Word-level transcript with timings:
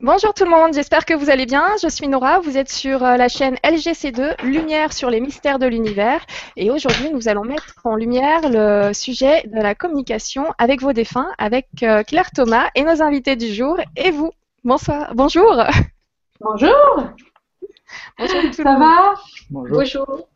Bonjour 0.00 0.34
tout 0.34 0.44
le 0.44 0.50
monde, 0.50 0.74
j'espère 0.74 1.06
que 1.06 1.14
vous 1.14 1.30
allez 1.30 1.46
bien. 1.46 1.64
Je 1.82 1.88
suis 1.88 2.08
Nora, 2.08 2.40
vous 2.40 2.58
êtes 2.58 2.70
sur 2.70 3.02
euh, 3.04 3.16
la 3.16 3.28
chaîne 3.28 3.54
LGC2, 3.64 4.42
Lumière 4.42 4.92
sur 4.92 5.08
les 5.08 5.20
mystères 5.20 5.58
de 5.58 5.66
l'univers. 5.66 6.20
Et 6.56 6.70
aujourd'hui, 6.70 7.10
nous 7.10 7.28
allons 7.28 7.44
mettre 7.44 7.74
en 7.84 7.94
lumière 7.94 8.40
le 8.44 8.92
sujet 8.92 9.42
de 9.46 9.60
la 9.62 9.74
communication 9.74 10.52
avec 10.58 10.82
vos 10.82 10.92
défunts, 10.92 11.28
avec 11.38 11.68
euh, 11.82 12.02
Claire 12.02 12.30
Thomas 12.32 12.68
et 12.74 12.82
nos 12.82 13.00
invités 13.02 13.36
du 13.36 13.52
jour, 13.54 13.78
et 13.96 14.10
vous. 14.10 14.32
Bonsoir, 14.64 15.14
bonjour. 15.14 15.62
Bonjour. 16.40 16.74
Bonjour 18.18 18.40
tout 18.42 18.52
Ça 18.52 18.62
le 18.64 18.70
monde. 18.72 18.80
va 18.80 19.14
Bonjour. 19.50 20.28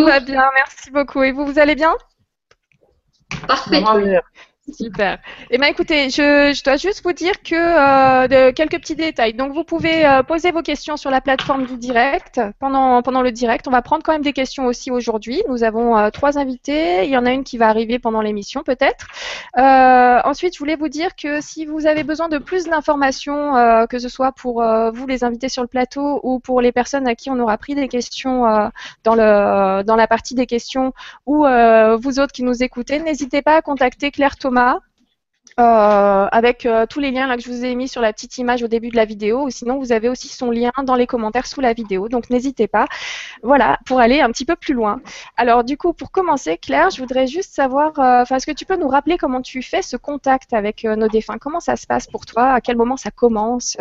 Tout 0.00 0.04
va 0.04 0.20
bien, 0.20 0.44
merci 0.54 0.90
beaucoup. 0.90 1.22
Et 1.22 1.32
vous, 1.32 1.44
vous 1.44 1.58
allez 1.58 1.74
bien? 1.74 1.94
Parfait. 3.46 3.82
Super. 4.72 5.18
Eh 5.50 5.56
bien, 5.56 5.68
écoutez, 5.68 6.10
je, 6.10 6.62
dois 6.62 6.76
juste 6.76 7.02
vous 7.02 7.12
dire 7.12 7.42
que 7.42 7.54
euh, 7.54 8.52
quelques 8.52 8.78
petits 8.78 8.96
détails. 8.96 9.32
Donc, 9.32 9.52
vous 9.52 9.64
pouvez 9.64 10.04
euh, 10.04 10.22
poser 10.22 10.50
vos 10.50 10.62
questions 10.62 10.96
sur 10.96 11.10
la 11.10 11.20
plateforme 11.20 11.64
du 11.64 11.76
direct 11.76 12.40
pendant, 12.58 13.00
pendant 13.02 13.22
le 13.22 13.32
direct. 13.32 13.66
On 13.66 13.70
va 13.70 13.80
prendre 13.80 14.02
quand 14.02 14.12
même 14.12 14.22
des 14.22 14.34
questions 14.34 14.66
aussi 14.66 14.90
aujourd'hui. 14.90 15.42
Nous 15.48 15.64
avons 15.64 15.96
euh, 15.96 16.10
trois 16.10 16.38
invités. 16.38 17.04
Il 17.04 17.10
y 17.10 17.16
en 17.16 17.24
a 17.24 17.32
une 17.32 17.44
qui 17.44 17.56
va 17.56 17.68
arriver 17.68 17.98
pendant 17.98 18.20
l'émission, 18.20 18.62
peut-être. 18.62 19.06
Ensuite, 19.56 20.54
je 20.54 20.58
voulais 20.58 20.76
vous 20.76 20.88
dire 20.88 21.16
que 21.16 21.40
si 21.40 21.64
vous 21.64 21.86
avez 21.86 22.04
besoin 22.04 22.28
de 22.28 22.38
plus 22.38 22.64
d'informations, 22.64 23.86
que 23.88 23.98
ce 23.98 24.08
soit 24.08 24.32
pour 24.32 24.62
vous, 24.92 25.06
les 25.06 25.24
invités 25.24 25.48
sur 25.48 25.62
le 25.62 25.68
plateau, 25.68 26.20
ou 26.22 26.38
pour 26.38 26.60
les 26.60 26.72
personnes 26.72 27.08
à 27.08 27.14
qui 27.14 27.30
on 27.30 27.38
aura 27.38 27.56
pris 27.56 27.74
des 27.74 27.88
questions 27.88 28.42
dans, 29.04 29.14
le, 29.14 29.82
dans 29.82 29.96
la 29.96 30.06
partie 30.06 30.34
des 30.34 30.46
questions, 30.46 30.92
ou 31.26 31.46
vous 31.98 32.20
autres 32.20 32.32
qui 32.32 32.42
nous 32.42 32.62
écoutez, 32.62 32.98
n'hésitez 33.00 33.42
pas 33.42 33.56
à 33.56 33.62
contacter 33.62 34.10
Claire 34.10 34.36
Thomas 34.36 34.57
euh, 35.58 36.28
avec 36.30 36.66
euh, 36.66 36.86
tous 36.86 37.00
les 37.00 37.10
liens 37.10 37.26
là, 37.26 37.36
que 37.36 37.42
je 37.42 37.50
vous 37.50 37.64
ai 37.64 37.74
mis 37.74 37.88
sur 37.88 38.00
la 38.00 38.12
petite 38.12 38.38
image 38.38 38.62
au 38.62 38.68
début 38.68 38.90
de 38.90 38.96
la 38.96 39.04
vidéo, 39.04 39.42
ou 39.46 39.50
sinon 39.50 39.78
vous 39.78 39.90
avez 39.90 40.08
aussi 40.08 40.28
son 40.28 40.52
lien 40.52 40.70
dans 40.84 40.94
les 40.94 41.08
commentaires 41.08 41.46
sous 41.46 41.60
la 41.60 41.72
vidéo, 41.72 42.08
donc 42.08 42.30
n'hésitez 42.30 42.68
pas, 42.68 42.86
voilà, 43.42 43.78
pour 43.84 43.98
aller 43.98 44.20
un 44.20 44.30
petit 44.30 44.44
peu 44.44 44.54
plus 44.54 44.74
loin. 44.74 45.00
Alors 45.36 45.64
du 45.64 45.76
coup, 45.76 45.92
pour 45.92 46.12
commencer, 46.12 46.58
Claire, 46.58 46.90
je 46.90 47.00
voudrais 47.00 47.26
juste 47.26 47.52
savoir, 47.54 47.98
euh, 47.98 48.22
est-ce 48.22 48.46
que 48.46 48.52
tu 48.52 48.66
peux 48.66 48.76
nous 48.76 48.88
rappeler 48.88 49.18
comment 49.18 49.42
tu 49.42 49.62
fais 49.62 49.82
ce 49.82 49.96
contact 49.96 50.52
avec 50.52 50.84
nos 50.84 51.08
défunts? 51.08 51.38
Comment 51.40 51.60
ça 51.60 51.74
se 51.74 51.86
passe 51.88 52.06
pour 52.06 52.24
toi? 52.24 52.52
À 52.52 52.60
quel 52.60 52.76
moment 52.76 52.96
ça 52.96 53.10
commence 53.10 53.76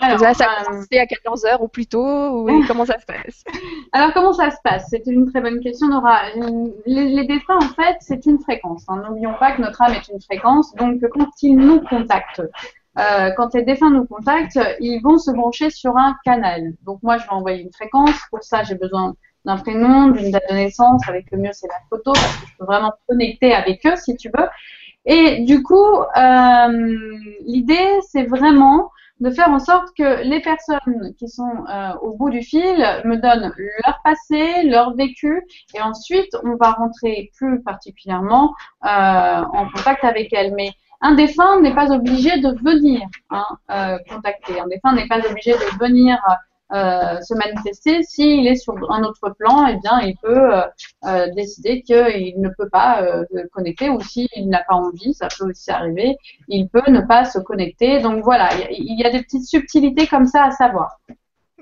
Alors, 0.00 0.20
Là, 0.20 0.34
ça 0.34 0.46
a 0.46 0.60
euh, 0.62 0.64
commencé 0.64 0.98
à 0.98 1.06
14 1.06 1.44
heures 1.46 1.62
ou 1.62 1.68
plus 1.68 1.86
tôt 1.86 2.04
ou 2.46 2.64
comment 2.68 2.84
ça 2.84 2.98
se 2.98 3.06
passe? 3.06 3.44
Alors, 3.92 4.12
comment 4.12 4.32
ça 4.32 4.50
se 4.50 4.56
passe? 4.62 4.86
C'est 4.90 5.06
une 5.06 5.30
très 5.30 5.40
bonne 5.40 5.60
question, 5.60 5.88
Nora. 5.88 6.22
Les, 6.86 7.06
les 7.06 7.24
défunts, 7.26 7.56
en 7.58 7.68
fait, 7.74 7.96
c'est 8.00 8.26
une 8.26 8.38
fréquence. 8.40 8.84
hein. 8.88 9.02
N'oublions 9.06 9.34
pas 9.34 9.52
que 9.52 9.62
notre 9.62 9.80
âme 9.82 9.92
est 9.94 10.08
une 10.12 10.20
fréquence. 10.20 10.74
Donc, 10.74 11.00
quand 11.12 11.28
ils 11.42 11.56
nous 11.56 11.80
contactent, 11.80 12.42
euh, 12.98 13.30
quand 13.36 13.54
les 13.54 13.62
défunts 13.62 13.90
nous 13.90 14.04
contactent, 14.04 14.58
ils 14.80 15.00
vont 15.02 15.18
se 15.18 15.30
brancher 15.30 15.70
sur 15.70 15.96
un 15.96 16.16
canal. 16.24 16.72
Donc, 16.84 17.02
moi, 17.02 17.18
je 17.18 17.24
vais 17.24 17.32
envoyer 17.32 17.62
une 17.62 17.72
fréquence. 17.72 18.14
Pour 18.30 18.42
ça, 18.42 18.62
j'ai 18.62 18.74
besoin 18.74 19.14
d'un 19.44 19.56
prénom, 19.56 20.08
d'une 20.08 20.30
date 20.30 20.44
de 20.50 20.54
naissance. 20.54 21.02
Avec 21.08 21.30
le 21.30 21.38
mieux, 21.38 21.50
c'est 21.52 21.68
la 21.68 21.74
photo 21.90 22.12
parce 22.12 22.36
que 22.36 22.46
je 22.48 22.56
peux 22.58 22.64
vraiment 22.64 22.92
connecter 23.08 23.54
avec 23.54 23.84
eux, 23.86 23.96
si 23.96 24.16
tu 24.16 24.30
veux. 24.36 24.46
Et 25.06 25.40
du 25.44 25.62
coup, 25.62 25.74
euh, 26.16 26.98
l'idée, 27.46 27.98
c'est 28.08 28.24
vraiment 28.24 28.90
de 29.24 29.30
faire 29.30 29.48
en 29.48 29.58
sorte 29.58 29.88
que 29.96 30.22
les 30.22 30.40
personnes 30.40 31.14
qui 31.18 31.28
sont 31.28 31.64
euh, 31.68 31.94
au 32.02 32.14
bout 32.14 32.28
du 32.28 32.42
fil 32.42 32.76
me 33.04 33.16
donnent 33.16 33.54
leur 33.84 34.00
passé, 34.04 34.62
leur 34.64 34.94
vécu, 34.94 35.42
et 35.74 35.80
ensuite 35.80 36.36
on 36.44 36.56
va 36.56 36.72
rentrer 36.72 37.30
plus 37.36 37.62
particulièrement 37.62 38.54
euh, 38.84 38.88
en 38.88 39.68
contact 39.74 40.04
avec 40.04 40.32
elles. 40.34 40.52
Mais 40.54 40.72
un 41.00 41.14
défunt 41.14 41.60
n'est 41.60 41.74
pas 41.74 41.90
obligé 41.90 42.38
de 42.38 42.50
venir 42.62 43.00
hein, 43.30 43.46
euh, 43.70 43.98
contacter. 44.10 44.60
Un 44.60 44.66
défunt 44.66 44.92
n'est 44.92 45.08
pas 45.08 45.20
obligé 45.26 45.52
de 45.52 45.78
venir 45.82 46.18
se 46.74 47.34
manifester. 47.34 48.02
S'il 48.02 48.46
est 48.46 48.56
sur 48.56 48.74
un 48.90 49.02
autre 49.04 49.30
plan, 49.38 49.66
eh 49.66 49.76
bien, 49.76 50.00
il 50.00 50.16
peut 50.16 50.54
euh, 50.54 50.62
euh, 51.06 51.26
décider 51.34 51.82
qu'il 51.82 52.40
ne 52.40 52.48
peut 52.48 52.68
pas 52.68 53.02
euh, 53.02 53.24
se 53.32 53.46
connecter 53.48 53.90
ou 53.90 54.00
s'il 54.00 54.28
n'a 54.48 54.62
pas 54.68 54.74
envie, 54.74 55.14
ça 55.14 55.28
peut 55.38 55.48
aussi 55.48 55.70
arriver, 55.70 56.16
il 56.48 56.68
peut 56.68 56.82
ne 56.88 57.00
pas 57.00 57.24
se 57.24 57.38
connecter. 57.38 58.00
Donc 58.00 58.22
voilà, 58.24 58.48
il 58.70 58.98
y 59.00 59.04
a- 59.04 59.10
des 59.10 59.22
petites 59.22 59.46
subtilités 59.46 60.06
comme 60.08 60.26
ça 60.26 60.44
à 60.44 60.50
savoir. 60.50 60.98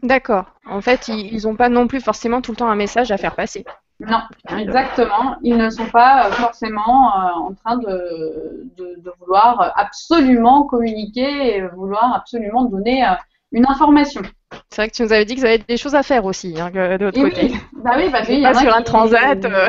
D'accord. 0.03 0.47
En 0.67 0.81
fait, 0.81 1.09
ils 1.09 1.43
n'ont 1.45 1.55
pas 1.57 1.69
non 1.69 1.87
plus 1.87 2.01
forcément 2.01 2.41
tout 2.41 2.53
le 2.53 2.57
temps 2.57 2.69
un 2.69 2.75
message 2.77 3.13
à 3.13 3.19
faire 3.19 3.35
passer. 3.35 3.65
Non, 4.01 4.21
exactement. 4.59 5.37
Ils 5.43 5.57
ne 5.57 5.71
sont 5.71 5.87
pas 5.87 6.27
euh, 6.27 6.33
forcément 6.33 7.15
euh, 7.15 7.49
en 7.49 7.55
train 7.55 7.77
de, 7.77 8.69
de, 8.77 9.01
de 9.01 9.13
vouloir 9.21 9.73
absolument 9.77 10.65
communiquer 10.65 11.57
et 11.57 11.69
vouloir 11.69 12.15
absolument 12.17 12.65
donner 12.65 13.05
euh, 13.05 13.11
une 13.53 13.67
information. 13.67 14.23
C'est 14.71 14.83
vrai 14.83 14.91
que 14.91 14.95
tu 14.95 15.03
nous 15.03 15.13
avais 15.13 15.25
dit 15.25 15.35
que 15.35 15.41
vous 15.41 15.47
avez 15.47 15.59
des 15.59 15.77
choses 15.79 15.95
à 15.95 16.03
faire 16.03 16.25
aussi, 16.27 16.61
hein, 16.61 16.71
de 16.71 17.03
l'autre 17.05 17.19
Et 17.19 17.23
côté. 17.23 17.43
oui, 17.53 17.61
bah 17.83 17.93
oui, 17.97 18.11
parce 18.11 18.27
qu'il 18.27 18.41
y 18.41 18.47
en 18.47 18.53
Pas 18.53 18.59
sur 18.61 18.75
un 18.77 18.83
transat. 18.83 19.45
euh. 19.47 19.69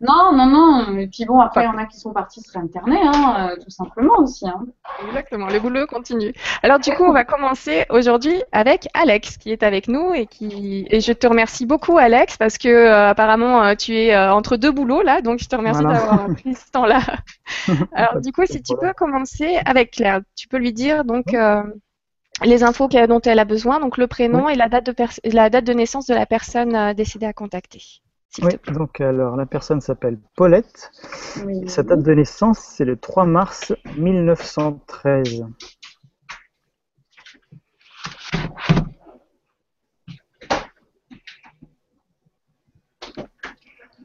Non, 0.00 0.32
non, 0.32 0.46
non. 0.46 0.96
Et 0.98 1.06
puis 1.06 1.24
bon, 1.26 1.38
après, 1.40 1.62
il 1.62 1.66
y 1.66 1.68
en 1.68 1.78
a 1.78 1.86
qui 1.86 1.98
sont 1.98 2.12
partis 2.12 2.40
se 2.40 2.52
réinterner, 2.52 2.98
hein, 3.04 3.50
euh, 3.50 3.56
tout 3.62 3.70
simplement 3.70 4.14
aussi. 4.18 4.46
Hein. 4.48 4.64
Exactement, 5.08 5.46
le 5.46 5.60
boulot 5.60 5.86
continue. 5.86 6.32
Alors 6.64 6.80
du 6.80 6.90
coup, 6.92 7.04
on 7.04 7.12
va 7.12 7.24
commencer 7.24 7.84
aujourd'hui 7.90 8.42
avec 8.52 8.88
Alex 8.94 9.36
qui 9.38 9.50
est 9.52 9.62
avec 9.62 9.86
nous 9.88 10.12
et 10.12 10.26
qui 10.26 10.86
et 10.90 11.00
je 11.00 11.12
te 11.12 11.26
remercie 11.26 11.66
beaucoup 11.66 11.98
Alex 11.98 12.36
parce 12.36 12.58
que 12.58 12.68
euh, 12.68 13.10
apparemment 13.10 13.74
tu 13.76 13.96
es 13.96 14.12
euh, 14.14 14.32
entre 14.32 14.56
deux 14.56 14.72
boulots 14.72 15.02
là, 15.02 15.20
donc 15.20 15.38
je 15.40 15.48
te 15.48 15.54
remercie 15.54 15.82
Voilà. 15.82 15.98
d'avoir 16.00 16.26
pris 16.34 16.54
ce 16.54 16.68
temps-là. 16.72 17.00
Alors 17.92 18.20
du 18.20 18.32
coup, 18.32 18.44
si 18.46 18.60
tu 18.62 18.74
peux 18.80 18.92
commencer 18.94 19.58
avec 19.64 19.92
Claire, 19.92 20.20
tu 20.36 20.48
peux 20.48 20.58
lui 20.58 20.72
dire 20.72 21.04
donc 21.04 21.32
euh, 21.34 21.62
les 22.44 22.62
infos 22.64 22.88
qu'elle- 22.88 23.08
dont 23.08 23.20
elle 23.20 23.38
a 23.38 23.44
besoin, 23.44 23.80
donc 23.80 23.96
le 23.98 24.06
prénom 24.06 24.48
et 24.48 24.54
la 24.54 24.68
date 24.68 24.86
de 24.86 24.92
pers- 24.92 25.20
la 25.24 25.50
date 25.50 25.64
de 25.64 25.72
naissance 25.72 26.06
de 26.06 26.14
la 26.14 26.26
personne 26.26 26.74
euh, 26.74 26.94
décédée 26.94 27.26
à 27.26 27.32
contacter. 27.32 27.82
S'il 28.30 28.44
Oui, 28.46 28.52
te 28.52 28.56
plaît. 28.56 28.72
donc 28.74 29.00
alors 29.00 29.36
la 29.36 29.44
personne 29.46 29.80
s'appelle 29.82 30.18
Paulette. 30.36 30.90
Oui. 31.44 31.68
Sa 31.68 31.82
date 31.82 32.02
de 32.02 32.14
naissance, 32.14 32.58
c'est 32.60 32.84
le 32.86 32.96
3 32.96 33.26
mars 33.26 33.72
1913. 33.96 35.44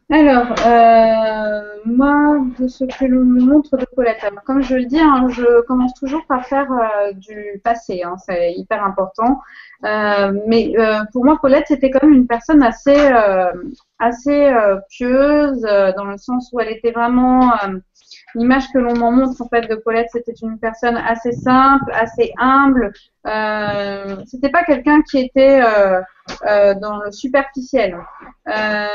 Alors, 0.09 0.55
euh, 0.65 1.61
moi, 1.85 2.37
de 2.57 2.67
ce 2.69 2.85
que 2.85 3.03
l'on 3.03 3.25
me 3.25 3.41
montre 3.43 3.75
de 3.75 3.85
Paulette, 3.93 4.23
comme 4.45 4.61
je 4.61 4.75
le 4.75 4.85
dis, 4.85 4.99
hein, 4.99 5.27
je 5.29 5.61
commence 5.65 5.93
toujours 5.95 6.25
par 6.27 6.45
faire 6.45 6.71
euh, 6.71 7.11
du 7.11 7.59
passé, 7.61 8.03
hein, 8.03 8.15
c'est 8.25 8.53
hyper 8.53 8.81
important. 8.85 9.41
Euh, 9.83 10.31
mais 10.47 10.73
pour 11.11 11.25
moi, 11.25 11.37
Paulette, 11.41 11.65
c'était 11.67 11.89
quand 11.91 12.03
même 12.07 12.13
une 12.13 12.27
personne 12.27 12.63
assez, 12.63 12.95
assez 13.99 14.55
pieuse, 14.89 15.61
dans 15.61 16.05
le 16.05 16.17
sens 16.17 16.49
où 16.53 16.59
elle 16.61 16.69
était 16.69 16.91
vraiment. 16.91 17.51
L'image 18.37 18.65
que 18.71 18.77
l'on 18.77 18.95
m'en 18.95 19.11
montre 19.11 19.41
en 19.41 19.47
fait 19.47 19.67
de 19.67 19.73
Paulette, 19.75 20.09
c'était 20.11 20.35
une 20.43 20.59
personne 20.59 20.95
assez 20.95 21.31
simple, 21.31 21.91
assez 21.91 22.31
humble. 22.37 22.93
Euh, 23.25 24.17
c'était 24.27 24.49
pas 24.49 24.63
quelqu'un 24.63 25.01
qui 25.01 25.17
était 25.17 25.59
euh, 25.59 26.01
euh, 26.45 26.75
dans 26.75 26.97
le 26.99 27.11
superficiel. 27.11 27.97
Euh, 28.47 28.87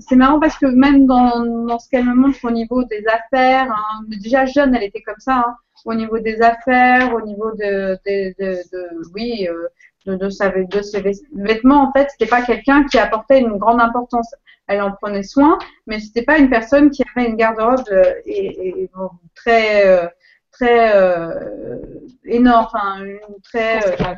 c'est 0.00 0.16
marrant 0.16 0.40
parce 0.40 0.56
que 0.56 0.64
même 0.64 1.04
dans, 1.04 1.78
ce 1.78 1.88
qu'elle 1.90 2.06
me 2.06 2.14
montre 2.14 2.38
au 2.44 2.50
niveau 2.50 2.82
des 2.84 3.04
affaires, 3.06 3.70
hein, 3.70 4.04
déjà 4.08 4.46
jeune, 4.46 4.74
elle 4.74 4.84
était 4.84 5.02
comme 5.02 5.18
ça, 5.18 5.44
hein, 5.46 5.56
au 5.84 5.92
niveau 5.94 6.18
des 6.18 6.40
affaires, 6.40 7.14
au 7.14 7.20
niveau 7.20 7.52
de, 7.52 7.98
oui, 9.14 9.46
de, 10.06 10.30
ses 10.30 11.00
vêt- 11.00 11.22
vêtements, 11.34 11.82
en 11.88 11.92
fait, 11.92 12.08
c'était 12.10 12.30
pas 12.30 12.40
quelqu'un 12.40 12.84
qui 12.84 12.98
apportait 12.98 13.40
une 13.40 13.58
grande 13.58 13.82
importance. 13.82 14.34
Elle 14.68 14.82
en 14.82 14.92
prenait 14.92 15.22
soin, 15.22 15.58
mais 15.86 16.00
c'était 16.00 16.22
pas 16.22 16.38
une 16.38 16.50
personne 16.50 16.90
qui 16.90 17.02
avait 17.14 17.28
une 17.28 17.36
garde-robe 17.36 17.84
euh, 17.92 18.14
et, 18.24 18.82
et, 18.82 18.90
bon, 18.94 19.10
très, 19.34 19.86
euh, 19.86 20.06
très 20.50 20.96
euh, 20.96 21.30
énorme, 22.24 22.66
enfin, 22.66 23.04
une 23.04 23.40
très 23.44 23.78
euh, 23.86 24.14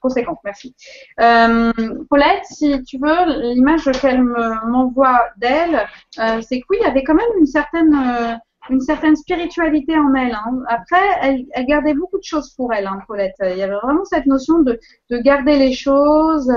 Conséquente. 0.00 0.38
Merci. 0.44 0.74
Euh, 1.20 1.72
Paulette, 2.08 2.44
si 2.44 2.82
tu 2.84 2.98
veux, 2.98 3.52
l'image 3.54 3.84
qu'elle 4.00 4.22
me- 4.22 4.66
m'envoie 4.70 5.20
d'elle, 5.36 5.86
euh, 6.18 6.40
c'est 6.40 6.60
que 6.60 6.66
oui, 6.70 6.78
il 6.80 6.84
y 6.84 6.88
avait 6.88 7.04
quand 7.04 7.14
même 7.14 7.28
une 7.38 7.46
certaine, 7.46 7.94
euh, 7.94 8.34
une 8.70 8.80
certaine 8.80 9.16
spiritualité 9.16 9.96
en 9.98 10.14
elle. 10.14 10.32
hein. 10.34 10.62
Après, 10.68 11.00
elle, 11.22 11.44
elle 11.52 11.66
gardait 11.66 11.94
beaucoup 11.94 12.18
de 12.18 12.24
choses 12.24 12.50
pour 12.54 12.72
elle, 12.72 12.86
hein, 12.86 13.00
Paulette. 13.06 13.34
Il 13.40 13.56
y 13.58 13.62
avait 13.62 13.74
vraiment 13.82 14.04
cette 14.04 14.26
notion 14.26 14.60
de, 14.60 14.78
de 15.10 15.18
garder 15.18 15.56
les 15.58 15.72
choses. 15.72 16.50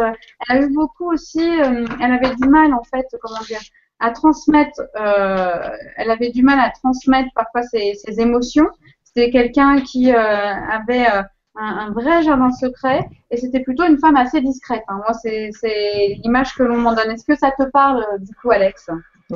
Elle 0.49 0.57
a 0.57 0.61
eu 0.61 0.73
beaucoup 0.73 1.11
aussi, 1.11 1.39
euh, 1.61 1.85
elle 2.01 2.11
avait 2.11 2.35
du 2.35 2.47
mal 2.47 2.73
en 2.73 2.83
fait, 2.83 3.05
comment 3.21 3.41
dire, 3.47 3.59
à 3.99 4.11
transmettre. 4.11 4.81
euh, 4.99 5.69
elle 5.97 6.11
avait 6.11 6.29
du 6.31 6.43
mal 6.43 6.59
à 6.59 6.69
transmettre 6.71 7.29
parfois 7.35 7.63
ses, 7.63 7.93
ses 7.95 8.19
émotions. 8.21 8.67
C'était 9.03 9.29
quelqu'un 9.31 9.79
qui 9.81 10.11
euh, 10.13 10.17
avait 10.17 11.05
euh, 11.07 11.21
un, 11.55 11.87
un 11.87 11.91
vrai 11.91 12.23
jardin 12.23 12.51
secret 12.51 13.05
et 13.31 13.37
c'était 13.37 13.59
plutôt 13.61 13.83
une 13.85 13.99
femme 13.99 14.15
assez 14.15 14.41
discrète. 14.41 14.83
hein. 14.87 14.95
Moi, 15.05 15.13
c'est 15.21 15.49
c'est 15.59 16.17
l'image 16.23 16.53
que 16.55 16.63
l'on 16.63 16.77
m'en 16.77 16.93
donne. 16.95 17.11
Est-ce 17.11 17.25
que 17.25 17.35
ça 17.35 17.51
te 17.51 17.63
parle 17.63 18.03
euh, 18.13 18.17
du 18.19 18.33
coup, 18.35 18.51
Alex? 18.51 18.89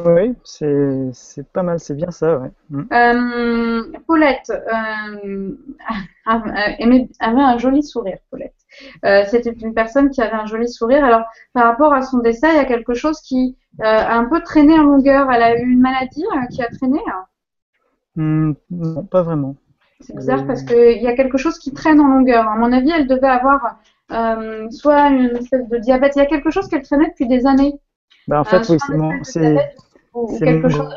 Oui, 0.06 0.34
c'est 0.44 1.46
pas 1.54 1.64
mal, 1.64 1.80
c'est 1.80 1.96
bien 1.96 2.12
ça, 2.12 2.38
ouais. 2.40 2.52
Mm. 2.70 2.84
Euh, 2.94 3.84
Paulette 4.06 4.50
euh, 4.52 5.56
aimait- 6.80 7.10
avait 7.20 7.42
un 7.42 7.58
joli 7.58 7.84
sourire, 7.84 8.18
Paulette. 8.30 8.54
Euh, 9.06 9.24
C'était 9.30 9.52
une 9.52 9.74
personne 9.74 10.10
qui 10.10 10.22
avait 10.22 10.36
un 10.36 10.46
joli 10.46 10.68
sourire. 10.70 11.04
Alors, 11.04 11.24
par 11.54 11.66
rapport 11.66 11.94
à 11.94 12.02
son 12.02 12.20
dessin, 12.20 12.50
il 12.52 12.56
y 12.58 12.60
a 12.60 12.66
quelque 12.66 12.94
chose 12.94 13.20
qui 13.22 13.58
euh, 13.82 13.84
a 13.84 14.16
un 14.16 14.26
peu 14.26 14.42
traîné 14.42 14.78
en 14.78 14.84
longueur. 14.84 15.32
Elle 15.32 15.44
a 15.44 15.58
eu 15.60 15.64
une 15.68 15.80
maladie 15.82 16.26
euh, 16.36 16.46
qui 16.52 16.62
a 16.62 16.68
traîné. 16.70 17.00
Mm, 18.16 18.54
non, 18.72 19.06
pas 19.06 19.22
vraiment. 19.24 19.56
C'est 20.00 20.16
bizarre 20.16 20.46
parce 20.46 20.64
qu'il 20.64 21.02
y 21.02 21.08
a 21.08 21.16
quelque 21.16 21.38
chose 21.38 21.58
qui 21.58 21.74
traîne 21.74 22.00
en 22.00 22.08
longueur. 22.08 22.48
À 22.48 22.56
mon 22.56 22.72
avis, 22.72 22.92
elle 22.92 23.08
devait 23.08 23.28
avoir 23.28 23.78
euh, 24.12 24.70
soit 24.70 25.08
une 25.10 25.36
espèce 25.38 25.68
de 25.70 25.78
diabète. 25.78 26.14
Il 26.16 26.20
y 26.20 26.22
a 26.22 26.28
quelque 26.28 26.52
chose 26.52 26.68
qu'elle 26.68 26.84
traînait 26.84 27.10
depuis 27.10 27.28
des 27.28 27.46
années. 27.48 27.74
Bah, 28.28 28.42
en 28.42 28.44
Euh, 28.44 28.50
fait, 28.50 28.70
oui, 28.70 28.78
c'est 28.86 28.98
mon, 28.98 29.24
ou, 30.18 30.36
ou 30.36 30.40
quelque 30.40 30.70
chose. 30.70 30.88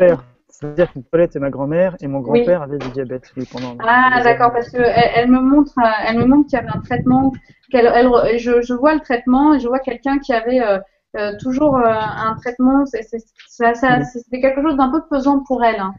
C'est-à-dire 0.49 0.93
que 0.93 0.99
Paulette 0.99 1.37
est 1.37 1.40
ma 1.40 1.50
grand-mère 1.50 1.96
et 2.00 2.06
mon 2.06 2.20
grand-père 2.20 2.62
avait 2.62 2.78
du 2.78 2.90
diabète, 2.90 3.31
lui, 3.37 3.46
pendant 3.46 3.76
Ah, 3.87 4.20
d'accord, 4.22 4.52
parce 4.52 4.69
que 4.70 4.78
elle, 4.78 5.11
elle 5.14 5.31
me 5.31 5.40
montre, 5.40 5.72
euh, 5.78 5.88
elle 6.06 6.19
me 6.19 6.25
montre 6.26 6.49
qu'il 6.49 6.58
y 6.58 6.62
avait 6.62 6.70
un 6.76 6.81
traitement. 6.81 7.32
Qu'elle, 7.70 7.87
elle, 7.94 8.38
je, 8.38 8.61
je 8.62 8.75
vois 8.75 8.94
le 8.94 9.00
traitement 9.00 9.55
et 9.55 9.61
je 9.61 9.69
vois 9.69 9.78
quelqu'un 9.78 10.19
qui 10.19 10.32
avait 10.32 10.61
euh, 10.61 10.78
euh, 11.17 11.32
toujours 11.40 11.76
euh, 11.78 11.84
un 11.88 12.34
traitement. 12.37 12.84
C'est, 12.87 13.02
c'est, 13.02 13.19
ça, 13.49 13.75
ça- 13.75 14.02
c'était 14.05 14.40
quelque 14.40 14.61
chose 14.62 14.76
d'un 14.76 14.90
peu 14.90 15.02
pesant 15.08 15.43
pour 15.46 15.64
elle 15.64 15.81
hein, 15.81 15.94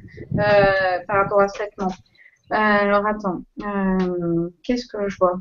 par 1.08 1.18
rapport 1.18 1.42
à 1.42 1.48
ce 1.48 1.56
traitement. 1.56 1.88
Alors 2.52 3.06
attends, 3.08 3.42
qu'est-ce 4.64 4.86
que 4.88 5.08
je 5.10 5.18
vois? 5.20 5.40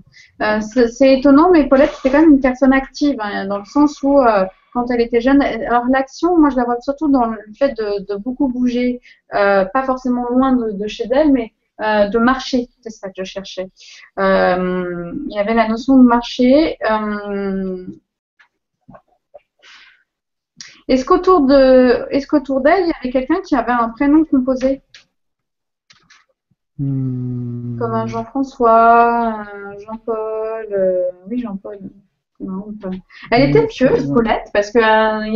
C'est, 0.60 0.88
c'est 0.88 1.18
étonnant, 1.18 1.50
mais 1.52 1.68
Paulette 1.68 1.92
c'était 1.94 2.10
quand 2.10 2.22
même 2.22 2.32
une 2.34 2.40
personne 2.40 2.72
active 2.72 3.16
hein, 3.20 3.46
dans 3.46 3.58
le 3.58 3.64
sens 3.64 4.02
où 4.02 4.18
quand 4.72 4.90
elle 4.90 5.00
était 5.00 5.20
jeune, 5.20 5.42
alors 5.42 5.84
l'action, 5.90 6.38
moi 6.38 6.50
je 6.50 6.56
la 6.56 6.64
vois 6.64 6.80
surtout 6.80 7.08
dans 7.08 7.26
le 7.26 7.38
fait 7.58 7.74
de, 7.74 8.04
de 8.06 8.16
beaucoup 8.16 8.48
bouger, 8.48 9.00
euh, 9.34 9.64
pas 9.64 9.82
forcément 9.84 10.28
loin 10.30 10.52
de, 10.52 10.72
de 10.72 10.86
chez 10.86 11.04
elle, 11.10 11.32
mais 11.32 11.52
euh, 11.80 12.08
de 12.08 12.18
marcher, 12.18 12.68
c'est 12.82 12.90
ça 12.90 13.08
que 13.08 13.14
je 13.18 13.24
cherchais. 13.24 13.68
Euh, 14.18 15.12
il 15.28 15.34
y 15.34 15.38
avait 15.38 15.54
la 15.54 15.68
notion 15.68 15.96
de 15.98 16.04
marcher. 16.06 16.76
est-ce 20.88 21.04
qu'autour 21.04 21.42
de, 21.46 22.06
est-ce 22.10 22.26
qu'autour 22.26 22.60
d'elle, 22.60 22.84
il 22.84 22.88
y 22.88 22.92
avait 23.00 23.10
quelqu'un 23.10 23.40
qui 23.42 23.54
avait 23.56 23.72
un 23.72 23.88
prénom 23.90 24.24
composé, 24.24 24.82
Hmm. 26.80 27.78
comme 27.78 27.92
un 27.92 28.06
Jean-François, 28.06 29.42
un 29.42 29.78
Jean-Paul, 29.80 30.66
oui 31.28 31.38
Jean-Paul. 31.38 31.78
Non, 32.40 32.72
pas. 32.80 32.90
Elle 33.30 33.50
était 33.50 33.66
pieuse. 33.66 34.10
Paulette, 34.12 34.48
parce 34.52 34.70
qu'il 34.70 34.80
y 34.80 34.84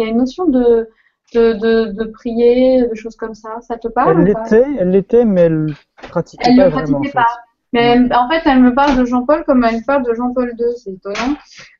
a 0.02 0.06
une 0.06 0.16
notion 0.16 0.46
de, 0.46 0.88
de, 1.34 1.52
de, 1.54 1.92
de 1.92 2.04
prier, 2.04 2.86
de 2.88 2.94
choses 2.94 3.16
comme 3.16 3.34
ça. 3.34 3.60
Ça 3.60 3.76
te 3.76 3.88
parle 3.88 4.22
Elle 4.22 4.32
pas? 4.32 4.42
l'était, 4.42 4.66
elle 4.78 4.90
l'était, 4.90 5.24
mais 5.24 5.42
elle 5.42 5.74
pratiquait 6.08 6.50
Elle 6.50 6.56
pas 6.56 6.64
ne 6.64 6.70
vraiment, 6.70 6.98
en 6.98 7.02
pratiquait 7.02 7.08
fait. 7.08 7.12
pas. 7.12 7.26
Mais 7.72 7.98
en 8.14 8.28
fait, 8.30 8.42
elle 8.48 8.60
me 8.62 8.72
parle 8.72 8.96
de 8.96 9.04
Jean-Paul 9.04 9.44
comme 9.44 9.64
elle 9.64 9.78
me 9.78 9.84
parle 9.84 10.04
de 10.04 10.14
Jean-Paul 10.14 10.54
II, 10.56 10.66
c'est 10.76 10.92
étonnant. 10.92 11.34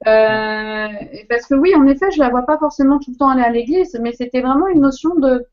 Euh, 0.09 0.88
parce 1.29 1.47
que 1.47 1.55
oui, 1.55 1.73
en 1.77 1.87
effet, 1.87 2.11
je 2.11 2.19
la 2.19 2.31
vois 2.31 2.43
pas 2.43 2.59
forcément 2.59 2.99
tout 2.99 3.12
le 3.12 3.17
temps 3.17 3.29
aller 3.29 3.43
à 3.44 3.50
l'église, 3.50 3.97
mais 4.03 4.12
c'était 4.12 4.41
vraiment 4.41 4.67
une 4.67 4.81
notion 4.81 5.15
de 5.15 5.47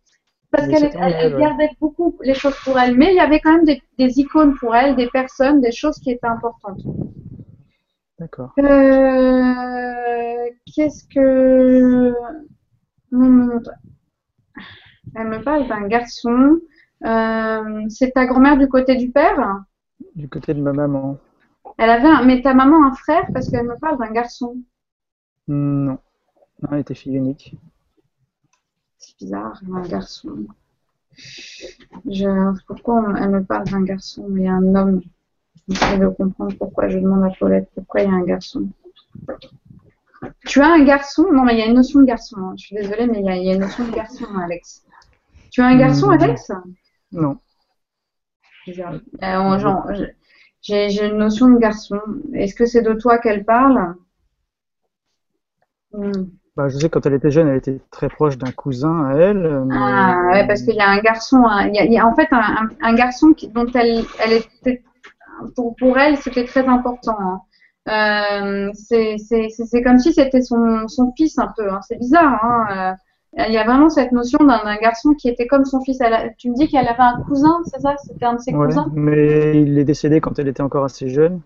parce 0.51 0.67
qu'elle 0.67 0.83
elle, 0.85 0.97
en 0.97 1.03
elle 1.03 1.15
elle, 1.33 1.37
gardait 1.37 1.69
beaucoup 1.79 2.17
les 2.23 2.33
choses 2.33 2.55
pour 2.63 2.77
elle, 2.79 2.97
mais 2.97 3.11
il 3.13 3.15
y 3.15 3.19
avait 3.19 3.39
quand 3.39 3.53
même 3.53 3.65
des, 3.65 3.81
des 3.99 4.19
icônes 4.19 4.55
pour 4.55 4.75
elle, 4.75 4.95
des 4.95 5.07
personnes, 5.07 5.61
des 5.61 5.71
choses 5.71 5.97
qui 5.99 6.11
étaient 6.11 6.27
importantes. 6.27 6.79
D'accord. 8.21 8.53
Euh, 8.59 10.45
Qu'est-ce 10.75 11.05
que 11.07 12.13
Elle 15.15 15.27
me 15.27 15.43
parle 15.43 15.67
d'un 15.67 15.87
garçon. 15.87 16.59
Euh, 17.03 17.83
c'est 17.89 18.11
ta 18.11 18.27
grand-mère 18.27 18.57
du 18.59 18.67
côté 18.67 18.95
du 18.95 19.09
père? 19.09 19.63
Du 20.15 20.29
côté 20.29 20.53
de 20.53 20.61
ma 20.61 20.71
maman. 20.71 21.17
Elle 21.79 21.89
avait 21.89 22.07
un... 22.07 22.23
Mais 22.23 22.43
ta 22.43 22.53
maman 22.53 22.85
un 22.85 22.93
frère 22.93 23.25
parce 23.33 23.49
qu'elle 23.49 23.65
me 23.65 23.75
parle 23.79 23.97
d'un 23.97 24.11
garçon. 24.11 24.55
Non. 25.47 25.97
Non, 26.61 26.69
elle 26.71 26.79
était 26.81 26.93
fille 26.93 27.15
unique. 27.15 27.55
C'est 28.99 29.17
bizarre, 29.17 29.59
un 29.73 29.81
garçon. 29.81 30.45
Je... 32.07 32.55
Pourquoi 32.67 33.01
on- 33.01 33.15
elle 33.15 33.31
me 33.31 33.43
parle 33.43 33.65
d'un 33.65 33.81
garçon 33.81 34.35
et 34.37 34.47
un 34.47 34.75
homme? 34.75 35.01
J'essaie 35.71 35.97
de 35.97 36.07
comprendre 36.07 36.53
pourquoi 36.57 36.87
je 36.89 36.97
demande 36.99 37.23
à 37.23 37.33
Paulette 37.39 37.69
pourquoi 37.75 38.01
il 38.01 38.09
y 38.09 38.11
a 38.11 38.15
un 38.15 38.23
garçon. 38.23 38.67
Tu 40.45 40.61
as 40.61 40.67
un 40.73 40.83
garçon? 40.83 41.25
Non, 41.31 41.43
mais 41.43 41.53
il 41.55 41.59
y 41.59 41.61
a 41.63 41.65
une 41.65 41.75
notion 41.75 41.99
de 42.01 42.05
garçon. 42.05 42.37
hein. 42.39 42.53
Je 42.57 42.65
suis 42.67 42.75
désolée, 42.75 43.07
mais 43.07 43.19
il 43.19 43.25
y 43.25 43.29
a, 43.29 43.35
il 43.37 43.43
y 43.45 43.49
a 43.51 43.53
une 43.55 43.61
notion 43.61 43.85
de 43.85 43.91
garçon, 43.91 44.25
Alex. 44.43 44.83
Tu 45.49 45.61
as 45.61 45.65
un 45.67 45.77
garçon, 45.77 46.07
Hmm. 46.07 46.11
Alex? 46.21 46.51
Non. 47.11 47.37
Bizarre. 48.67 48.93
Euh, 49.23 49.59
genre, 49.59 49.87
j'ai 50.61 51.05
une 51.07 51.17
notion 51.17 51.49
de 51.49 51.57
garçon. 51.57 51.99
Est-ce 52.33 52.53
que 52.55 52.65
c'est 52.65 52.83
de 52.83 52.93
toi 52.93 53.17
qu'elle 53.17 53.43
parle? 53.43 53.95
Hmm. 55.93 56.11
Bah, 56.55 56.67
je 56.69 56.77
sais 56.77 56.89
quand 56.89 57.05
elle 57.05 57.13
était 57.13 57.31
jeune, 57.31 57.47
elle 57.47 57.57
était 57.57 57.79
très 57.91 58.09
proche 58.09 58.37
d'un 58.37 58.51
cousin 58.51 59.05
à 59.05 59.13
elle. 59.15 59.45
euh, 59.45 59.63
mais- 59.65 59.75
Ah, 59.77 60.19
ouais, 60.31 60.47
parce 60.47 60.61
qu'il 60.63 60.75
y 60.75 60.79
a 60.81 60.89
un 60.89 60.99
garçon, 60.99 61.43
hein, 61.45 61.67
il 61.67 61.75
y 61.75 61.79
a, 61.79 61.85
il 61.85 61.93
y 61.93 61.97
a 61.97 62.05
en 62.05 62.13
fait 62.13 62.27
un, 62.31 62.39
un- 62.39 62.69
un 62.81 62.93
garçon 62.93 63.33
qui, 63.33 63.47
dont 63.47 63.65
elle, 63.73 64.03
elle 64.23 64.33
était, 64.33 64.83
pour, 65.55 65.75
pour 65.75 65.97
elle, 65.97 66.17
c'était 66.17 66.45
très 66.45 66.65
important. 66.67 67.17
hein. 67.19 67.41
Euh, 67.89 68.69
c'est 68.75 69.81
comme 69.83 69.97
si 69.99 70.13
c'était 70.13 70.41
son, 70.41 70.87
son 70.87 71.11
fils 71.17 71.37
un 71.39 71.51
peu. 71.57 71.69
hein. 71.71 71.79
C'est 71.87 71.97
bizarre. 71.97 72.39
Hein. 72.43 72.95
euh, 73.39 73.43
il 73.47 73.53
y 73.53 73.57
a 73.57 73.63
vraiment 73.63 73.89
cette 73.89 74.11
notion 74.11 74.39
d'un 74.39 74.75
garçon 74.75 75.13
qui 75.13 75.29
était 75.29 75.47
comme 75.47 75.63
son 75.65 75.81
fils. 75.81 75.99
Elle 76.01 76.13
a- 76.13 76.29
tu 76.37 76.49
me 76.49 76.55
dis 76.55 76.67
qu'elle 76.67 76.87
avait 76.87 76.99
un 77.01 77.21
cousin, 77.27 77.59
c'est 77.65 77.79
ça? 77.79 77.95
C'était 78.05 78.25
un 78.25 78.33
de 78.33 78.39
ses 78.41 78.53
Ouais, 78.53 78.67
cousins? 78.67 78.87
mais 78.93 79.61
il 79.61 79.77
est 79.79 79.85
décédé 79.85 80.19
quand 80.19 80.37
elle 80.37 80.49
était 80.49 80.61
encore 80.61 80.83
assez 80.83 81.07
jeune. 81.09 81.39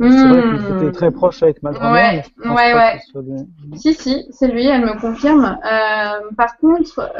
C'est 0.00 0.28
vrai 0.28 0.42
qu'il 0.42 0.74
Hmm. 0.74 0.82
était 0.82 0.92
très 0.92 1.10
proche 1.10 1.42
avec 1.42 1.62
ma 1.62 1.72
grand-mère. 1.72 2.24
Ouais, 2.44 2.50
ouais, 2.50 2.74
ouais. 2.74 3.00
des- 3.22 3.78
Si, 3.78 3.94
si, 3.94 4.26
c'est 4.30 4.46
lui, 4.46 4.66
elle 4.66 4.82
me 4.82 5.00
confirme. 5.00 5.58
Euh, 5.64 6.30
par 6.36 6.56
contre, 6.58 7.10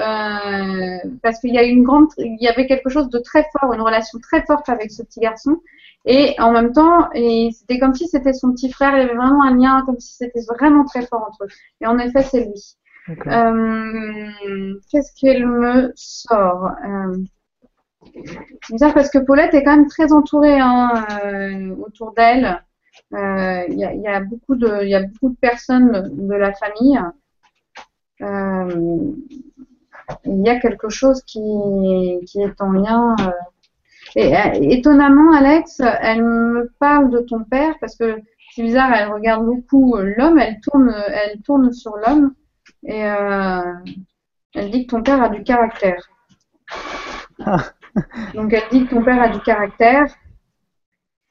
parce 1.22 1.40
qu'il 1.40 1.54
y 1.54 1.58
a 1.58 1.62
une 1.64 1.82
grande, 1.82 2.08
il 2.18 2.36
y 2.40 2.46
avait 2.46 2.66
quelque 2.66 2.90
chose 2.90 3.08
de 3.08 3.18
très 3.18 3.44
fort, 3.58 3.72
une 3.72 3.80
relation 3.80 4.18
très 4.20 4.42
forte 4.46 4.68
avec 4.68 4.90
ce 4.92 5.02
petit 5.02 5.20
garçon, 5.20 5.56
et 6.04 6.34
en 6.40 6.52
même 6.52 6.72
temps, 6.72 7.08
c'était 7.12 7.78
comme 7.78 7.94
si 7.94 8.08
c'était 8.08 8.32
son 8.32 8.52
petit 8.52 8.70
frère. 8.72 8.96
Il 8.96 9.00
y 9.00 9.02
avait 9.04 9.14
vraiment 9.14 9.42
un 9.44 9.56
lien, 9.56 9.82
comme 9.84 9.98
si 10.00 10.14
c'était 10.14 10.40
vraiment 10.58 10.84
très 10.84 11.02
fort 11.06 11.24
entre 11.28 11.44
eux. 11.44 11.48
Et 11.80 11.86
en 11.86 11.98
effet, 11.98 12.22
c'est 12.22 12.44
lui. 12.46 12.76
Euh, 13.26 14.74
Qu'est-ce 14.90 15.12
qu'elle 15.20 15.46
me 15.46 15.92
sort 15.96 16.70
Euh, 16.86 17.16
C'est 18.14 18.72
bizarre 18.72 18.94
parce 18.94 19.10
que 19.10 19.18
Paulette 19.18 19.54
est 19.54 19.64
quand 19.64 19.76
même 19.76 19.86
très 19.88 20.12
entourée 20.12 20.58
hein, 20.60 21.06
euh, 21.24 21.74
autour 21.76 22.12
d'elle. 22.14 22.62
Euh, 23.14 23.64
Il 23.68 23.78
y, 23.78 23.84
a, 23.84 23.92
il 23.94 24.02
y 24.02 24.08
a 24.08 24.20
beaucoup 24.20 24.56
de, 24.56 24.82
il 24.82 24.90
y 24.90 24.94
a 24.94 25.02
beaucoup 25.02 25.30
de 25.30 25.36
personnes 25.40 26.10
de 26.14 26.34
la 26.34 26.52
famille. 26.52 26.98
Euh, 28.20 29.12
il 30.24 30.46
y 30.46 30.48
a 30.48 30.58
quelque 30.60 30.88
chose 30.88 31.22
qui, 31.22 31.40
qui 32.26 32.40
est 32.40 32.60
en 32.60 32.72
lien. 32.72 33.16
Euh. 34.16 34.20
Et 34.20 34.36
euh, 34.36 34.52
étonnamment, 34.70 35.32
Alex, 35.32 35.80
elle 35.80 36.22
me 36.22 36.72
parle 36.78 37.10
de 37.10 37.20
ton 37.20 37.44
père 37.44 37.74
parce 37.80 37.96
que 37.96 38.20
c'est 38.54 38.62
bizarre, 38.62 38.92
elle 38.94 39.12
regarde 39.12 39.44
beaucoup 39.44 39.96
euh, 39.96 40.14
l'homme, 40.16 40.38
elle 40.38 40.60
tourne, 40.60 40.94
elle 41.08 41.40
tourne 41.42 41.72
sur 41.72 41.96
l'homme 41.96 42.34
et 42.84 43.04
euh, 43.04 43.72
elle 44.54 44.70
dit 44.70 44.86
que 44.86 44.92
ton 44.92 45.02
père 45.02 45.22
a 45.22 45.28
du 45.28 45.42
caractère. 45.42 46.08
Donc 48.34 48.52
elle 48.52 48.68
dit 48.70 48.84
que 48.86 48.90
ton 48.94 49.02
père 49.02 49.22
a 49.22 49.28
du 49.28 49.40
caractère 49.40 50.06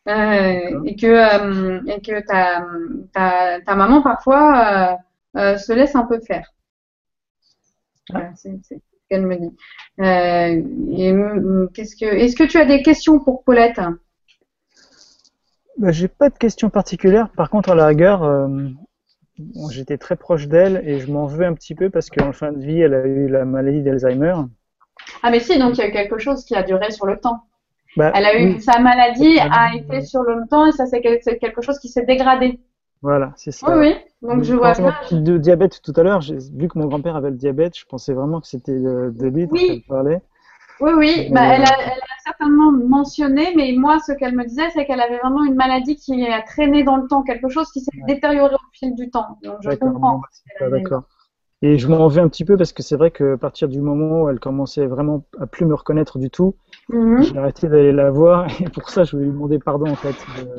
euh, 0.07 0.83
et 0.85 0.95
que, 0.95 1.07
euh, 1.07 1.81
et 1.87 2.01
que 2.01 2.25
ta, 2.25 2.65
ta, 3.13 3.61
ta 3.61 3.75
maman 3.75 4.01
parfois 4.01 4.97
euh, 5.35 5.39
euh, 5.39 5.57
se 5.57 5.73
laisse 5.73 5.95
un 5.95 6.05
peu 6.05 6.19
faire. 6.19 6.53
Voilà, 8.09 8.33
c'est 8.35 8.57
c'est 8.63 8.75
ce 8.75 8.86
qu'elle 9.09 9.25
me 9.25 9.35
dit. 9.37 9.55
Euh, 10.01 10.61
hum, 11.11 11.69
qu'est-ce 11.73 11.95
que, 11.95 12.05
est-ce 12.05 12.35
que 12.35 12.43
tu 12.43 12.57
as 12.57 12.65
des 12.65 12.81
questions 12.81 13.19
pour 13.19 13.43
Paulette? 13.43 13.79
Bah, 15.77 15.91
j'ai 15.91 16.07
pas 16.07 16.29
de 16.29 16.37
questions 16.37 16.69
particulières. 16.69 17.29
Par 17.29 17.49
contre, 17.49 17.69
à 17.71 17.75
la 17.75 17.87
rigueur, 17.87 18.23
euh, 18.23 18.47
bon, 19.39 19.69
j'étais 19.69 19.97
très 19.97 20.15
proche 20.15 20.47
d'elle 20.47 20.81
et 20.87 20.99
je 20.99 21.11
m'en 21.11 21.25
veux 21.25 21.45
un 21.45 21.53
petit 21.53 21.75
peu 21.75 21.89
parce 21.89 22.09
qu'en 22.09 22.31
fin 22.33 22.51
de 22.51 22.59
vie, 22.59 22.81
elle 22.81 22.93
a 22.93 23.05
eu 23.05 23.27
la 23.27 23.45
maladie 23.45 23.81
d'Alzheimer. 23.83 24.35
Ah 25.23 25.29
mais 25.31 25.39
si, 25.39 25.57
donc 25.59 25.77
il 25.77 25.79
y 25.79 25.83
a 25.83 25.89
eu 25.89 25.91
quelque 25.91 26.17
chose 26.17 26.43
qui 26.45 26.55
a 26.55 26.63
duré 26.63 26.91
sur 26.91 27.05
le 27.05 27.19
temps. 27.19 27.43
Bah, 27.95 28.11
Elle 28.13 28.25
a 28.25 28.39
eu 28.39 28.55
oui, 28.55 28.61
sa 28.61 28.79
maladie 28.79 29.39
a 29.39 29.47
Ah, 29.51 29.75
été 29.75 29.87
ouais. 29.89 30.01
sur 30.01 30.23
le 30.23 30.47
temps 30.49 30.65
et 30.67 30.71
ça 30.71 30.85
c'est 30.85 31.01
quelque 31.01 31.61
chose 31.61 31.79
qui 31.79 31.89
s'est 31.89 32.05
dégradé. 32.05 32.59
Voilà, 33.01 33.33
c'est 33.35 33.51
ça. 33.51 33.77
Oui, 33.77 33.93
oui. 34.21 34.29
Donc 34.29 34.43
je 34.43 34.55
vois 34.55 34.73
bien. 34.73 34.93
de 35.11 35.37
diabète 35.37 35.81
tout 35.81 35.93
à 35.95 36.03
l'heure, 36.03 36.21
vu 36.21 36.67
que 36.67 36.77
mon 36.79 36.87
grand-père 36.87 37.15
avait 37.15 37.29
le 37.29 37.35
diabète, 37.37 37.77
je 37.77 37.85
pensais 37.85 38.13
vraiment 38.13 38.41
que 38.41 38.47
c'était 38.47 38.77
de, 38.77 39.11
lui 39.27 39.45
dont 39.47 39.53
Oui. 39.53 39.67
elle 39.69 39.81
parlait. 39.81 40.21
Oui, 40.79 40.91
oui. 40.95 41.27
Bah, 41.31 41.41
elle, 41.55 41.63
a, 41.63 41.65
euh, 41.65 41.85
elle 41.85 41.91
a 41.99 42.19
certainement 42.23 42.71
mentionné, 42.71 43.53
mais 43.55 43.73
moi 43.75 43.97
ce 43.99 44.11
qu'elle 44.13 44.35
me 44.35 44.45
disait, 44.45 44.69
c'est 44.71 44.85
qu'elle 44.85 45.01
avait 45.01 45.17
vraiment 45.17 45.43
une 45.43 45.55
maladie 45.55 45.95
qui 45.95 46.25
a 46.27 46.41
traîné 46.41 46.83
dans 46.83 46.97
le 46.97 47.07
temps, 47.07 47.23
quelque 47.23 47.49
chose 47.49 47.71
qui 47.71 47.81
s'est 47.81 47.91
détérioré 48.07 48.53
au 48.53 48.71
fil 48.73 48.93
du 48.95 49.09
temps. 49.09 49.37
Donc 49.43 49.57
je 49.61 49.71
comprends. 49.71 50.21
d'accord. 50.71 51.03
Et 51.63 51.79
je 51.79 51.87
m'en 51.87 52.07
veux 52.07 52.21
un 52.21 52.29
petit 52.29 52.45
peu 52.45 52.55
parce 52.57 52.71
que 52.73 52.83
c'est 52.83 52.95
vrai 52.95 53.09
qu'à 53.09 53.37
partir 53.37 53.67
du 53.67 53.81
moment 53.81 54.23
où 54.23 54.29
elle 54.29 54.39
commençait 54.39 54.85
vraiment 54.85 55.23
à 55.39 55.47
plus 55.47 55.65
me 55.65 55.73
reconnaître 55.73 56.19
du 56.19 56.29
tout, 56.29 56.53
Mhm. 56.89 57.23
j'ai 57.23 57.37
arrêté 57.37 57.67
d'aller 57.67 57.91
la 57.91 58.11
voir 58.11 58.47
et 58.61 58.65
pour 58.69 58.89
ça 58.89 59.03
je 59.03 59.11
voulais 59.13 59.25
lui 59.25 59.31
demander 59.33 59.57
pardon 59.59 59.87
en 59.91 59.95
fait. 59.95 60.13
de- 60.37 60.49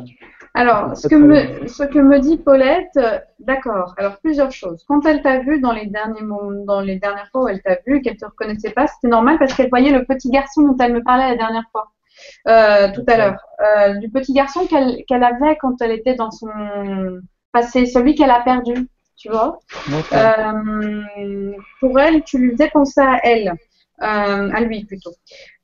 Alors, 0.58 0.96
ce 0.96 1.06
Très 1.06 1.16
que, 1.16 1.22
me, 1.22 1.68
ce 1.68 1.84
que 1.84 2.00
me 2.00 2.18
dit 2.18 2.36
Paulette, 2.36 2.98
d'accord. 3.38 3.94
Alors, 3.96 4.18
plusieurs 4.18 4.50
choses. 4.50 4.84
Quand 4.88 5.06
elle 5.06 5.22
t'a 5.22 5.38
vu 5.38 5.60
dans 5.60 5.70
les 5.72 5.86
derniers 5.86 6.22
moments, 6.22 6.64
dans 6.64 6.80
les 6.80 6.96
dernières 6.96 7.28
fois 7.30 7.44
où 7.44 7.48
elle 7.48 7.62
t'a 7.62 7.76
vu, 7.86 8.00
qu'elle 8.02 8.16
te 8.16 8.24
reconnaissait 8.24 8.70
pas, 8.70 8.88
c'était 8.88 9.06
normal 9.06 9.38
parce 9.38 9.54
qu'elle 9.54 9.68
voyait 9.68 9.92
le 9.92 10.04
petit 10.04 10.30
garçon 10.30 10.62
dont 10.62 10.76
elle 10.80 10.94
me 10.94 11.02
parlait 11.04 11.28
la 11.28 11.36
dernière 11.36 11.68
fois, 11.70 11.92
euh, 12.48 12.88
tout 12.92 13.04
à 13.06 13.16
l'heure, 13.16 13.38
Euh, 13.60 13.94
du 14.02 14.08
petit 14.08 14.32
garçon 14.32 14.66
qu'elle 14.66 15.04
qu'elle 15.06 15.24
avait 15.24 15.56
quand 15.60 15.80
elle 15.82 15.92
était 15.92 16.14
dans 16.16 16.32
son 16.32 16.48
passé, 17.52 17.86
celui 17.86 18.14
qu'elle 18.16 18.30
a 18.30 18.40
perdu, 18.40 18.88
tu 19.16 19.28
vois. 19.30 19.58
Euh, 20.12 21.52
pour 21.80 21.98
elle, 22.00 22.22
tu 22.24 22.38
lui 22.38 22.50
faisais 22.52 22.70
penser 22.70 23.00
à 23.00 23.20
elle, 23.22 23.52
euh, 24.02 24.50
à 24.52 24.60
lui 24.60 24.84
plutôt. 24.84 25.10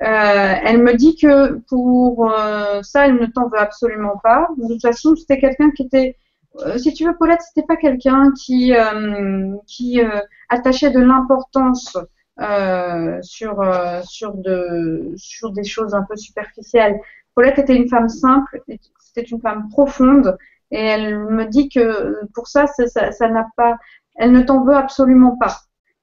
Euh, 0.02 0.54
elle 0.64 0.82
me 0.82 0.94
dit 0.94 1.16
que 1.16 1.58
pour 1.68 2.30
euh, 2.30 2.82
ça, 2.82 3.06
elle 3.06 3.16
ne 3.16 3.26
t'en 3.26 3.48
veut 3.48 3.58
absolument 3.58 4.18
pas. 4.22 4.48
De 4.58 4.66
toute 4.68 4.82
façon, 4.82 5.14
c'était 5.16 5.38
quelqu'un 5.38 5.70
qui 5.70 5.84
était, 5.84 6.16
euh, 6.66 6.78
si 6.78 6.92
tu 6.94 7.04
veux, 7.06 7.16
Paulette, 7.16 7.42
c'était 7.42 7.66
pas 7.66 7.76
quelqu'un 7.76 8.32
qui 8.44 8.74
euh, 8.74 9.54
qui 9.66 10.00
euh, 10.00 10.20
attachait 10.48 10.90
de 10.90 11.00
l'importance 11.00 11.96
sur 13.22 13.56
sur 14.04 14.34
de 14.34 15.12
sur 15.16 15.52
des 15.52 15.64
choses 15.64 15.94
un 15.94 16.02
peu 16.08 16.16
superficielles. 16.16 16.98
Paulette 17.34 17.58
était 17.58 17.76
une 17.76 17.88
femme 17.88 18.08
simple, 18.08 18.62
c'était 18.98 19.26
une 19.28 19.40
femme 19.40 19.68
profonde, 19.70 20.36
et 20.70 20.78
elle 20.84 21.18
me 21.18 21.44
dit 21.46 21.68
que 21.68 22.24
pour 22.34 22.46
ça 22.48 22.66
ça- 22.66 23.12
ça 23.12 23.28
n'a 23.28 23.46
pas 23.56 23.76
elle 24.16 24.32
ne 24.32 24.42
t'en 24.42 24.64
veut 24.64 24.76
absolument 24.76 25.36
pas. 25.36 25.58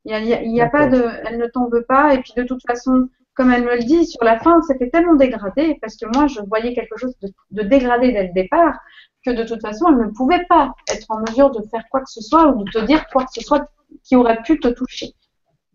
Il 0.06 0.14
a, 0.14 0.20
y 0.20 0.62
a- 0.62 0.70
pas 0.70 0.88
de, 0.88 1.04
elle 1.26 1.38
ne 1.38 1.48
t'en 1.48 1.70
veut 1.70 1.84
pas. 1.88 2.14
Et 2.14 2.20
puis 2.22 2.34
de 2.36 2.44
toute 2.44 2.62
façon, 2.68 3.08
comme 3.36 3.52
elle 3.52 3.64
me 3.64 3.76
le 3.76 3.84
dit, 3.84 4.06
sur 4.06 4.24
la 4.24 4.40
fin, 4.40 4.62
c'était 4.64 4.90
tellement 4.90 5.16
dégradé 5.16 5.78
parce 5.82 5.96
que 5.96 6.06
moi, 6.14 6.28
je 6.28 6.40
voyais 6.42 6.74
quelque 6.74 6.98
chose 6.98 7.16
de, 7.22 7.30
de 7.52 7.64
dégradé 7.68 8.12
dès 8.12 8.28
le 8.28 8.34
départ 8.34 8.78
que 9.26 9.32
de 9.32 9.44
toute 9.44 9.62
façon, 9.62 9.86
elle 9.90 9.98
ne 10.08 10.12
pouvait 10.12 10.44
pas 10.50 10.74
être 10.92 11.06
en 11.10 11.20
mesure 11.22 11.52
de 11.52 11.62
faire 11.70 11.84
quoi 11.92 12.00
que 12.02 12.10
ce 12.10 12.22
soit 12.22 12.48
ou 12.50 12.64
de 12.64 12.72
te 12.72 12.80
dire 12.86 13.06
quoi 13.10 13.24
que 13.26 13.32
ce 13.34 13.42
soit 13.42 13.68
qui 14.04 14.16
aurait 14.16 14.42
pu 14.42 14.60
te 14.60 14.68
toucher. 14.70 15.14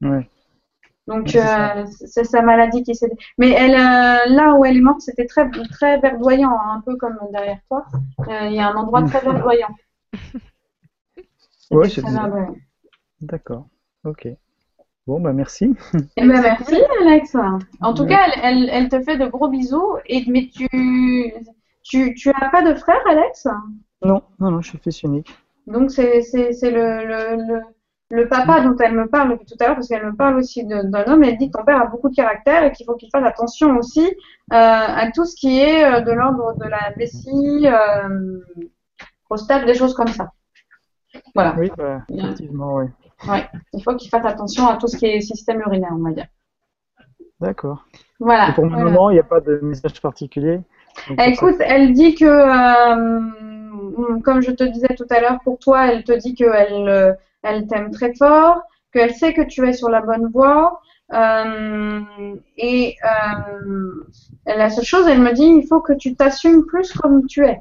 Ouais. 0.02 0.28
Donc 1.06 1.26
Ouais, 1.26 1.30
c'est 1.30 1.38
ça. 1.38 1.76
euh, 1.76 1.84
c'est 2.06 2.24
sa 2.24 2.42
maladie 2.42 2.82
qui 2.82 2.96
s'est. 2.96 3.08
Mais 3.38 3.50
elle, 3.52 3.74
euh, 3.76 4.34
là 4.34 4.54
où 4.54 4.64
elle 4.64 4.76
est 4.76 4.80
morte, 4.80 5.00
c'était 5.02 5.26
très 5.26 5.48
très 5.70 6.00
verdoyant, 6.00 6.50
hein, 6.50 6.78
un 6.78 6.80
peu 6.80 6.96
comme 6.96 7.16
derrière 7.30 7.60
toi. 7.68 7.84
Euh, 8.28 8.46
Il 8.48 8.54
y 8.54 8.58
a 8.58 8.68
un 8.68 8.74
endroit 8.74 9.02
très 9.04 9.20
verdoyant. 9.20 9.68
Ouais, 11.70 11.88
C'était 11.88 12.00
c'est 12.08 12.12
verdoyant. 12.12 12.56
D'accord. 13.20 13.68
Ok. 14.06 14.28
Bon, 15.06 15.20
bah 15.20 15.32
merci. 15.32 15.74
Eh 16.16 16.26
ben, 16.26 16.40
merci 16.40 16.76
Alex. 17.00 17.36
En 17.80 17.94
tout 17.94 18.04
Ouais. 18.04 18.08
cas, 18.08 18.26
elle, 18.42 18.88
te 18.88 19.00
fait 19.02 19.18
de 19.18 19.26
gros 19.26 19.48
bisous. 19.48 19.96
Et 20.06 20.24
mais 20.28 20.48
tu 20.48 20.68
tu 21.82 22.14
tu 22.14 22.30
as 22.30 22.50
pas 22.50 22.62
de 22.62 22.74
frère, 22.74 23.02
Alex? 23.08 23.46
Non, 24.02 24.22
non, 24.40 24.50
non, 24.50 24.60
je 24.62 24.70
suis 24.70 24.78
fils 24.78 25.02
unique. 25.02 25.32
Donc 25.66 25.90
c'est 25.90 26.22
c'est 26.22 26.52
c'est 26.52 26.70
le, 26.70 27.04
le 27.04 27.36
le 27.42 27.60
le 28.10 28.28
papa 28.28 28.60
dont 28.60 28.76
elle 28.78 28.94
me 28.94 29.08
parle 29.08 29.30
depuis 29.30 29.46
tout 29.46 29.56
à 29.60 29.66
l'heure 29.66 29.74
parce 29.74 29.88
qu'elle 29.88 30.06
me 30.06 30.14
parle 30.14 30.36
aussi 30.38 30.64
d'un 30.64 31.04
homme. 31.08 31.24
Elle 31.24 31.38
dit 31.38 31.50
que 31.50 31.58
ton 31.58 31.64
père 31.64 31.80
a 31.82 31.86
beaucoup 31.86 32.08
de 32.08 32.14
caractère 32.14 32.62
et 32.64 32.72
qu'il 32.72 32.86
faut 32.86 32.94
qu'il 32.94 33.10
fasse 33.10 33.24
attention 33.24 33.76
aussi 33.76 34.06
euh, 34.06 34.12
à 35.02 35.10
tout 35.12 35.24
ce 35.24 35.34
qui 35.34 35.58
est 35.60 35.84
euh, 35.84 36.00
de 36.02 36.12
l'ordre 36.12 36.54
de 36.56 36.68
la 36.68 36.92
vessie, 36.96 37.66
euh, 37.66 38.40
prostate, 39.24 39.66
des 39.66 39.74
choses 39.74 39.94
comme 39.94 40.08
ça. 40.08 40.30
Voilà. 41.34 41.56
Oui, 41.58 41.70
bah, 41.76 42.02
effectivement, 42.08 42.76
oui. 42.76 42.86
Il 43.72 43.82
faut 43.82 43.94
qu'il 43.96 44.10
fasse 44.10 44.24
attention 44.24 44.66
à 44.68 44.76
tout 44.76 44.88
ce 44.88 44.96
qui 44.96 45.06
est 45.06 45.20
système 45.20 45.60
urinaire, 45.60 45.92
on 45.92 46.02
va 46.02 46.12
dire. 46.12 46.26
D'accord. 47.40 47.86
Voilà. 48.18 48.48
Et 48.50 48.52
pour 48.52 48.64
le 48.64 48.70
Voilà. 48.70 48.84
moment, 48.84 49.10
il 49.10 49.14
n'y 49.14 49.20
a 49.20 49.24
pas 49.24 49.40
de 49.40 49.58
message 49.62 50.00
particulier. 50.00 50.60
Donc, 51.08 51.18
Eh, 51.22 51.30
Écoute, 51.30 51.56
elle 51.60 51.92
dit 51.92 52.14
que, 52.14 52.24
euh, 52.24 54.20
comme 54.24 54.40
je 54.42 54.50
te 54.52 54.64
disais 54.64 54.94
tout 54.96 55.06
à 55.10 55.20
l'heure, 55.20 55.38
pour 55.44 55.58
toi, 55.58 55.86
elle 55.92 56.04
te 56.04 56.12
dit 56.12 56.34
qu'elle 56.34 56.88
euh, 56.88 57.12
elle 57.42 57.66
t'aime 57.66 57.90
très 57.90 58.14
fort, 58.14 58.62
qu'elle 58.92 59.14
sait 59.14 59.34
que 59.34 59.42
tu 59.42 59.66
es 59.68 59.72
sur 59.72 59.88
la 59.90 60.00
bonne 60.00 60.28
voie. 60.32 60.80
euh, 61.12 62.00
et 62.56 62.96
euh, 63.04 64.04
la 64.46 64.70
seule 64.70 64.84
chose, 64.84 65.06
elle 65.06 65.20
me 65.20 65.32
dit, 65.32 65.44
il 65.44 65.66
faut 65.66 65.80
que 65.80 65.92
tu 65.92 66.16
t'assumes 66.16 66.64
plus 66.66 66.92
comme 66.94 67.26
tu 67.26 67.44
es. 67.44 67.60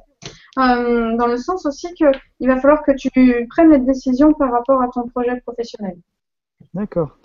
Euh, 0.57 1.17
dans 1.17 1.27
le 1.27 1.38
sens 1.38 1.65
aussi 1.65 1.93
que 2.00 2.05
il 2.39 2.47
va 2.47 2.57
falloir 2.57 2.81
que 2.83 2.93
tu 2.93 3.09
prennes 3.50 3.71
les 3.71 3.79
décisions 3.79 4.33
par 4.33 4.51
rapport 4.51 4.81
à 4.81 4.88
ton 4.88 5.07
projet 5.09 5.39
professionnel. 5.41 5.97
D'accord. 6.74 7.17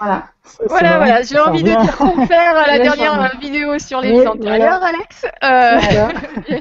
Voilà. 0.00 0.24
Voilà, 0.68 0.96
voilà, 0.96 1.22
j'ai 1.22 1.38
envie 1.38 1.62
de 1.62 1.68
dire 1.68 1.96
confère 1.96 2.56
à 2.56 2.66
la 2.66 2.78
dernière 2.82 3.14
changement. 3.14 3.40
vidéo 3.40 3.78
sur 3.78 4.00
les 4.00 4.12
vies 4.20 4.26
antérieures, 4.26 4.82
Alex. 4.82 5.26
Euh, 5.44 6.58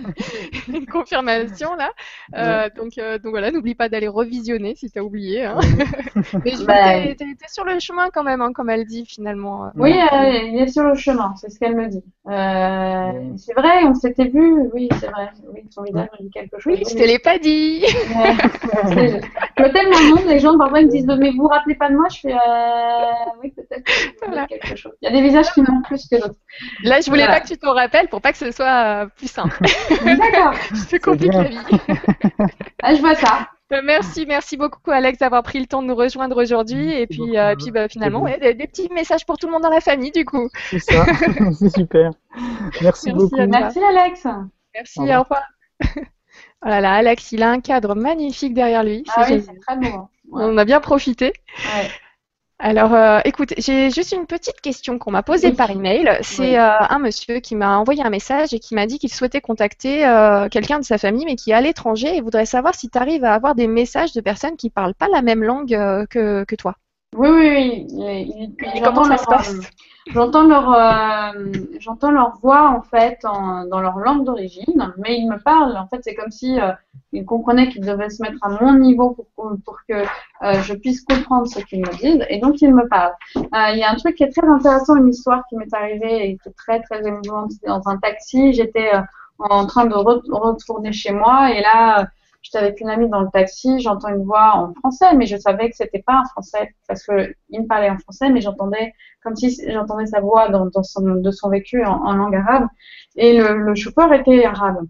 une 0.67 0.85
confirmation 0.85 1.73
là. 1.75 1.89
Euh, 2.35 2.69
donc, 2.75 2.97
euh, 2.97 3.17
donc 3.17 3.31
voilà, 3.31 3.49
n'oublie 3.51 3.73
pas 3.75 3.89
d'aller 3.89 4.07
revisionner 4.09 4.75
si 4.75 4.91
t'as 4.91 4.99
oublié. 5.01 5.45
Hein. 5.45 5.57
Mais 6.45 6.51
je 6.51 6.57
vois 6.57 6.65
Bah, 6.65 7.01
que 7.07 7.13
t'es- 7.13 7.25
sur 7.47 7.63
le 7.63 7.79
chemin 7.79 8.09
quand 8.13 8.23
même, 8.23 8.41
hein, 8.41 8.51
comme 8.53 8.69
elle 8.69 8.85
dit 8.85 9.05
finalement. 9.07 9.65
euh. 9.65 9.69
Oui, 9.75 9.93
euh, 9.93 10.29
il 10.43 10.59
est 10.61 10.67
sur 10.67 10.83
le 10.83 10.93
chemin, 10.95 11.33
c'est 11.37 11.49
ce 11.49 11.57
qu'elle 11.57 11.75
me 11.75 11.87
dit. 11.87 12.03
C'est 13.37 13.53
vrai, 13.55 13.83
on 13.85 13.95
s'était 13.95 14.27
vu, 14.27 14.69
oui, 14.73 14.89
c'est 14.99 15.07
vrai. 15.07 15.29
Oui, 15.53 15.63
son 15.71 15.81
visage 15.83 16.09
me 16.19 16.25
dit 16.25 16.29
quelque 16.31 16.59
chose. 16.59 16.73
Oui, 16.77 16.83
je 16.87 16.95
te 16.95 17.03
l'ai 17.03 17.17
pas 17.19 17.39
dit. 17.39 17.83
Je 17.87 19.63
me 19.63 19.71
tellement 19.71 20.15
nom, 20.15 20.27
les 20.27 20.39
gens 20.39 20.57
parfois 20.57 20.81
ils 20.81 20.87
me 20.87 20.91
disent 20.91 21.07
mais 21.17 21.31
vous 21.31 21.43
vous 21.43 21.47
rappelez 21.47 21.75
pas 21.75 21.89
de 21.89 21.95
moi, 21.95 22.07
je 22.11 22.19
fais 22.19 22.33
euh, 22.33 23.28
oui 23.41 23.51
peut-être 23.51 23.83
que 23.83 23.91
vous 23.91 24.11
me 24.11 24.27
Voilà. 24.27 24.47
dites 24.47 24.61
quelque 24.61 24.75
chose. 24.77 24.93
Il 25.01 25.05
y 25.05 25.07
a 25.09 25.11
des 25.11 25.21
visages 25.27 25.51
qui 25.53 25.61
manquent 25.61 25.85
plus 25.85 26.07
que 26.07 26.15
d'autres. 26.15 26.35
Là, 26.83 27.01
je 27.01 27.09
voulais 27.09 27.23
Voilà. 27.25 27.39
pas 27.39 27.45
que 27.45 27.47
tu 27.53 27.57
t'en 27.57 27.73
rappelles 27.73 28.07
pour 28.09 28.21
pas 28.21 28.31
que 28.31 28.37
ce 28.37 28.51
soit 28.51 29.03
euh, 29.03 29.05
plus 29.17 29.29
simple. 29.29 29.57
D'accord. 30.05 30.53
je 30.73 30.85
te 30.97 31.01
complique 31.03 31.31
bien. 31.31 31.43
la 31.43 31.49
vie. 31.49 31.57
Ah, 32.83 32.95
je 32.95 33.01
vois 33.01 33.15
ça. 33.15 33.49
Euh, 33.71 33.81
Merci, 33.83 34.25
merci 34.25 34.57
beaucoup 34.57 34.89
Alex 34.89 35.19
d'avoir 35.19 35.43
pris 35.43 35.59
le 35.59 35.67
temps 35.67 35.83
de 35.83 35.87
nous 35.87 35.95
rejoindre 35.95 36.41
aujourd'hui. 36.41 36.91
Et 36.91 37.05
puis, 37.05 37.37
euh, 37.37 37.55
puis 37.55 37.69
bah, 37.71 37.87
finalement, 37.87 38.21
ouais, 38.21 38.39
des, 38.39 38.53
des 38.55 38.65
petits 38.67 38.89
messages 38.91 39.25
pour 39.27 39.37
tout 39.37 39.45
le 39.47 39.51
monde 39.53 39.61
dans 39.61 39.69
la 39.69 39.81
famille 39.81 40.11
du 40.11 40.25
coup. 40.25 40.49
C'est 40.71 40.79
ça. 40.79 41.05
c'est 41.59 41.69
super. 41.69 42.11
Merci, 42.81 42.83
Merci 42.83 43.11
beaucoup. 43.11 43.35
Merci 43.47 43.79
Alex. 43.83 44.25
Merci, 44.73 44.99
Au 44.99 45.03
au 45.03 45.05
revoir. 45.05 45.21
revoir. 45.21 45.43
Oh 46.65 46.67
là 46.67 46.81
là, 46.81 46.93
Alex, 46.95 47.31
il 47.31 47.43
a 47.43 47.49
un 47.51 47.59
cadre 47.61 47.95
magnifique 47.95 48.53
derrière 48.53 48.83
lui. 48.83 49.03
Ah 49.15 49.23
C'est 49.27 49.35
oui, 49.35 49.45
c'est 49.47 49.59
très 49.59 49.77
beau. 49.77 49.87
hein. 49.97 50.09
Ouais. 50.31 50.43
On 50.45 50.57
a 50.57 50.65
bien 50.65 50.79
profité. 50.79 51.27
Ouais. 51.75 51.89
Alors, 52.61 52.93
euh, 52.93 53.19
écoute, 53.23 53.53
j'ai 53.57 53.89
juste 53.89 54.11
une 54.11 54.25
petite 54.25 54.59
question 54.59 54.99
qu'on 54.99 55.11
m'a 55.11 55.23
posée 55.23 55.51
Oui. 55.51 55.55
par 55.55 55.71
email. 55.71 56.17
C'est 56.21 56.41
Oui. 56.41 56.55
euh, 56.57 56.77
un 56.89 56.99
monsieur 56.99 57.39
qui 57.39 57.55
m'a 57.55 57.77
envoyé 57.77 58.03
un 58.03 58.09
message 58.09 58.53
et 58.53 58.59
qui 58.59 58.75
m'a 58.75 58.85
dit 58.85 58.99
qu'il 58.99 59.13
souhaitait 59.13 59.39
contacter 59.41 60.05
euh, 60.05 60.49
quelqu'un 60.49 60.79
de 60.79 60.83
sa 60.83 60.97
famille, 60.97 61.25
mais 61.25 61.35
qui 61.37 61.51
est 61.51 61.53
à 61.53 61.61
l'étranger 61.61 62.15
et 62.17 62.21
voudrait 62.21 62.45
savoir 62.45 62.75
si 62.75 62.89
tu 62.89 62.97
arrives 62.97 63.23
à 63.23 63.33
avoir 63.33 63.55
des 63.55 63.67
messages 63.67 64.11
de 64.13 64.19
personnes 64.21 64.57
qui 64.57 64.69
parlent 64.69 64.93
pas 64.95 65.07
la 65.07 65.21
même 65.21 65.41
langue 65.43 65.73
euh, 65.73 66.05
que, 66.07 66.43
que 66.43 66.55
toi. 66.55 66.75
Oui, 67.15 67.29
oui, 67.29 67.87
oui. 67.91 68.55
Et 68.75 68.81
j'entends 68.81 69.01
comment 69.01 69.03
ça 69.03 69.17
leur, 69.17 69.17
se 69.17 69.27
passe? 69.27 69.57
euh, 69.57 69.61
J'entends 70.07 70.43
leur, 70.47 70.71
euh, 70.73 71.67
j'entends 71.79 72.11
leur 72.11 72.37
voix 72.39 72.69
en 72.71 72.81
fait 72.81 73.19
en- 73.25 73.65
dans 73.65 73.79
leur 73.81 73.97
langue 73.99 74.25
d'origine, 74.25 74.93
mais 74.97 75.17
ils 75.19 75.27
me 75.29 75.37
parlent. 75.37 75.77
En 75.77 75.87
fait, 75.87 75.99
c'est 76.03 76.15
comme 76.15 76.31
si 76.31 76.59
euh, 76.59 76.71
ils 77.11 77.25
comprenaient 77.25 77.69
qu'ils 77.69 77.85
devaient 77.85 78.09
se 78.09 78.21
mettre 78.23 78.37
à 78.43 78.49
mon 78.49 78.73
niveau 78.73 79.15
pour, 79.35 79.53
pour 79.65 79.77
que 79.87 79.93
euh, 80.43 80.61
je 80.63 80.73
puisse 80.73 81.01
comprendre 81.03 81.47
ce 81.47 81.59
qu'ils 81.59 81.81
me 81.81 81.91
disent, 81.97 82.25
et 82.29 82.39
donc 82.39 82.61
ils 82.61 82.73
me 82.73 82.87
parlent. 82.87 83.13
Euh, 83.37 83.69
Il 83.73 83.77
y 83.79 83.83
a 83.83 83.91
un 83.91 83.95
truc 83.95 84.15
qui 84.15 84.23
est 84.23 84.31
très 84.31 84.47
intéressant, 84.47 84.95
une 84.95 85.09
histoire 85.09 85.43
qui 85.49 85.57
m'est 85.57 85.73
arrivée 85.73 86.29
et 86.31 86.37
qui 86.37 86.49
est 86.49 86.53
très 86.57 86.81
très 86.81 87.05
émouvante. 87.07 87.51
C'était 87.51 87.67
dans 87.67 87.87
un 87.87 87.97
taxi. 87.97 88.53
J'étais 88.53 88.93
euh, 88.95 89.01
en 89.39 89.65
train 89.67 89.85
de 89.85 89.93
re- 89.93 90.21
retourner 90.31 90.91
chez 90.93 91.11
moi, 91.11 91.51
et 91.53 91.61
là. 91.61 92.07
J'étais 92.41 92.57
avec 92.57 92.79
une 92.79 92.89
amie 92.89 93.09
dans 93.09 93.21
le 93.21 93.29
taxi, 93.31 93.79
j'entends 93.79 94.09
une 94.09 94.23
voix 94.23 94.55
en 94.55 94.73
français, 94.75 95.13
mais 95.15 95.25
je 95.25 95.37
savais 95.37 95.69
que 95.69 95.75
c'était 95.75 96.01
pas 96.01 96.13
un 96.13 96.25
français 96.25 96.73
parce 96.87 97.05
que 97.05 97.33
il 97.49 97.61
me 97.61 97.67
parlait 97.67 97.89
en 97.89 97.97
français, 97.97 98.29
mais 98.29 98.41
j'entendais 98.41 98.93
comme 99.23 99.35
si 99.35 99.59
j'entendais 99.69 100.05
sa 100.05 100.21
voix 100.21 100.49
dans, 100.49 100.69
son, 100.83 101.01
de 101.01 101.31
son 101.31 101.49
vécu 101.49 101.83
en, 101.83 102.13
langue 102.13 102.35
arabe. 102.35 102.67
Et 103.15 103.37
le 103.37 103.75
chauffeur 103.75 104.13
était 104.13 104.45
arabe. 104.45 104.85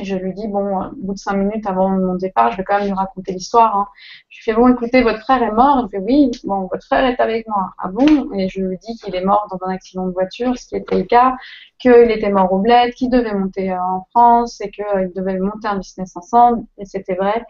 Et 0.00 0.04
je 0.04 0.16
lui 0.16 0.32
dis, 0.32 0.48
bon, 0.48 0.80
au 0.80 0.90
bout 0.96 1.14
de 1.14 1.18
cinq 1.18 1.34
minutes 1.34 1.66
avant 1.66 1.88
mon 1.88 2.14
départ, 2.14 2.52
je 2.52 2.56
vais 2.56 2.64
quand 2.64 2.78
même 2.78 2.86
lui 2.86 2.92
raconter 2.92 3.32
l'histoire. 3.32 3.76
Hein. 3.76 3.88
Je 4.28 4.38
lui 4.38 4.42
fais, 4.44 4.54
bon, 4.54 4.68
écoutez, 4.68 5.02
votre 5.02 5.20
frère 5.20 5.42
est 5.42 5.52
mort. 5.52 5.86
Il 5.86 5.90
fait, 5.90 5.98
oui, 5.98 6.30
bon, 6.44 6.68
votre 6.70 6.84
frère 6.84 7.04
est 7.04 7.20
avec 7.20 7.46
moi. 7.48 7.70
Ah 7.78 7.88
bon? 7.88 8.32
Et 8.34 8.48
je 8.48 8.60
lui 8.60 8.78
dis 8.78 8.96
qu'il 8.98 9.14
est 9.14 9.24
mort 9.24 9.46
dans 9.50 9.66
un 9.66 9.70
accident 9.70 10.06
de 10.06 10.12
voiture, 10.12 10.56
ce 10.58 10.66
qui 10.68 10.76
était 10.76 10.96
le 10.96 11.04
cas, 11.04 11.36
qu'il 11.78 12.10
était 12.10 12.30
mort 12.30 12.52
au 12.52 12.58
bled, 12.58 12.92
qu'il 12.94 13.10
devait 13.10 13.34
monter 13.34 13.72
euh, 13.72 13.80
en 13.80 14.06
France 14.10 14.60
et 14.60 14.70
qu'ils 14.70 15.12
devaient 15.14 15.38
monter 15.38 15.68
un 15.68 15.78
business 15.78 16.16
ensemble. 16.16 16.64
Et 16.78 16.84
c'était 16.84 17.14
vrai. 17.14 17.44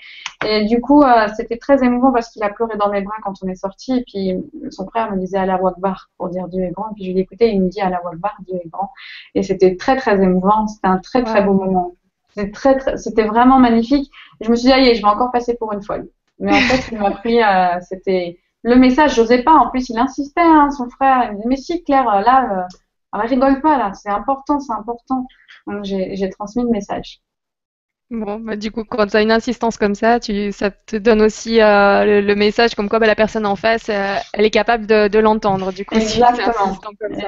Et 0.47 0.65
du 0.67 0.81
coup, 0.81 1.03
euh, 1.03 1.29
c'était 1.37 1.57
très 1.57 1.83
émouvant 1.85 2.13
parce 2.13 2.31
qu'il 2.31 2.43
a 2.43 2.51
pleuré 2.51 2.77
dans 2.77 2.91
mes 2.91 3.03
bras 3.03 3.17
quand 3.23 3.35
on 3.43 3.49
est 3.49 3.55
sorti. 3.55 3.99
Et 3.99 4.05
puis, 4.05 4.71
son 4.71 4.87
frère 4.87 5.11
me 5.13 5.19
disait 5.19 5.39
Allah 5.39 5.59
Akbar 5.65 6.11
pour 6.19 6.29
dire 6.29 6.49
Dieu 6.49 6.63
est 6.63 6.71
grand. 6.71 6.91
Et 6.91 6.95
puis, 6.95 7.05
je 7.05 7.09
lui 7.09 7.15
dis, 7.15 7.21
écoutez, 7.21 7.51
il 7.51 7.63
me 7.63 7.69
dit 7.69 7.81
Allah 7.81 8.01
Akbar, 8.11 8.37
Dieu 8.47 8.57
est 8.57 8.69
grand. 8.69 8.91
Et 9.35 9.43
c'était 9.43 9.77
très, 9.77 9.97
très 9.97 10.23
émouvant. 10.23 10.67
C'était 10.67 10.89
un 10.89 10.99
très, 10.99 11.23
très 11.23 11.43
beau 11.43 11.55
moment. 11.55 11.95
C'était 12.35 12.51
très, 12.51 12.77
très, 12.77 12.97
c'était 12.97 13.25
vraiment 13.25 13.59
magnifique. 13.59 14.11
Je 14.41 14.51
me 14.51 14.57
suis 14.57 14.67
dit, 14.67 14.73
allez, 14.73 14.95
je 14.95 15.03
vais 15.03 15.09
encore 15.09 15.33
passer 15.33 15.57
pour 15.57 15.73
une 15.73 15.83
folle. 15.83 16.09
Mais 16.39 16.53
en 16.53 16.61
fait, 16.61 16.93
il 16.93 16.99
m'a 16.99 17.11
pris, 17.11 17.43
euh, 17.43 17.81
c'était 17.81 18.39
le 18.63 18.77
message, 18.77 19.15
j'osais 19.15 19.43
pas. 19.43 19.53
En 19.53 19.71
plus, 19.71 19.89
il 19.89 19.99
insistait, 19.99 20.41
hein, 20.41 20.71
son 20.71 20.89
frère. 20.91 21.31
Il 21.31 21.37
me 21.37 21.43
dit, 21.43 21.49
mais 21.49 21.57
si, 21.57 21.83
Claire, 21.85 22.09
euh, 22.09 22.21
là, 22.21 22.67
euh, 23.15 23.19
rigole 23.19 23.61
pas, 23.61 23.79
là, 23.79 23.93
c'est 23.95 24.11
important, 24.11 24.61
c'est 24.61 24.73
important. 24.73 25.27
Donc, 25.67 25.85
j'ai 25.85 26.31
transmis 26.31 26.63
le 26.63 26.71
message. 26.71 27.21
Bon, 28.11 28.41
bah, 28.41 28.57
du 28.57 28.71
coup, 28.71 28.85
quand 28.85 29.07
tu 29.07 29.17
as 29.17 29.23
une 29.23 29.31
insistance 29.31 29.77
comme 29.77 29.95
ça, 29.95 30.19
tu, 30.19 30.51
ça 30.53 30.71
te 30.71 30.97
donne 30.97 31.21
aussi 31.21 31.61
euh, 31.61 32.23
le, 32.23 32.35
message 32.35 32.75
comme 32.75 32.89
quoi 32.89 32.99
bah, 32.99 33.07
la 33.07 33.15
personne 33.15 33.45
en 33.45 33.57
face, 33.57 33.91
elle 33.91 34.45
est 34.45 34.51
capable 34.51 34.87
de, 34.87 35.09
de 35.09 35.19
l'entendre. 35.19 35.73
Du 35.73 35.85
coup, 35.85 35.95
Exactement. 35.95 36.79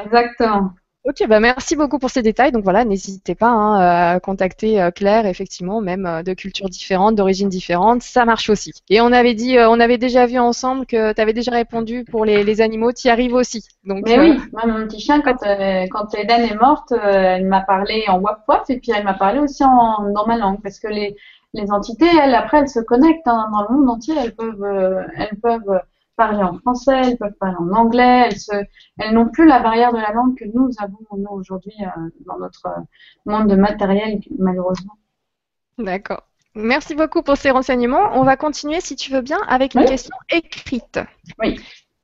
Exactement. 0.04 0.70
Ok, 1.02 1.26
bah 1.26 1.40
merci 1.40 1.76
beaucoup 1.76 1.98
pour 1.98 2.10
ces 2.10 2.20
détails. 2.20 2.52
Donc 2.52 2.62
voilà, 2.62 2.84
n'hésitez 2.84 3.34
pas 3.34 3.48
hein, 3.48 4.12
à 4.14 4.20
contacter 4.20 4.82
euh, 4.82 4.90
Claire, 4.90 5.24
effectivement, 5.24 5.80
même 5.80 6.04
euh, 6.04 6.22
de 6.22 6.34
cultures 6.34 6.68
différentes, 6.68 7.14
d'origines 7.14 7.48
différentes, 7.48 8.02
ça 8.02 8.26
marche 8.26 8.50
aussi. 8.50 8.72
Et 8.90 9.00
on 9.00 9.10
avait 9.10 9.32
dit, 9.32 9.56
euh, 9.56 9.70
on 9.70 9.80
avait 9.80 9.96
déjà 9.96 10.26
vu 10.26 10.38
ensemble 10.38 10.84
que 10.84 11.14
tu 11.14 11.20
avais 11.20 11.32
déjà 11.32 11.52
répondu 11.52 12.04
pour 12.04 12.26
les, 12.26 12.44
les 12.44 12.60
animaux, 12.60 12.92
tu 12.92 13.08
y 13.08 13.10
arrives 13.10 13.32
aussi. 13.32 13.66
Donc, 13.84 14.02
Mais 14.06 14.18
oui, 14.18 14.38
moi 14.52 14.66
mon 14.66 14.86
petit 14.86 15.00
chien, 15.00 15.22
quand, 15.22 15.38
quand 15.90 16.14
Eden 16.14 16.42
est 16.42 16.60
morte, 16.60 16.92
elle 16.92 17.46
m'a 17.46 17.62
parlé 17.62 18.04
en 18.08 18.20
waf 18.20 18.40
waf 18.46 18.68
et 18.68 18.78
puis 18.78 18.92
elle 18.94 19.04
m'a 19.04 19.14
parlé 19.14 19.38
aussi 19.38 19.64
en, 19.64 20.12
dans 20.12 20.26
ma 20.26 20.36
langue 20.36 20.60
parce 20.62 20.78
que 20.78 20.88
les, 20.88 21.16
les 21.54 21.72
entités, 21.72 22.10
elles, 22.22 22.34
après, 22.34 22.58
elles 22.58 22.68
se 22.68 22.80
connectent 22.80 23.26
hein, 23.26 23.48
dans 23.52 23.62
le 23.62 23.74
monde 23.74 23.88
entier, 23.88 24.14
elles 24.22 24.34
peuvent, 24.34 25.06
elles 25.16 25.38
peuvent 25.42 25.80
parler 26.16 26.42
en 26.42 26.58
français, 26.58 27.00
elles 27.04 27.18
peuvent 27.18 27.36
parler 27.38 27.56
en 27.58 27.72
anglais, 27.72 28.28
elles, 28.30 28.66
elles 28.98 29.14
n'ont 29.14 29.28
plus 29.28 29.46
la 29.46 29.60
barrière 29.60 29.92
de 29.92 29.98
la 29.98 30.12
langue 30.12 30.36
que 30.36 30.44
nous 30.44 30.70
avons 30.78 30.98
nous 31.16 31.30
aujourd'hui 31.30 31.74
euh, 31.80 32.10
dans 32.26 32.38
notre 32.38 32.66
euh, 32.66 32.80
monde 33.26 33.48
de 33.48 33.56
matériel, 33.56 34.20
malheureusement. 34.38 34.94
D'accord. 35.78 36.22
Merci 36.54 36.94
beaucoup 36.94 37.22
pour 37.22 37.36
ces 37.36 37.50
renseignements. 37.50 38.10
On 38.14 38.24
va 38.24 38.36
continuer, 38.36 38.80
si 38.80 38.96
tu 38.96 39.12
veux 39.12 39.22
bien, 39.22 39.38
avec 39.46 39.74
une 39.74 39.84
question 39.84 40.16
écrite. 40.30 40.98
Oui 41.38 41.60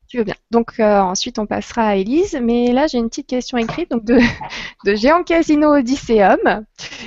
tu 0.08 0.18
veux 0.18 0.24
bien. 0.24 0.34
Donc 0.50 0.78
euh, 0.80 1.00
ensuite 1.00 1.38
on 1.38 1.46
passera 1.46 1.88
à 1.88 1.94
Elise, 1.96 2.38
mais 2.42 2.72
là 2.72 2.86
j'ai 2.86 2.98
une 2.98 3.08
petite 3.08 3.26
question 3.26 3.58
écrite 3.58 3.90
donc 3.90 4.04
de, 4.04 4.18
de 4.84 4.94
Géant 4.94 5.22
Casino 5.22 5.74
Odysseum. 5.74 6.64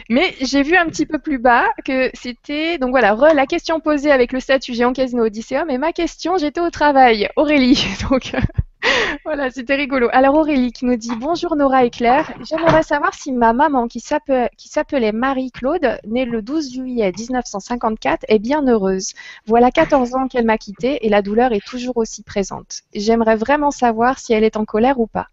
Mais 0.10 0.36
j'ai 0.41 0.63
vu 0.63 0.75
un 0.75 0.86
petit 0.88 1.06
peu 1.06 1.20
plus 1.20 1.39
bas 1.39 1.65
que 1.86 2.10
c'était 2.13 2.77
donc 2.77 2.91
voilà 2.91 3.15
la 3.34 3.46
question 3.46 3.79
posée 3.79 4.12
avec 4.12 4.32
le 4.32 4.39
statut 4.39 4.74
Géant 4.74 4.94
Casino 4.94 5.25
Odysseum 5.25 5.70
et 5.70 5.77
ma 5.77 5.94
question 5.94 6.38
j'étais 6.38 6.62
au 6.62 6.70
travail 6.70 7.29
Aurélie 7.36 7.86
donc 8.10 8.34
voilà, 9.25 9.50
c'était 9.51 9.75
rigolo. 9.75 10.07
Alors 10.12 10.36
Aurélie 10.36 10.71
qui 10.71 10.86
nous 10.86 10.95
dit 10.95 11.12
Bonjour 11.17 11.55
Nora 11.55 11.83
et 11.86 11.89
Claire. 11.89 12.31
J'aimerais 12.48 12.83
savoir 12.83 13.13
si 13.13 13.31
ma 13.31 13.53
maman 13.53 13.88
qui 13.88 14.00
s'appelait 14.00 15.12
Marie-Claude, 15.12 16.00
née 16.05 16.25
le 16.25 16.41
12 16.41 16.74
juillet 16.74 17.12
1954, 17.17 18.25
est 18.27 18.39
bien 18.39 18.65
heureuse. 18.67 19.13
Voilà 19.45 19.71
14 19.71 20.15
ans 20.15 20.27
qu'elle 20.27 20.45
m'a 20.45 20.57
quittée 20.57 21.05
et 21.05 21.09
la 21.09 21.21
douleur 21.21 21.51
est 21.51 21.65
toujours 21.65 21.98
aussi 21.98 22.24
présente. 22.24 22.81
J'aimerais 22.93 23.36
vraiment 23.36 23.71
savoir 23.71 24.19
si 24.19 24.33
elle 24.33 24.43
est 24.43 24.57
en 24.57 24.65
colère 24.65 25.00
ou 25.00 25.07
pas. 25.07 25.27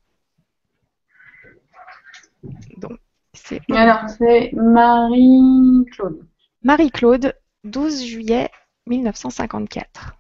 Donc, 2.78 2.98
c'est. 3.32 3.60
Alors, 3.70 4.08
c'est 4.18 4.52
Marie-Claude. 4.52 6.24
Marie-Claude, 6.62 7.34
12 7.64 8.04
juillet 8.04 8.50
1954. 8.86 10.15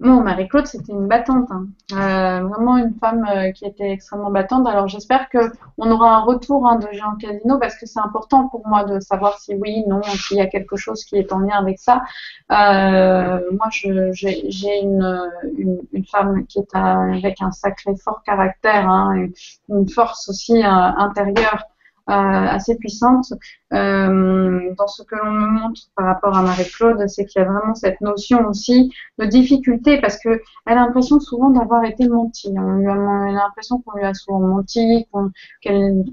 Non, 0.00 0.22
Marie-Claude, 0.22 0.66
c'était 0.66 0.92
une 0.92 1.06
battante. 1.06 1.48
Hein. 1.50 1.66
Euh, 1.92 2.46
vraiment 2.46 2.76
une 2.76 2.94
femme 2.94 3.24
euh, 3.28 3.50
qui 3.52 3.64
était 3.64 3.90
extrêmement 3.90 4.30
battante. 4.30 4.66
Alors 4.66 4.88
j'espère 4.88 5.28
qu'on 5.30 5.90
aura 5.90 6.16
un 6.16 6.20
retour 6.20 6.66
hein, 6.66 6.76
de 6.76 6.88
Jean 6.92 7.14
Casino 7.16 7.58
parce 7.58 7.76
que 7.76 7.86
c'est 7.86 8.00
important 8.00 8.48
pour 8.48 8.66
moi 8.66 8.84
de 8.84 9.00
savoir 9.00 9.38
si 9.38 9.54
oui, 9.54 9.84
non, 9.86 10.02
s'il 10.02 10.38
y 10.38 10.40
a 10.40 10.46
quelque 10.46 10.76
chose 10.76 11.04
qui 11.04 11.16
est 11.16 11.32
en 11.32 11.40
lien 11.40 11.56
avec 11.56 11.78
ça. 11.78 12.02
Euh, 12.50 13.40
moi, 13.52 13.68
j'ai 13.70 14.80
une, 14.82 15.30
une, 15.92 16.04
femme 16.06 16.46
qui 16.46 16.58
est 16.58 16.74
avec 16.74 17.40
un 17.40 17.52
sacré 17.52 17.92
fort 17.96 18.22
caractère, 18.24 18.88
hein, 18.88 19.26
une 19.68 19.88
force 19.88 20.28
aussi 20.28 20.62
intérieure 20.62 21.64
euh, 21.64 21.75
assez 22.06 22.76
puissante. 22.76 23.32
Euh, 23.72 24.74
dans 24.78 24.86
ce 24.86 25.02
que 25.02 25.16
l'on 25.16 25.32
me 25.32 25.48
montre 25.48 25.80
par 25.96 26.06
rapport 26.06 26.36
à 26.36 26.42
Marie-Claude, 26.42 27.08
c'est 27.08 27.24
qu'il 27.24 27.42
y 27.42 27.44
a 27.44 27.48
vraiment 27.48 27.74
cette 27.74 28.00
notion 28.00 28.46
aussi 28.46 28.92
de 29.18 29.26
difficulté 29.26 30.00
parce 30.00 30.18
que 30.18 30.40
elle 30.66 30.78
a 30.78 30.86
l'impression 30.86 31.18
souvent 31.18 31.50
d'avoir 31.50 31.84
été 31.84 32.08
mentie. 32.08 32.54
On 32.56 32.76
lui 32.76 32.86
a, 32.86 32.94
l'impression 33.32 33.80
qu'on 33.80 33.98
lui 33.98 34.04
a 34.04 34.14
souvent 34.14 34.40
menti, 34.40 35.06
qu'elle 35.62 36.04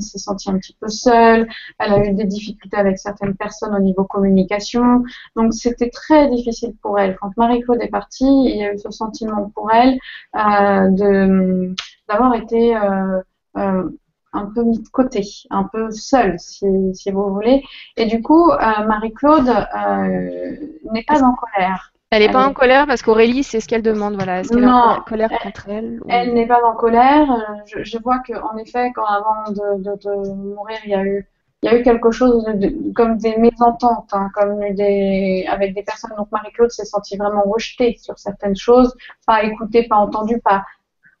s'est 0.00 0.18
sentie 0.18 0.50
un 0.50 0.58
petit 0.58 0.76
peu 0.78 0.88
seule. 0.88 1.48
Elle 1.78 1.92
a 1.92 2.04
eu 2.04 2.12
des 2.12 2.24
difficultés 2.24 2.76
avec 2.76 2.98
certaines 2.98 3.34
personnes 3.34 3.74
au 3.74 3.80
niveau 3.80 4.04
communication. 4.04 5.04
Donc 5.36 5.54
c'était 5.54 5.90
très 5.90 6.28
difficile 6.28 6.74
pour 6.82 6.98
elle. 6.98 7.16
Quand 7.16 7.30
Marie-Claude 7.36 7.80
est 7.80 7.88
partie, 7.88 8.26
il 8.26 8.56
y 8.56 8.64
a 8.64 8.74
eu 8.74 8.78
ce 8.78 8.90
sentiment 8.90 9.50
pour 9.54 9.72
elle 9.72 9.98
euh, 10.36 11.74
d'avoir 12.08 12.34
été 12.34 12.76
euh, 12.76 13.20
euh, 13.56 13.88
un 14.34 14.46
peu 14.46 14.62
mis 14.62 14.80
de 14.80 14.88
côté, 14.88 15.22
un 15.50 15.64
peu 15.64 15.90
seule, 15.90 16.38
si, 16.38 16.66
si 16.94 17.10
vous 17.10 17.32
voulez. 17.32 17.62
Et 17.96 18.06
du 18.06 18.22
coup, 18.22 18.50
euh, 18.50 18.56
Marie-Claude 18.86 19.48
euh, 19.48 20.56
n'est 20.92 21.04
pas 21.04 21.22
en 21.22 21.34
colère. 21.34 21.92
Elle 22.10 22.22
n'est 22.22 22.32
pas 22.32 22.46
en 22.46 22.52
colère 22.52 22.86
parce 22.86 23.02
qu'Aurélie, 23.02 23.42
c'est 23.42 23.58
ce 23.58 23.66
qu'elle 23.66 23.82
demande. 23.82 24.14
Voilà. 24.14 24.40
Est-ce 24.40 24.50
qu'elle 24.50 24.62
est 24.62 24.68
en 24.68 25.00
colère 25.00 25.30
contre 25.42 25.68
elle 25.68 26.00
Elle 26.08 26.34
n'est 26.34 26.46
pas 26.46 26.60
en 26.64 26.74
colère. 26.74 27.26
Je, 27.66 27.82
je 27.82 27.98
vois 27.98 28.20
qu'en 28.20 28.56
effet, 28.56 28.92
quand 28.94 29.04
avant 29.04 29.50
de, 29.50 29.96
de, 29.96 30.32
mourir, 30.34 30.78
il 30.84 30.90
y 30.90 30.94
a 30.94 31.02
eu, 31.02 31.26
il 31.62 31.70
y 31.70 31.74
a 31.74 31.76
eu 31.76 31.82
quelque 31.82 32.12
chose 32.12 32.44
de, 32.44 32.92
comme 32.92 33.16
des 33.16 33.36
mésententes, 33.36 34.10
hein, 34.12 34.30
comme 34.32 34.60
des, 34.74 35.44
avec 35.48 35.74
des 35.74 35.82
personnes. 35.82 36.12
Donc 36.16 36.30
Marie-Claude 36.30 36.70
s'est 36.70 36.84
sentie 36.84 37.16
vraiment 37.16 37.42
rejetée 37.42 37.96
sur 38.00 38.16
certaines 38.16 38.56
choses, 38.56 38.94
pas 39.26 39.42
écoutée, 39.42 39.88
pas 39.88 39.96
entendue, 39.96 40.40
pas, 40.40 40.64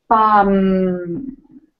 pas, 0.06 0.42
hum, 0.42 1.24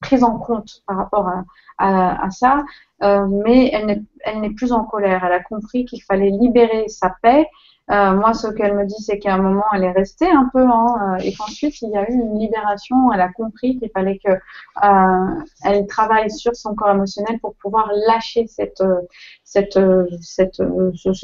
prise 0.05 0.23
en 0.23 0.37
compte 0.37 0.81
par 0.87 0.97
rapport 0.97 1.29
à, 1.77 2.29
ça, 2.29 2.63
euh, 3.03 3.27
mais 3.27 3.71
elle 3.73 4.39
n'est 4.41 4.53
plus 4.53 4.71
en 4.71 4.83
colère. 4.83 5.23
Elle 5.25 5.33
a 5.33 5.43
compris 5.43 5.85
qu'il 5.85 6.01
fallait 6.03 6.29
libérer 6.29 6.87
sa 6.87 7.09
paix 7.21 7.47
euh, 7.91 8.15
moi, 8.15 8.33
ce 8.33 8.47
qu'elle 8.47 8.75
me 8.75 8.85
dit, 8.85 8.99
c'est 8.99 9.19
qu'à 9.19 9.35
un 9.35 9.37
moment, 9.37 9.65
elle 9.73 9.83
est 9.83 9.91
restée 9.91 10.29
un 10.29 10.49
peu, 10.51 10.63
hein, 10.63 11.17
euh, 11.19 11.23
et 11.23 11.33
qu'ensuite, 11.33 11.79
il 11.81 11.91
y 11.91 11.97
a 11.97 12.09
eu 12.09 12.13
une 12.13 12.39
libération. 12.39 13.11
Elle 13.13 13.21
a 13.21 13.29
compris 13.31 13.77
qu'il 13.77 13.91
fallait 13.91 14.17
que 14.17 14.31
euh, 14.31 15.41
elle 15.63 15.85
travaille 15.85 16.31
sur 16.31 16.55
son 16.55 16.73
corps 16.73 16.89
émotionnel 16.89 17.39
pour 17.39 17.53
pouvoir 17.55 17.91
lâcher 18.07 18.47
cette 18.47 18.83
cette 19.55 19.79
cette 20.21 20.61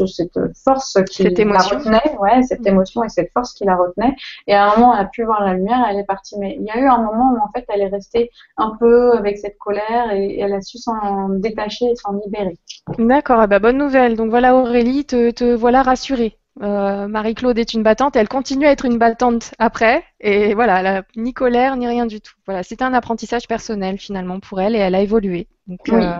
cette, 0.08 0.40
force 0.64 0.98
qui 1.10 1.24
la 1.24 1.58
retenait, 1.60 2.18
ouais, 2.20 2.44
cette 2.44 2.62
mm. 2.62 2.68
émotion 2.68 3.04
et 3.04 3.10
cette 3.10 3.32
force 3.34 3.54
qui 3.54 3.66
la 3.66 3.76
retenait. 3.76 4.16
Et 4.48 4.54
à 4.54 4.72
un 4.72 4.76
moment, 4.76 4.94
elle 4.94 5.06
a 5.06 5.06
pu 5.06 5.24
voir 5.24 5.44
la 5.44 5.54
lumière, 5.54 5.86
elle 5.90 6.00
est 6.00 6.06
partie. 6.06 6.36
Mais 6.40 6.58
il 6.60 6.66
y 6.66 6.70
a 6.70 6.80
eu 6.80 6.88
un 6.88 7.00
moment 7.00 7.34
où 7.34 7.38
en 7.38 7.52
fait, 7.54 7.66
elle 7.70 7.82
est 7.82 7.88
restée 7.88 8.32
un 8.58 8.76
peu 8.80 9.14
avec 9.14 9.38
cette 9.38 9.58
colère 9.58 10.12
et, 10.12 10.40
elle 10.40 10.54
a 10.54 10.62
su 10.62 10.78
s'en 10.78 11.30
détacher 11.30 11.86
et 11.86 11.96
s'en 11.96 12.14
libérer. 12.14 12.58
D'accord, 12.98 13.40
ah 13.40 13.48
bah 13.48 13.60
bonne 13.60 13.78
nouvelle. 13.78 14.16
Donc 14.16 14.30
voilà 14.30 14.56
Aurélie, 14.56 15.06
te, 15.06 15.32
te 15.32 15.54
voilà 15.54 15.84
rassurée. 15.84 16.38
Euh, 16.62 17.08
Marie-Claude 17.08 17.58
est 17.58 17.74
une 17.74 17.82
battante, 17.82 18.16
elle 18.16 18.28
continue 18.28 18.66
à 18.66 18.72
être 18.72 18.86
une 18.86 18.98
battante 18.98 19.54
après, 19.58 20.04
et 20.20 20.54
voilà, 20.54 20.80
elle 20.80 20.88
a 20.88 21.04
ni 21.16 21.34
colère 21.34 21.78
ni 21.78 21.88
rien 21.88 22.06
du 22.06 22.20
tout. 22.20 22.34
Voilà, 22.46 22.62
c'était 22.62 22.84
un 22.84 22.94
apprentissage 22.94 23.48
personnel 23.48 23.98
finalement 23.98 24.40
pour 24.42 24.60
elle 24.60 24.76
et 24.76 24.80
elle 24.80 24.96
a 24.96 25.02
évolué. 25.02 25.48
Donc, 25.68 25.88
euh, 25.90 26.20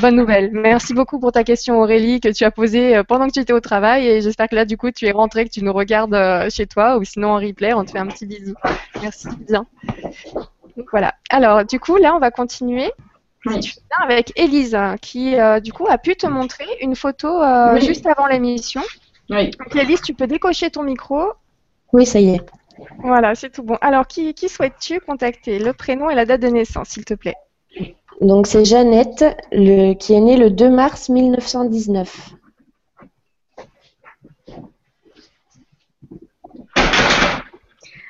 bonne 0.00 0.16
nouvelle. 0.16 0.50
Merci 0.52 0.94
beaucoup 0.94 1.18
pour 1.18 1.32
ta 1.32 1.44
question 1.44 1.80
Aurélie 1.80 2.20
que 2.20 2.28
tu 2.28 2.44
as 2.44 2.50
posée 2.50 2.96
euh, 2.96 3.04
pendant 3.04 3.26
que 3.26 3.32
tu 3.32 3.40
étais 3.40 3.52
au 3.52 3.60
travail 3.60 4.06
et 4.06 4.20
j'espère 4.20 4.48
que 4.48 4.54
là 4.54 4.64
du 4.64 4.76
coup 4.76 4.90
tu 4.90 5.06
es 5.06 5.12
rentrée, 5.12 5.44
que 5.44 5.50
tu 5.50 5.62
nous 5.62 5.72
regardes 5.72 6.16
chez 6.50 6.66
toi 6.66 6.96
ou 6.98 7.04
sinon 7.04 7.32
en 7.32 7.36
replay, 7.36 7.74
on 7.74 7.84
te 7.84 7.90
fait 7.90 7.98
un 7.98 8.06
petit 8.06 8.26
bisou. 8.26 8.54
Merci 9.00 9.28
bien. 9.48 9.66
Donc 10.76 10.86
voilà. 10.90 11.14
Alors 11.30 11.64
du 11.64 11.78
coup 11.78 11.96
là 11.96 12.14
on 12.14 12.18
va 12.18 12.30
continuer. 12.30 12.90
avec 14.00 14.32
Elise 14.36 14.78
qui 15.00 15.34
du 15.62 15.72
coup 15.72 15.86
a 15.88 15.98
pu 15.98 16.16
te 16.16 16.26
montrer 16.26 16.66
une 16.80 16.96
photo 16.96 17.40
juste 17.80 18.06
avant 18.06 18.26
l'émission 18.26 18.82
oui. 19.30 19.50
Alice, 19.78 20.02
tu 20.02 20.14
peux 20.14 20.26
décocher 20.26 20.70
ton 20.70 20.82
micro. 20.82 21.32
Oui, 21.92 22.06
ça 22.06 22.20
y 22.20 22.30
est. 22.30 22.40
Voilà, 22.98 23.34
c'est 23.34 23.50
tout 23.50 23.62
bon. 23.62 23.76
Alors, 23.80 24.06
qui, 24.06 24.34
souhaites-tu 24.48 25.00
contacter? 25.00 25.58
Le 25.58 25.72
prénom 25.72 26.10
et 26.10 26.14
la 26.14 26.24
date 26.24 26.42
de 26.42 26.48
naissance, 26.48 26.90
s'il 26.90 27.04
te 27.04 27.14
plaît. 27.14 27.36
Donc, 28.20 28.46
c'est 28.46 28.64
Jeannette, 28.64 29.24
qui 29.50 30.14
est 30.14 30.20
née 30.20 30.36
le 30.36 30.50
2 30.50 30.70
mars 30.70 31.08
1919. 31.08 32.34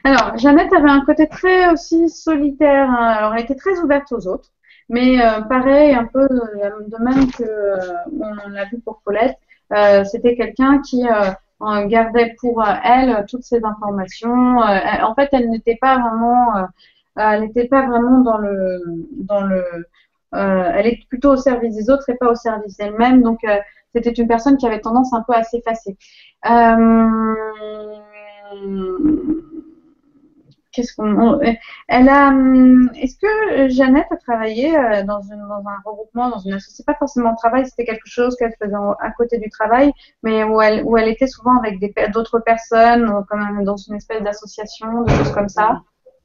Alors, 0.04 0.36
Jeannette 0.36 0.72
avait 0.72 0.90
un 0.90 1.04
côté 1.04 1.28
très 1.28 1.70
aussi 1.70 2.08
solitaire. 2.08 2.90
Hein. 2.90 3.14
Alors, 3.18 3.34
elle 3.34 3.44
était 3.44 3.54
très 3.54 3.78
ouverte 3.78 4.10
aux 4.12 4.26
autres. 4.26 4.50
Mais 4.88 5.24
euh, 5.24 5.40
pareil, 5.42 5.94
un 5.94 6.04
peu 6.04 6.26
de 6.28 7.02
même 7.02 7.30
que 7.30 7.44
euh, 7.44 7.78
on 8.20 8.48
l'a 8.50 8.64
vu 8.66 8.80
pour 8.80 9.00
Paulette, 9.04 9.38
euh, 9.72 10.04
c'était 10.04 10.36
quelqu'un 10.36 10.80
qui 10.82 11.06
euh, 11.08 11.86
gardait 11.86 12.34
pour 12.40 12.62
elle 12.84 13.24
toutes 13.28 13.44
ces 13.44 13.64
informations. 13.64 14.62
Euh, 14.62 14.78
en 15.02 15.14
fait, 15.14 15.28
elle 15.32 15.50
n'était 15.50 15.78
pas 15.80 15.98
vraiment, 15.98 16.66
elle 17.16 17.42
n'était 17.42 17.68
pas 17.68 17.86
vraiment 17.86 18.20
dans 18.20 18.38
le, 18.38 18.80
dans 19.12 19.42
le, 19.42 19.64
elle 20.32 20.86
est 20.86 21.06
plutôt 21.08 21.32
au 21.32 21.36
service 21.36 21.76
des 21.76 21.90
autres 21.90 22.08
et 22.08 22.16
pas 22.16 22.30
au 22.30 22.34
service 22.34 22.76
d'elle-même. 22.76 23.22
Donc 23.22 23.40
c'était 23.94 24.12
une 24.12 24.28
personne 24.28 24.56
qui 24.56 24.66
avait 24.66 24.80
tendance 24.80 25.12
un 25.12 25.22
peu 25.26 25.34
à 25.34 25.42
s'effacer. 25.42 25.96
Euh, 26.50 27.34
Qu'est-ce 30.72 30.96
qu'on, 30.96 31.38
elle 31.88 32.08
a, 32.08 32.32
est-ce 32.94 33.18
que 33.18 33.68
Jeannette 33.68 34.06
a 34.10 34.16
travaillé 34.16 34.74
euh, 34.74 35.02
dans, 35.02 35.18
dans 35.18 35.68
un 35.68 35.80
regroupement, 35.84 36.30
dans 36.30 36.38
une 36.38 36.54
association, 36.54 36.84
pas 36.86 36.94
forcément 36.94 37.34
au 37.34 37.36
travail, 37.36 37.66
c'était 37.66 37.84
quelque 37.84 38.06
chose 38.06 38.34
qu'elle 38.36 38.54
faisait 38.58 38.74
à 39.00 39.10
côté 39.10 39.36
du 39.36 39.50
travail, 39.50 39.92
mais 40.22 40.44
où 40.44 40.62
elle, 40.62 40.82
où 40.84 40.96
elle 40.96 41.08
était 41.08 41.26
souvent 41.26 41.58
avec 41.58 41.78
d'autres 42.12 42.38
personnes, 42.38 43.06
comme 43.28 43.64
dans 43.64 43.76
une 43.76 43.96
espèce 43.96 44.22
d'association, 44.22 45.02
des 45.02 45.14
choses 45.14 45.32
comme 45.32 45.50
ça 45.50 45.82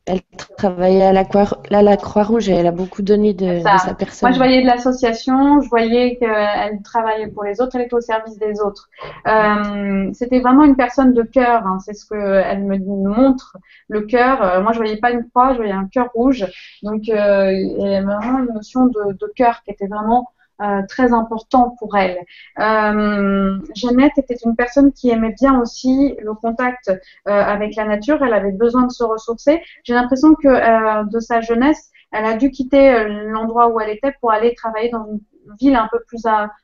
elle 0.07 0.21
travaillait 0.57 1.03
à 1.03 1.13
la, 1.13 1.81
la 1.81 1.97
Croix-Rouge 1.97 2.49
et 2.49 2.53
elle 2.53 2.67
a 2.67 2.71
beaucoup 2.71 3.01
donné 3.01 3.33
de, 3.33 3.61
sa 3.61 3.93
personne. 3.93 4.29
Moi, 4.29 4.31
je 4.31 4.37
voyais 4.37 4.61
de 4.61 4.67
l'association, 4.67 5.61
je 5.61 5.69
voyais 5.69 6.15
qu'elle 6.17 6.81
travaillait 6.81 7.27
pour 7.27 7.43
les 7.43 7.59
autres, 7.61 7.75
elle 7.75 7.83
était 7.83 7.93
au 7.93 8.01
service 8.01 8.37
des 8.39 8.59
autres. 8.61 8.89
Euh, 9.27 10.09
C'était 10.13 10.39
vraiment 10.39 10.63
une 10.63 10.77
personne 10.77 11.13
de 11.13 11.23
cœur, 11.23 11.67
hein, 11.67 11.79
c'est 11.83 11.93
ce 11.93 12.07
qu'elle 12.07 12.63
me 12.63 12.77
montre, 12.77 13.57
le 13.89 14.01
cœur. 14.01 14.41
Euh, 14.41 14.61
moi, 14.61 14.71
je 14.71 14.77
voyais 14.77 14.97
pas 14.97 15.11
une 15.11 15.27
croix, 15.29 15.51
je 15.51 15.57
voyais 15.57 15.73
un 15.73 15.87
cœur 15.87 16.09
rouge. 16.13 16.45
Donc, 16.83 17.09
euh, 17.09 17.51
il 17.51 17.77
y 17.77 17.95
avait 17.95 18.05
vraiment 18.05 18.39
une 18.39 18.53
notion 18.53 18.85
de, 18.85 19.13
de 19.13 19.33
cœur 19.35 19.61
qui 19.63 19.71
était 19.71 19.87
vraiment 19.87 20.29
euh, 20.61 20.81
très 20.87 21.13
important 21.13 21.75
pour 21.79 21.95
elle. 21.97 22.17
Euh, 22.59 23.59
Jeannette 23.75 24.17
était 24.17 24.37
une 24.43 24.55
personne 24.55 24.91
qui 24.91 25.09
aimait 25.09 25.35
bien 25.39 25.59
aussi 25.61 26.15
le 26.21 26.33
contact 26.33 26.89
euh, 26.89 26.95
avec 27.25 27.75
la 27.75 27.85
nature. 27.85 28.23
Elle 28.23 28.33
avait 28.33 28.51
besoin 28.51 28.83
de 28.83 28.91
se 28.91 29.03
ressourcer. 29.03 29.61
J'ai 29.83 29.93
l'impression 29.93 30.33
que 30.35 30.47
euh, 30.47 31.03
de 31.03 31.19
sa 31.19 31.41
jeunesse, 31.41 31.91
elle 32.11 32.25
a 32.25 32.35
dû 32.35 32.51
quitter 32.51 33.05
l'endroit 33.07 33.67
où 33.69 33.79
elle 33.79 33.89
était 33.89 34.13
pour 34.19 34.31
aller 34.31 34.55
travailler 34.55 34.89
dans 34.89 35.05
une 35.05 35.19
ville 35.59 35.75
un 35.75 35.89
peu 35.91 35.99
plus 36.07 36.23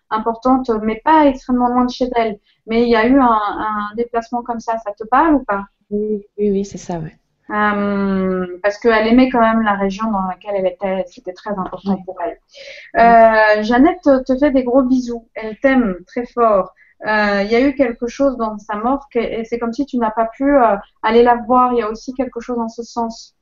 importante, 0.10 0.69
mais 0.82 1.01
pas 1.03 1.25
extrêmement 1.25 1.67
loin 1.67 1.86
de 1.86 1.91
chez 1.91 2.10
elle. 2.15 2.39
Mais 2.65 2.84
il 2.84 2.89
y 2.89 2.95
a 2.95 3.06
eu 3.06 3.19
un, 3.19 3.25
un 3.25 3.95
déplacement 3.95 4.41
comme 4.41 4.62
ça. 4.62 4.77
Ça 4.77 4.91
te 4.93 5.03
parle 5.03 5.36
ou 5.36 5.43
pas? 5.43 5.65
Oui, 5.89 6.25
oui, 6.38 6.51
oui 6.51 6.65
c'est 6.65 6.77
ça, 6.77 6.97
ouais. 6.97 7.17
Euh, 7.49 8.58
parce 8.63 8.77
qu'elle 8.77 9.08
aimait 9.08 9.29
quand 9.29 9.41
même 9.41 9.62
la 9.62 9.73
région 9.73 10.10
dans 10.10 10.25
laquelle 10.27 10.56
elle 10.56 10.67
était, 10.67 11.03
c'était 11.08 11.34
très 11.34 11.51
important 11.51 11.97
pour 12.06 12.17
elle. 12.21 12.39
Euh, 12.97 13.63
Jeannette 13.63 14.08
te 14.25 14.38
fait 14.38 14.51
des 14.51 14.63
gros 14.63 14.84
bisous, 14.84 15.27
elle 15.36 15.58
t'aime 15.60 15.97
très 16.08 16.25
fort. 16.25 16.73
Euh, 17.06 17.41
il 17.43 17.51
y 17.51 17.56
a 17.56 17.60
eu 17.60 17.75
quelque 17.75 18.08
chose 18.08 18.38
dans 18.38 18.58
sa 18.60 18.75
mort 18.75 19.08
et 19.15 19.43
c'est 19.43 19.60
comme 19.60 19.73
si 19.73 19.86
tu 19.86 19.97
n'as 19.97 20.12
pas 20.12 20.29
pu 20.38 20.56
euh, 20.56 20.77
aller 21.01 21.21
la 21.21 21.36
voir. 21.36 21.73
Il 21.73 21.79
y 21.79 21.82
a 21.82 21.89
aussi 21.89 22.13
quelque 22.13 22.39
chose 22.39 22.56
dans 22.56 22.69
ce 22.69 22.82
sens. 22.82 23.36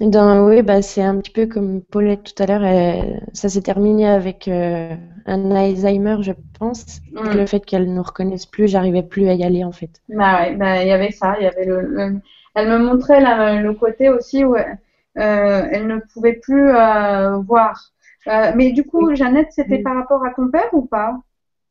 Dans, 0.00 0.44
oui, 0.44 0.60
bah, 0.62 0.82
c'est 0.82 1.02
un 1.02 1.16
petit 1.18 1.30
peu 1.30 1.46
comme 1.46 1.82
Paulette 1.82 2.34
tout 2.34 2.42
à 2.42 2.46
l'heure. 2.46 3.04
Ça 3.32 3.48
s'est 3.48 3.62
terminé 3.62 4.08
avec 4.08 4.48
un 4.48 5.50
Alzheimer, 5.52 6.16
je 6.20 6.32
pense. 6.58 7.00
Mm. 7.12 7.30
Le 7.30 7.46
fait 7.46 7.64
qu'elle 7.64 7.94
ne 7.94 8.00
reconnaisse 8.00 8.44
plus, 8.44 8.66
j'arrivais 8.66 9.04
plus 9.04 9.28
à 9.28 9.34
y 9.34 9.44
aller 9.44 9.62
en 9.62 9.72
fait. 9.72 10.02
Bah 10.08 10.40
ouais, 10.40 10.56
bah, 10.56 10.82
il 10.82 10.88
y 10.88 10.92
avait 10.92 11.12
ça. 11.12 11.36
Il 11.38 11.44
y 11.44 11.46
avait 11.46 11.64
le 11.64 12.20
elle 12.56 12.68
me 12.70 12.78
montrait 12.78 13.20
le 13.20 13.72
côté 13.74 14.08
aussi 14.08 14.44
où 14.44 14.56
euh, 14.56 15.68
elle 15.70 15.86
ne 15.86 15.98
pouvait 15.98 16.32
plus 16.32 16.70
euh, 16.70 17.36
voir. 17.38 17.92
Euh, 18.28 18.52
mais 18.56 18.72
du 18.72 18.84
coup, 18.84 19.14
Jeannette, 19.14 19.52
c'était 19.52 19.78
par 19.78 19.94
rapport 19.94 20.24
à 20.24 20.30
ton 20.30 20.48
père 20.48 20.72
ou 20.72 20.82
pas? 20.82 21.18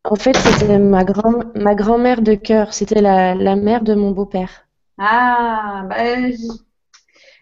En 0.03 0.15
fait, 0.15 0.35
c'était 0.35 0.77
ma, 0.77 1.03
grand 1.03 1.43
ma 1.55 1.73
grand-mère 1.73 2.21
de 2.21 2.35
cœur. 2.35 2.73
C'était 2.73 3.01
la, 3.01 3.33
la 3.33 3.55
mère 3.55 3.81
de 3.81 3.95
mon 3.95 4.11
beau-père. 4.11 4.67
Ah, 4.99 5.85
bah, 5.89 5.95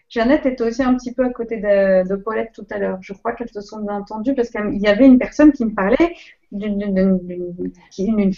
Jeannette 0.08 0.46
était 0.46 0.64
aussi 0.64 0.82
un 0.82 0.94
petit 0.94 1.12
peu 1.12 1.24
à 1.24 1.30
côté 1.30 1.58
de, 1.58 2.08
de 2.08 2.16
Paulette 2.16 2.52
tout 2.54 2.66
à 2.70 2.78
l'heure. 2.78 2.98
Je 3.02 3.12
crois 3.12 3.32
qu'elles 3.32 3.50
se 3.50 3.60
sont 3.60 3.80
bien 3.80 3.96
entendues 3.96 4.34
parce 4.34 4.48
qu'il 4.48 4.80
y 4.80 4.86
avait 4.86 5.06
une 5.06 5.18
personne 5.18 5.52
qui 5.52 5.64
me 5.64 5.74
parlait 5.74 6.14
d'une 6.54 8.32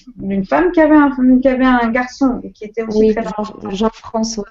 femme 0.47 0.73
qui 0.73 0.81
avait, 0.81 0.97
un, 0.97 1.11
qui 1.41 1.49
avait 1.49 1.65
un 1.65 1.89
garçon 1.91 2.41
et 2.43 2.51
qui 2.51 2.65
était 2.65 2.83
aussi 2.83 2.99
oui, 2.99 3.15
Jean-François. 3.71 4.45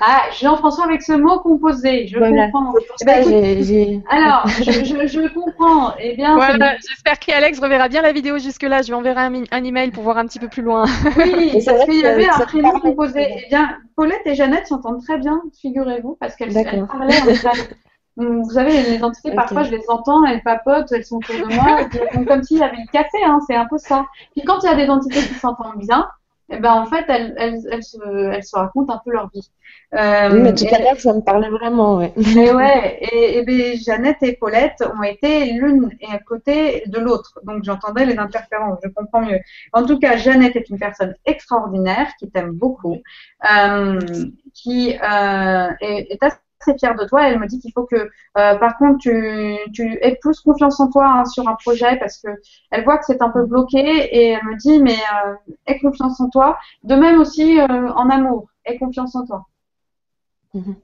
ah, 0.00 0.22
Jean-François 0.40 0.84
avec 0.84 1.02
ce 1.02 1.12
mot 1.12 1.38
composé, 1.38 2.08
je 2.08 2.18
comprends. 2.18 2.74
Eh 3.00 3.04
ben, 3.04 4.02
alors, 4.10 4.46
je, 4.48 5.06
je, 5.06 5.32
comprends. 5.32 5.94
Eh 6.00 6.16
bien, 6.16 6.34
voilà, 6.34 6.76
j'espère 6.88 7.18
qu'Alex 7.18 7.60
reverra 7.60 7.88
bien 7.88 8.02
la 8.02 8.12
vidéo 8.12 8.38
jusque-là. 8.38 8.82
Je 8.82 8.88
lui 8.88 8.94
enverrai 8.94 9.22
un, 9.22 9.44
un, 9.50 9.64
email 9.64 9.92
pour 9.92 10.02
voir 10.02 10.18
un 10.18 10.26
petit 10.26 10.38
peu 10.38 10.48
plus 10.48 10.62
loin. 10.62 10.84
Oui, 11.16 11.62
parce 11.64 11.84
qu'il 11.84 12.00
y 12.00 12.06
avait 12.06 12.28
un 12.28 12.40
prénom 12.40 12.78
composé. 12.80 13.28
Eh 13.44 13.48
bien, 13.48 13.78
Paulette 13.96 14.26
et 14.26 14.34
Jeannette 14.34 14.66
s'entendent 14.66 15.02
très 15.02 15.18
bien, 15.18 15.40
figurez-vous, 15.60 16.16
parce 16.18 16.36
qu'elles 16.36 16.52
parlaient 16.52 16.82
en 16.82 16.86
vous 18.16 18.50
savez, 18.50 18.82
les 18.82 19.02
entités, 19.02 19.34
parfois, 19.34 19.62
je 19.62 19.70
les 19.70 19.82
entends, 19.88 20.24
elles 20.24 20.42
papotent, 20.42 20.92
elles 20.92 21.04
sont 21.04 21.16
autour 21.16 21.34
de 21.34 21.54
moi, 21.54 21.88
font 22.12 22.24
comme 22.24 22.42
s'il 22.42 22.58
y 22.58 22.62
avait 22.62 22.76
le 22.76 22.90
café, 22.92 23.24
hein, 23.24 23.40
c'est 23.46 23.56
un 23.56 23.66
peu 23.66 23.78
ça. 23.78 24.06
Puis 24.32 24.44
quand 24.44 24.62
il 24.62 24.66
y 24.66 24.68
a 24.68 24.76
des 24.76 24.88
entités 24.88 25.20
qui 25.20 25.34
s'entendent 25.34 25.78
bien, 25.78 26.08
eh 26.54 26.58
ben, 26.58 26.72
en 26.72 26.84
fait, 26.84 27.04
elles, 27.08 27.34
elles, 27.38 27.60
elles, 27.70 27.82
se, 27.82 27.98
elles 28.30 28.44
se 28.44 28.54
racontent 28.56 28.92
un 28.92 29.00
peu 29.02 29.10
leur 29.10 29.30
vie. 29.32 29.50
Euh, 29.94 30.30
oui, 30.32 30.40
mais 30.40 30.54
tout 30.54 30.66
à 30.70 30.78
l'heure, 30.80 31.00
ça 31.00 31.14
me 31.14 31.20
parlait 31.20 31.48
vraiment, 31.48 31.96
ouais. 31.96 32.12
Et 32.16 32.52
ouais, 32.52 32.98
et, 33.00 33.38
et 33.38 33.44
ben, 33.44 33.74
Jeannette 33.78 34.22
et 34.22 34.36
Paulette 34.36 34.84
ont 34.98 35.02
été 35.02 35.52
l'une 35.54 35.90
à 36.10 36.18
côté 36.18 36.82
de 36.86 36.98
l'autre. 36.98 37.40
Donc, 37.44 37.64
j'entendais 37.64 38.04
les 38.04 38.18
interférences, 38.18 38.78
je 38.84 38.90
comprends 38.90 39.22
mieux. 39.22 39.40
En 39.72 39.86
tout 39.86 39.98
cas, 39.98 40.18
Jeannette 40.18 40.56
est 40.56 40.68
une 40.68 40.78
personne 40.78 41.14
extraordinaire 41.24 42.08
qui 42.18 42.30
t'aime 42.30 42.52
beaucoup, 42.52 42.98
euh, 43.50 43.98
qui 44.52 44.94
euh, 45.02 45.70
est, 45.80 46.12
est 46.12 46.22
assez 46.22 46.36
très 46.62 46.78
fière 46.78 46.94
de 46.94 47.04
toi. 47.04 47.28
Elle 47.28 47.38
me 47.38 47.46
dit 47.46 47.58
qu'il 47.58 47.72
faut 47.72 47.84
que, 47.84 47.96
euh, 47.96 48.56
par 48.56 48.78
contre, 48.78 48.98
tu, 48.98 49.56
tu, 49.74 49.98
aies 50.00 50.16
plus 50.20 50.40
confiance 50.40 50.80
en 50.80 50.88
toi 50.88 51.06
hein, 51.06 51.24
sur 51.26 51.46
un 51.48 51.56
projet 51.56 51.96
parce 51.96 52.18
que 52.18 52.28
elle 52.70 52.84
voit 52.84 52.98
que 52.98 53.04
c'est 53.06 53.20
un 53.20 53.30
peu 53.30 53.44
bloqué 53.44 53.78
et 53.78 54.28
elle 54.30 54.44
me 54.44 54.56
dit, 54.56 54.80
mais 54.80 54.96
euh, 54.96 55.34
aie 55.66 55.78
confiance 55.78 56.20
en 56.20 56.28
toi. 56.30 56.58
De 56.84 56.94
même 56.94 57.20
aussi 57.20 57.60
euh, 57.60 57.92
en 57.92 58.08
amour, 58.08 58.48
aie 58.64 58.78
confiance 58.78 59.14
en 59.14 59.26
toi. 59.26 59.46
Mhm. 60.54 60.76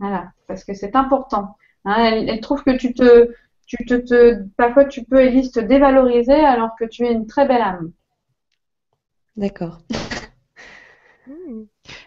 Voilà, 0.00 0.32
parce 0.48 0.64
que 0.64 0.74
c'est 0.74 0.96
important. 0.96 1.56
Hein. 1.84 2.24
elle, 2.26 2.40
trouve 2.40 2.62
que 2.62 2.76
tu 2.76 2.94
te, 2.94 3.34
tu 3.66 3.84
te, 3.84 3.94
te, 3.94 4.42
parfois 4.56 4.86
tu 4.86 5.04
peux, 5.04 5.20
Elise, 5.20 5.52
te 5.52 5.60
dévaloriser 5.60 6.32
alors 6.32 6.70
que 6.78 6.84
tu 6.84 7.04
es 7.04 7.12
une 7.12 7.26
très 7.26 7.46
belle 7.46 7.62
âme. 7.62 7.92
D'accord. 9.36 9.78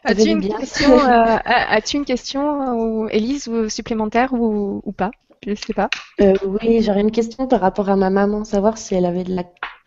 Hmm. 0.04 0.12
As-tu 0.12 0.30
une, 0.30 0.42
question, 0.42 1.00
euh, 1.00 1.38
as 1.46 1.94
une 1.94 2.06
question, 2.06 2.76
ou, 2.76 3.08
Elise, 3.10 3.48
ou 3.48 3.70
supplémentaire 3.70 4.34
ou, 4.34 4.82
ou 4.84 4.92
pas? 4.92 5.12
Je 5.46 5.52
ne 5.52 5.56
sais 5.56 5.74
pas. 5.74 5.90
Euh, 6.22 6.34
oui, 6.46 6.82
j'aurais 6.82 7.02
une 7.02 7.12
question 7.12 7.48
par 7.48 7.60
rapport 7.60 7.90
à 7.90 7.96
ma 7.96 8.10
maman, 8.10 8.46
savoir 8.46 8.78
si 8.78 8.96
elle 8.96 9.06
avait 9.06 9.26
de 9.26 9.36
la, 9.36 9.44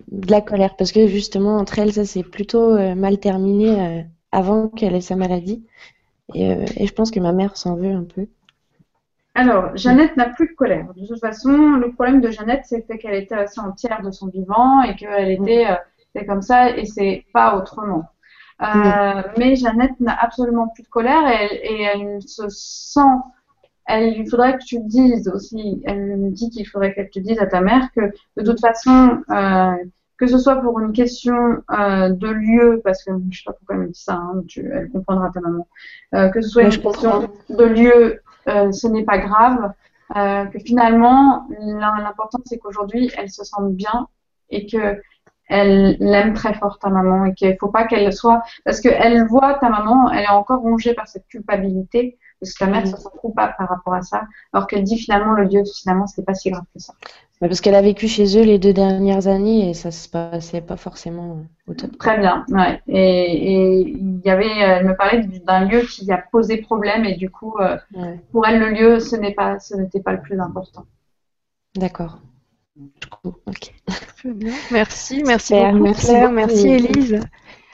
de 0.08 0.30
la 0.30 0.40
colère. 0.40 0.76
Parce 0.76 0.92
que 0.92 1.06
justement, 1.06 1.56
entre 1.56 1.78
elles, 1.78 1.94
ça 1.94 2.04
s'est 2.04 2.22
plutôt 2.22 2.74
euh, 2.74 2.94
mal 2.94 3.18
terminé 3.18 4.04
avant 4.32 4.68
qu'elle 4.68 4.94
ait 4.94 5.00
sa 5.00 5.16
maladie. 5.16 5.64
Et, 6.34 6.50
et, 6.76 6.86
je 6.86 6.92
pense 6.92 7.10
que 7.10 7.20
ma 7.20 7.32
mère 7.32 7.56
s'en 7.56 7.76
veut 7.76 7.92
un 7.92 8.04
peu. 8.04 8.26
Alors, 9.34 9.76
Jeannette 9.76 10.16
n'a 10.16 10.28
plus 10.28 10.48
de 10.48 10.54
colère. 10.54 10.88
De 10.94 11.06
toute 11.06 11.20
façon, 11.20 11.50
le 11.50 11.92
problème 11.92 12.20
de 12.20 12.30
Jeannette, 12.30 12.64
c'était 12.64 12.98
qu'elle 12.98 13.14
était 13.14 13.34
assez 13.34 13.60
entière 13.60 14.02
de 14.02 14.10
son 14.10 14.28
vivant 14.28 14.82
et 14.82 14.96
qu'elle 14.96 15.30
était, 15.30 15.66
était 16.14 16.26
comme 16.26 16.42
ça 16.42 16.76
et 16.76 16.84
c'est 16.84 17.24
pas 17.32 17.56
autrement. 17.56 18.10
Euh, 18.62 19.22
mais 19.36 19.54
Jeannette 19.56 20.00
n'a 20.00 20.16
absolument 20.18 20.68
plus 20.68 20.82
de 20.82 20.88
colère 20.88 21.28
et, 21.28 21.56
et 21.56 21.82
elle 21.82 22.22
se 22.22 22.48
sent. 22.48 23.00
Elle, 23.86 24.16
il 24.16 24.28
faudrait 24.28 24.56
que 24.58 24.64
tu 24.64 24.80
dises 24.80 25.28
aussi, 25.28 25.82
elle 25.84 26.16
me 26.16 26.30
dit 26.30 26.50
qu'il 26.50 26.66
faudrait 26.66 26.94
qu'elle 26.94 27.10
te 27.10 27.20
dise 27.20 27.38
à 27.38 27.46
ta 27.46 27.60
mère 27.60 27.88
que 27.94 28.00
de 28.36 28.42
toute 28.42 28.60
façon, 28.60 29.22
euh, 29.30 29.76
que 30.18 30.26
ce 30.26 30.38
soit 30.38 30.56
pour 30.56 30.80
une 30.80 30.92
question 30.92 31.62
euh, 31.70 32.08
de 32.08 32.28
lieu, 32.28 32.80
parce 32.82 33.04
que 33.04 33.12
je 33.30 33.38
sais 33.38 33.44
pas 33.44 33.52
pourquoi 33.52 33.76
elle 33.76 33.82
me 33.82 33.88
dit 33.88 34.00
ça, 34.00 34.14
hein, 34.14 34.42
tu, 34.48 34.68
elle 34.72 34.90
comprendra 34.90 35.30
ta 35.30 35.40
maman, 35.40 35.68
que 36.32 36.40
ce 36.40 36.48
soit 36.48 36.62
une 36.62 36.70
question 36.70 37.30
de 37.50 37.64
lieu, 37.64 38.22
ce 38.46 38.88
n'est 38.88 39.04
pas 39.04 39.18
grave, 39.18 39.72
que 40.50 40.58
finalement, 40.64 41.46
l'important 41.60 42.38
c'est 42.44 42.58
qu'aujourd'hui, 42.58 43.12
elle 43.16 43.30
se 43.30 43.44
sente 43.44 43.72
bien 43.74 44.08
et 44.50 44.66
que 44.66 45.00
elle 45.48 45.96
l'aime 46.00 46.34
très 46.34 46.54
fort 46.54 46.78
ta 46.78 46.88
maman 46.88 47.26
et 47.26 47.34
qu'il 47.34 47.56
faut 47.58 47.68
pas 47.68 47.84
qu'elle 47.84 48.12
soit 48.12 48.42
parce 48.64 48.80
qu'elle 48.80 49.26
voit 49.26 49.54
ta 49.54 49.68
maman, 49.68 50.10
elle 50.10 50.24
est 50.24 50.28
encore 50.28 50.60
rongée 50.60 50.94
par 50.94 51.06
cette 51.06 51.26
culpabilité 51.28 52.18
parce 52.40 52.52
que 52.52 52.64
la 52.64 52.70
mère 52.70 52.86
se 52.86 52.96
sent 52.96 53.08
coupable 53.18 53.54
par 53.56 53.68
rapport 53.68 53.94
à 53.94 54.02
ça, 54.02 54.26
alors 54.52 54.66
qu'elle 54.66 54.82
dit 54.82 54.98
finalement 54.98 55.32
le 55.32 55.46
Dieu 55.46 55.62
finalement 55.64 56.06
c'était 56.06 56.24
pas 56.24 56.34
si 56.34 56.50
grave 56.50 56.64
que 56.74 56.80
ça. 56.80 56.92
parce 57.40 57.60
qu'elle 57.60 57.74
a 57.74 57.80
vécu 57.80 58.08
chez 58.08 58.38
eux 58.38 58.44
les 58.44 58.58
deux 58.58 58.74
dernières 58.74 59.26
années 59.26 59.70
et 59.70 59.74
ça 59.74 59.90
se 59.90 60.08
passait 60.08 60.60
pas 60.60 60.76
forcément 60.76 61.44
au 61.66 61.74
top. 61.74 61.96
Très 61.98 62.18
bien, 62.18 62.44
ouais. 62.50 62.82
Et 62.88 63.88
il 63.88 64.20
y 64.22 64.30
avait, 64.30 64.58
elle 64.58 64.86
me 64.86 64.94
parlait 64.94 65.22
d'un 65.22 65.64
lieu 65.64 65.80
qui 65.80 66.10
a 66.12 66.18
posé 66.30 66.58
problème 66.58 67.04
et 67.04 67.14
du 67.14 67.30
coup 67.30 67.56
pour 68.32 68.46
elle 68.46 68.58
le 68.58 68.70
lieu 68.70 69.00
ce 69.00 69.16
n'est 69.16 69.34
pas, 69.34 69.58
ce 69.58 69.74
n'était 69.74 70.00
pas 70.00 70.12
le 70.12 70.20
plus 70.20 70.38
important. 70.38 70.84
D'accord. 71.74 72.18
Merci, 74.70 75.22
merci 75.24 75.54
beaucoup, 75.54 75.82
merci 75.84 76.06
Claire, 76.06 76.30
merci 76.32 76.68
Élise. 76.68 77.20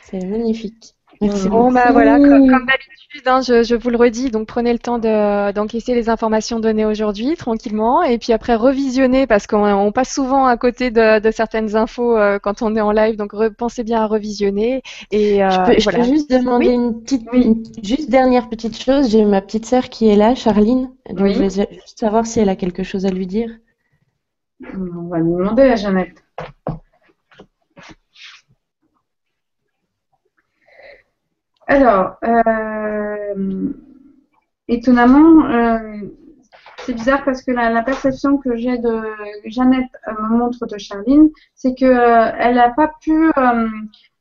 C'est 0.05 0.25
magnifique. 0.25 0.95
Merci 1.21 1.49
Bon, 1.49 1.65
beaucoup. 1.65 1.75
bah 1.75 1.93
voilà, 1.93 2.17
comme, 2.19 2.49
comme 2.51 2.67
d'habitude, 2.67 3.27
hein, 3.27 3.41
je, 3.47 3.63
je 3.63 3.77
vous 3.77 3.91
le 3.91 3.97
redis, 3.97 4.31
donc 4.31 4.49
prenez 4.49 4.73
le 4.73 4.81
temps 4.81 4.99
de- 4.99 5.53
d'encaisser 5.53 5.95
les 5.95 6.09
informations 6.09 6.59
données 6.59 6.85
aujourd'hui 6.85 7.37
tranquillement, 7.37 8.03
et 8.03 8.19
puis 8.19 8.33
après 8.33 8.57
revisionner 8.57 9.29
parce 9.29 9.47
qu'on 9.47 9.65
on 9.65 9.93
passe 9.93 10.13
souvent 10.13 10.47
à 10.47 10.57
côté 10.57 10.91
de, 10.91 11.21
de 11.21 11.31
certaines 11.31 11.77
infos 11.77 12.17
euh, 12.17 12.41
quand 12.41 12.61
on 12.63 12.75
est 12.75 12.81
en 12.81 12.91
live, 12.91 13.15
donc 13.17 13.35
pensez 13.57 13.85
bien 13.85 14.01
à 14.03 14.07
revisionner. 14.09 14.83
Et, 15.13 15.45
euh, 15.45 15.51
Je 15.51 15.65
peux, 15.65 15.73
et 15.73 15.79
je 15.79 15.85
voilà. 15.85 15.99
peux 16.01 16.05
juste 16.11 16.29
demander 16.31 16.69
Oui. 16.69 16.75
une 16.75 17.03
petite, 17.03 17.23
une 17.33 17.63
juste 17.85 18.11
dernière 18.11 18.49
petite 18.49 18.77
chose. 18.83 19.09
J'ai 19.11 19.25
ma 19.25 19.41
petite 19.41 19.65
sœur 19.67 19.89
qui 19.91 20.09
est 20.09 20.17
là, 20.17 20.35
Charline. 20.35 20.91
Donc 21.09 21.21
Oui. 21.21 21.31
je 21.35 21.35
voulais 21.37 21.51
juste 21.51 21.99
savoir 22.01 22.27
si 22.27 22.41
elle 22.41 22.49
a 22.49 22.57
quelque 22.57 22.83
chose 22.83 23.07
à 23.07 23.11
lui 23.11 23.29
dire. 23.29 23.49
On 24.75 25.09
va 25.09 25.19
lui 25.19 25.33
demander 25.33 25.63
à 25.63 25.77
Jeannette. 25.77 26.23
Alors, 31.67 32.17
euh, 32.25 33.73
étonnamment, 34.69 35.47
euh, 35.51 35.79
c'est 36.79 36.95
bizarre 36.95 37.25
parce 37.25 37.43
que 37.43 37.53
la, 37.53 37.71
la 37.71 37.83
perception 37.83 38.39
que 38.39 38.57
j'ai 38.57 38.79
de 38.79 39.03
Jeannette 39.47 39.91
euh, 40.09 40.13
me 40.23 40.39
montre 40.39 40.67
de 40.67 40.79
Charline, 40.79 41.31
c'est 41.55 41.75
que 41.75 41.85
euh, 41.87 42.33
elle 42.39 42.57
n'a 42.57 42.71
pas 42.71 42.93
pu. 43.03 43.31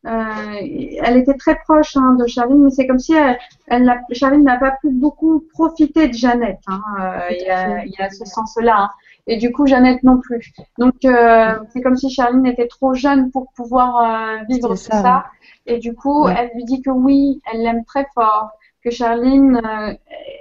elle 0.04 1.18
était 1.18 1.36
très 1.36 1.56
proche 1.56 1.96
hein, 1.98 2.16
de 2.20 2.26
Charline, 2.28 2.64
mais 2.64 2.72
c'est 2.72 2.88
comme 2.88 3.00
si 3.00 3.14
elle, 3.14 3.38
elle 3.68 3.92
Charline 4.12 4.44
n'a 4.44 4.58
pas 4.58 4.72
pu 4.82 4.90
beaucoup 4.90 5.44
profiter 5.54 6.08
de 6.08 6.14
Jeannette. 6.14 6.60
hein. 6.68 6.82
Il 7.30 7.46
y, 7.46 7.50
a, 7.50 7.86
il 7.86 7.94
y 7.98 8.02
a 8.02 8.10
ce 8.10 8.26
sens-là. 8.26 8.76
hein. 8.78 8.90
Et 9.28 9.38
du 9.38 9.52
coup, 9.52 9.66
Jeannette 9.68 10.04
non 10.04 10.20
plus. 10.20 10.52
Donc, 10.78 11.06
euh, 11.06 11.56
c'est 11.70 11.82
comme 11.82 11.96
si 11.96 12.10
Charline 12.10 12.46
était 12.46 12.68
trop 12.68 12.94
jeune 12.94 13.32
pour 13.32 13.52
pouvoir 13.56 13.98
euh, 13.98 14.44
vivre 14.50 14.70
tout 14.70 14.76
ça. 14.76 15.26
Et 15.66 15.78
du 15.78 15.94
coup, 15.96 16.26
Ouais. 16.26 16.36
elle 16.38 16.52
lui 16.56 16.66
dit 16.66 16.82
que 16.82 16.90
oui, 16.90 17.42
elle 17.52 17.62
l'aime 17.62 17.86
très 17.86 18.08
fort, 18.16 18.50
que 18.84 18.90
Charline, 18.90 19.62
euh, 19.64 19.94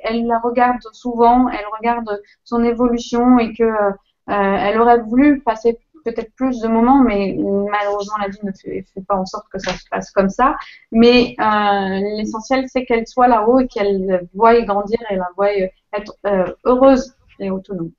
elle 0.04 0.26
la 0.26 0.38
regarde 0.38 0.80
souvent, 0.92 1.48
elle 1.48 1.64
regarde 1.78 2.20
son 2.44 2.64
évolution 2.64 3.38
et 3.38 3.52
que 3.52 3.64
euh, 3.64 3.92
elle 4.28 4.80
aurait 4.80 5.00
voulu 5.00 5.40
passer 5.40 5.78
peut-être 6.04 6.32
plus 6.34 6.60
de 6.60 6.68
moments, 6.68 7.02
mais 7.02 7.36
malheureusement 7.38 8.16
la 8.18 8.28
vie 8.28 8.38
ne 8.42 8.52
fait, 8.52 8.86
fait 8.94 9.04
pas 9.06 9.16
en 9.16 9.26
sorte 9.26 9.46
que 9.52 9.58
ça 9.58 9.72
se 9.72 9.84
passe 9.90 10.10
comme 10.12 10.30
ça. 10.30 10.56
Mais 10.92 11.34
euh, 11.38 12.16
l'essentiel, 12.16 12.64
c'est 12.68 12.86
qu'elle 12.86 13.06
soit 13.06 13.28
là-haut 13.28 13.58
et 13.60 13.68
qu'elle 13.68 14.26
voie 14.34 14.58
grandir 14.62 14.98
et 15.10 15.16
la 15.16 15.28
voie 15.36 15.50
être 15.92 16.14
euh, 16.26 16.50
heureuse 16.64 17.14
et 17.38 17.50
autonome. 17.50 17.90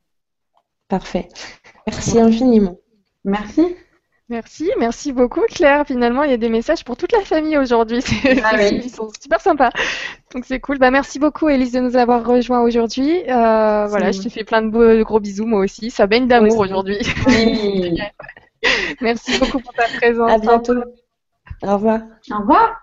Parfait. 0.92 1.30
Merci 1.88 2.20
infiniment. 2.20 2.78
Merci. 3.24 3.66
Merci, 4.28 4.70
merci 4.78 5.14
beaucoup 5.14 5.40
Claire. 5.48 5.86
Finalement, 5.88 6.24
il 6.24 6.32
y 6.32 6.34
a 6.34 6.38
des 6.38 6.50
messages 6.50 6.84
pour 6.84 6.98
toute 6.98 7.14
la 7.14 7.22
famille 7.22 7.58
aujourd'hui. 7.58 8.04
Ah 8.44 8.56
oui. 8.58 8.82
Ils 8.84 8.90
sont 8.90 9.10
super 9.22 9.40
sympas. 9.40 9.70
Donc 10.34 10.44
c'est 10.46 10.60
cool. 10.60 10.80
Bah, 10.80 10.92
merci 10.92 11.18
beaucoup 11.18 11.48
Elise 11.48 11.72
de 11.72 11.80
nous 11.80 11.96
avoir 11.96 12.26
rejoints 12.26 12.60
aujourd'hui. 12.62 13.24
Euh, 13.30 13.88
voilà, 13.88 14.12
je 14.12 14.22
te 14.22 14.28
fais 14.28 14.44
plein 14.44 14.62
de, 14.62 14.70
beaux- 14.70 14.98
de 14.98 15.04
gros 15.04 15.22
bisous 15.22 15.46
moi 15.46 15.62
aussi. 15.62 15.92
Ça 15.92 16.08
baigne 16.08 16.28
d'amour 16.28 16.58
aujourd'hui. 16.58 16.98
Oui. 17.28 17.98
merci 19.02 19.40
beaucoup 19.40 19.60
pour 19.60 19.74
ta 19.74 19.86
présence. 19.98 20.30
À 20.30 20.38
bientôt. 20.40 20.76
Au 21.64 21.74
revoir. 21.74 22.02
Au 22.32 22.38
revoir. 22.40 22.82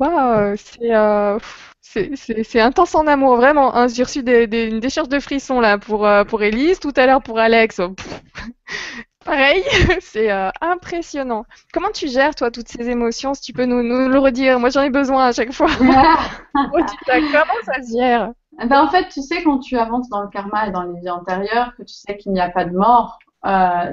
Waouh, 0.00 0.56
c'est 0.56 0.94
euh, 0.94 1.38
c'est- 1.82 2.60
intense 2.60 2.94
en 2.94 3.06
amour, 3.06 3.36
vraiment. 3.36 3.74
hein. 3.76 3.88
J'ai 3.88 4.02
reçu 4.04 4.22
des, 4.22 4.46
des- 4.46 4.66
une 4.68 4.80
décharge 4.80 5.08
de 5.08 5.20
frissons 5.20 5.60
là 5.60 5.78
pour, 5.78 6.06
euh, 6.06 6.24
pour 6.24 6.42
Elise, 6.42 6.80
tout 6.80 6.92
à 6.96 7.06
l'heure 7.06 7.22
pour 7.22 7.38
Alex. 7.38 7.80
Oh, 7.80 7.90
pff. 7.90 8.22
Pareil, 9.24 9.62
c'est 10.00 10.30
euh, 10.32 10.50
impressionnant. 10.62 11.44
Comment 11.74 11.90
tu 11.92 12.08
gères, 12.08 12.34
toi, 12.34 12.50
toutes 12.50 12.68
ces 12.68 12.88
émotions, 12.88 13.34
si 13.34 13.42
tu 13.42 13.52
peux 13.52 13.66
nous, 13.66 13.82
nous 13.82 14.08
le 14.08 14.18
redire? 14.18 14.60
Moi, 14.60 14.70
j'en 14.70 14.82
ai 14.82 14.90
besoin 14.90 15.26
à 15.28 15.32
chaque 15.32 15.52
fois. 15.52 15.68
Comment 15.78 17.60
ça 17.64 17.82
se 17.82 17.96
gère? 17.98 18.32
Ben, 18.66 18.82
en 18.82 18.88
fait, 18.88 19.08
tu 19.08 19.22
sais, 19.22 19.42
quand 19.42 19.58
tu 19.60 19.76
avances 19.78 20.08
dans 20.10 20.22
le 20.22 20.28
karma 20.28 20.68
et 20.68 20.70
dans 20.70 20.82
les 20.82 21.00
vies 21.00 21.10
antérieures, 21.10 21.74
que 21.76 21.82
tu 21.82 21.94
sais 21.94 22.16
qu'il 22.16 22.32
n'y 22.32 22.40
a 22.40 22.50
pas 22.50 22.64
de 22.64 22.72
mort, 22.76 23.18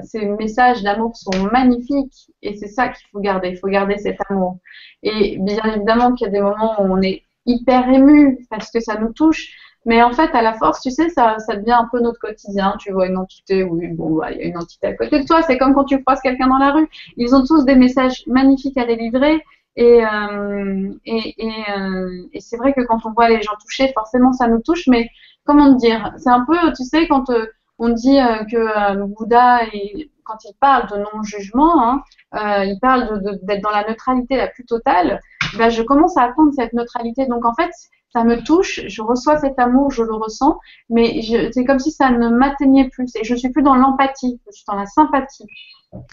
ces 0.04 0.26
messages 0.26 0.82
d'amour 0.82 1.16
sont 1.16 1.42
magnifiques 1.52 2.27
et 2.42 2.54
c'est 2.56 2.68
ça 2.68 2.88
qu'il 2.88 3.06
faut 3.12 3.20
garder. 3.20 3.48
Il 3.50 3.56
faut 3.58 3.68
garder 3.68 3.98
cet 3.98 4.18
amour. 4.30 4.58
Et 5.02 5.36
bien 5.38 5.62
évidemment 5.74 6.12
qu'il 6.12 6.26
y 6.26 6.30
a 6.30 6.32
des 6.32 6.40
moments 6.40 6.80
où 6.80 6.84
on 6.92 7.02
est 7.02 7.22
hyper 7.46 7.88
ému 7.88 8.46
parce 8.50 8.70
que 8.70 8.80
ça 8.80 8.98
nous 8.98 9.12
touche, 9.12 9.48
mais 9.86 10.02
en 10.02 10.12
fait, 10.12 10.30
à 10.34 10.42
la 10.42 10.52
force, 10.54 10.80
tu 10.82 10.90
sais, 10.90 11.08
ça, 11.08 11.38
ça 11.38 11.56
devient 11.56 11.72
un 11.72 11.88
peu 11.90 12.00
notre 12.00 12.18
quotidien. 12.20 12.74
Tu 12.78 12.92
vois 12.92 13.06
une 13.06 13.16
entité, 13.16 13.62
oui, 13.64 13.88
bon, 13.88 14.16
bah, 14.16 14.32
il 14.32 14.38
y 14.38 14.42
a 14.42 14.44
une 14.44 14.58
entité 14.58 14.86
à 14.88 14.94
côté 14.94 15.20
de 15.20 15.24
toi. 15.26 15.40
C'est 15.42 15.56
comme 15.56 15.74
quand 15.74 15.84
tu 15.84 16.02
croises 16.02 16.20
quelqu'un 16.20 16.48
dans 16.48 16.58
la 16.58 16.72
rue. 16.72 16.88
Ils 17.16 17.34
ont 17.34 17.44
tous 17.44 17.64
des 17.64 17.74
messages 17.76 18.22
magnifiques 18.26 18.76
à 18.76 18.84
délivrer. 18.84 19.42
Et, 19.76 20.04
euh, 20.04 20.92
et, 21.06 21.34
et, 21.38 21.52
euh, 21.78 22.26
et 22.32 22.40
c'est 22.40 22.56
vrai 22.56 22.72
que 22.74 22.80
quand 22.82 23.06
on 23.06 23.12
voit 23.12 23.28
les 23.28 23.40
gens 23.42 23.52
touchés, 23.62 23.92
forcément 23.94 24.32
ça 24.32 24.48
nous 24.48 24.60
touche, 24.60 24.88
mais 24.88 25.08
comment 25.44 25.72
te 25.74 25.78
dire? 25.78 26.12
C'est 26.18 26.30
un 26.30 26.44
peu, 26.44 26.56
tu 26.76 26.82
sais, 26.84 27.06
quand 27.06 27.30
euh, 27.30 27.46
on 27.78 27.90
dit 27.90 28.18
que 28.50 28.94
le 28.96 29.06
Bouddha, 29.06 29.64
est- 29.72 30.10
quand 30.28 30.44
il 30.44 30.52
parle 30.60 30.88
de 30.90 30.98
non-jugement, 30.98 31.82
hein, 31.82 32.02
euh, 32.34 32.64
il 32.64 32.78
parle 32.80 33.22
d'être 33.42 33.62
dans 33.62 33.70
la 33.70 33.88
neutralité 33.88 34.36
la 34.36 34.46
plus 34.46 34.64
totale, 34.64 35.20
ben, 35.56 35.70
je 35.70 35.82
commence 35.82 36.16
à 36.16 36.24
atteindre 36.24 36.52
cette 36.54 36.74
neutralité. 36.74 37.26
Donc 37.26 37.46
en 37.46 37.54
fait, 37.54 37.70
ça 38.12 38.24
me 38.24 38.42
touche, 38.42 38.80
je 38.86 39.02
reçois 39.02 39.38
cet 39.38 39.58
amour, 39.58 39.90
je 39.90 40.02
le 40.02 40.14
ressens, 40.14 40.58
mais 40.90 41.20
c'est 41.52 41.64
comme 41.64 41.78
si 41.78 41.90
ça 41.90 42.10
ne 42.10 42.28
m'atteignait 42.28 42.88
plus. 42.88 43.10
Et 43.16 43.24
je 43.24 43.34
suis 43.34 43.50
plus 43.50 43.62
dans 43.62 43.74
l'empathie, 43.74 44.40
je 44.46 44.52
suis 44.52 44.64
dans 44.68 44.76
la 44.76 44.86
sympathie. 44.86 45.46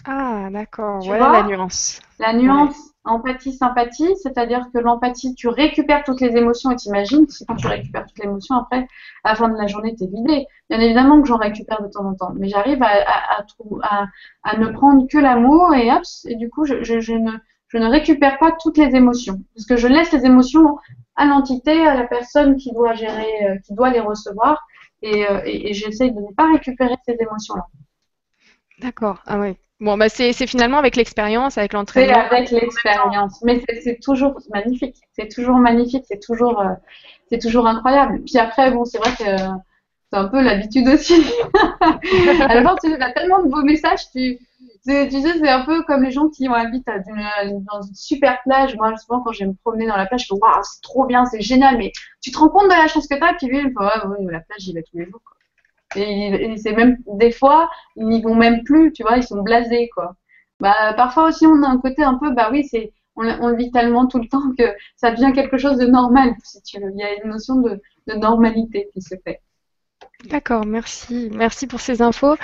Ah, 0.04 0.48
d'accord. 0.50 1.00
Tu 1.02 1.08
vois 1.08 1.30
la 1.32 1.42
nuance. 1.42 2.00
La 2.18 2.32
nuance 2.32 2.76
empathie-sympathie, 3.04 4.16
c'est-à-dire 4.16 4.66
que 4.72 4.78
l'empathie, 4.78 5.34
tu 5.34 5.48
récupères 5.48 6.02
toutes 6.02 6.20
les 6.20 6.36
émotions 6.36 6.70
et 6.70 6.76
t'imagines, 6.76 7.26
c'est 7.28 7.44
quand 7.44 7.54
tu 7.56 7.66
récupères 7.68 8.04
toutes 8.06 8.18
les 8.18 8.24
émotions, 8.24 8.56
après, 8.56 8.88
à 9.22 9.30
la 9.30 9.34
fin 9.36 9.48
de 9.48 9.56
la 9.56 9.66
journée, 9.66 9.94
t'es 9.94 10.06
vidé. 10.06 10.46
Bien 10.70 10.80
évidemment 10.80 11.20
que 11.22 11.28
j'en 11.28 11.36
récupère 11.36 11.82
de 11.82 11.88
temps 11.88 12.04
en 12.04 12.14
temps, 12.14 12.32
mais 12.34 12.48
j'arrive 12.48 12.82
à, 12.82 12.86
à, 12.88 13.38
à, 13.38 13.42
trou- 13.44 13.78
à- 13.82 14.06
à 14.42 14.56
ne 14.56 14.68
prendre 14.68 15.06
que 15.08 15.18
l'amour 15.18 15.72
et 15.74 15.92
hop, 15.92 16.02
et 16.24 16.34
du 16.36 16.48
coup, 16.50 16.64
je, 16.64 16.82
je, 16.82 16.98
je 17.00 17.12
ne, 17.12 17.30
je 17.68 17.78
ne 17.78 17.86
récupère 17.86 18.38
pas 18.38 18.52
toutes 18.60 18.78
les 18.78 18.96
émotions, 18.96 19.40
parce 19.54 19.66
que 19.66 19.76
je 19.76 19.86
laisse 19.88 20.10
les 20.12 20.24
émotions 20.24 20.78
à 21.16 21.26
l'entité, 21.26 21.86
à 21.86 21.94
la 21.94 22.04
personne 22.06 22.56
qui 22.56 22.72
doit 22.72 22.94
gérer, 22.94 23.28
euh, 23.50 23.56
qui 23.64 23.74
doit 23.74 23.90
les 23.90 24.00
recevoir, 24.00 24.66
et, 25.02 25.28
euh, 25.30 25.42
et, 25.44 25.70
et 25.70 25.74
j'essaye 25.74 26.12
de 26.12 26.20
ne 26.20 26.34
pas 26.34 26.50
récupérer 26.50 26.96
ces 27.06 27.16
émotions-là. 27.20 27.66
D'accord. 28.78 29.22
Ah 29.26 29.38
ouais. 29.38 29.58
Bon, 29.80 29.96
bah 29.96 30.08
c'est 30.10 30.32
c'est 30.34 30.46
finalement 30.46 30.78
avec 30.78 30.96
l'expérience, 30.96 31.56
avec 31.58 31.72
C'est 31.94 32.06
l'entraînement. 32.06 32.18
avec 32.30 32.50
l'expérience, 32.50 33.40
mais 33.42 33.62
c'est- 33.68 33.80
c'est 33.80 33.98
toujours 34.00 34.38
magnifique, 34.52 34.96
c'est 35.12 35.28
toujours 35.28 35.56
magnifique, 35.56 36.04
c'est 36.08 36.20
toujours, 36.20 36.60
euh, 36.60 36.74
c'est 37.30 37.38
toujours 37.40 37.66
incroyable. 37.66 38.22
Puis 38.24 38.38
après, 38.38 38.70
bon, 38.70 38.84
c'est 38.84 38.98
vrai 38.98 39.12
que 39.16 39.24
euh, 39.24 39.48
c'est 40.12 40.18
un 40.18 40.28
peu 40.28 40.42
l'habitude 40.42 40.88
aussi. 40.88 41.14
Alors, 42.48 42.78
tu 42.80 42.92
as 42.94 43.12
tellement 43.12 43.42
de 43.42 43.48
beaux 43.50 43.62
messages, 43.62 44.10
tu, 44.12 44.38
tu, 44.38 44.42
sais, 44.86 45.10
c'est 45.10 45.48
un 45.50 45.64
peu 45.64 45.82
comme 45.84 46.02
les 46.04 46.10
gens 46.12 46.28
qui 46.28 46.46
habitent 46.48 46.88
à 46.88 46.98
dans 47.00 47.82
une 47.82 47.94
super 47.94 48.40
plage. 48.44 48.76
Moi, 48.76 48.96
souvent, 48.98 49.22
quand 49.22 49.32
je 49.32 49.40
vais 49.40 49.46
me 49.50 49.54
promener 49.64 49.86
dans 49.86 49.96
la 49.96 50.06
plage, 50.06 50.26
je 50.28 50.34
me 50.34 50.38
dis, 50.38 50.42
waouh, 50.42 50.62
c'est 50.64 50.82
trop 50.82 51.06
bien, 51.06 51.24
c'est 51.26 51.40
génial, 51.42 51.78
mais 51.78 51.92
tu 52.22 52.30
te 52.32 52.38
rends 52.38 52.48
compte 52.50 52.64
de 52.66 52.70
la 52.76 52.88
chance 52.88 53.08
que 53.08 53.16
tu 53.16 53.24
as, 53.24 53.34
puis 53.34 53.46
lui, 53.48 53.58
il 53.58 53.68
me 53.68 53.80
ouais, 53.80 54.06
ouais, 54.26 54.32
la 54.32 54.40
plage, 54.40 54.60
j'y 54.60 54.72
vais 54.74 54.82
tous 54.82 54.98
les 54.98 55.06
jours. 55.06 55.20
quoi. 55.24 55.35
C'est 55.96 56.72
même, 56.72 56.98
des 57.06 57.32
fois, 57.32 57.70
ils 57.96 58.06
n'y 58.06 58.22
vont 58.22 58.34
même 58.34 58.62
plus, 58.64 58.92
tu 58.92 59.02
vois, 59.02 59.16
ils 59.16 59.24
sont 59.24 59.42
blasés, 59.42 59.88
quoi. 59.94 60.16
Bah, 60.60 60.94
parfois 60.94 61.28
aussi, 61.28 61.46
on 61.46 61.62
a 61.62 61.68
un 61.68 61.78
côté 61.78 62.02
un 62.02 62.14
peu, 62.14 62.30
bah 62.32 62.48
oui, 62.50 62.66
c'est, 62.70 62.92
on, 63.16 63.54
vit 63.54 63.70
tellement 63.70 64.06
tout 64.06 64.18
le 64.18 64.28
temps 64.28 64.52
que 64.58 64.64
ça 64.96 65.10
devient 65.10 65.32
quelque 65.34 65.58
chose 65.58 65.78
de 65.78 65.86
normal, 65.86 66.34
si 66.44 66.62
tu 66.62 66.80
veux. 66.80 66.90
Il 66.94 67.00
y 67.00 67.02
a 67.02 67.14
une 67.22 67.30
notion 67.30 67.56
de, 67.56 67.80
de 68.06 68.14
normalité 68.14 68.88
qui 68.92 69.00
se 69.00 69.14
fait. 69.24 69.40
D'accord, 70.24 70.66
merci. 70.66 71.30
Merci 71.32 71.66
pour 71.66 71.80
ces 71.80 72.02
infos. 72.02 72.36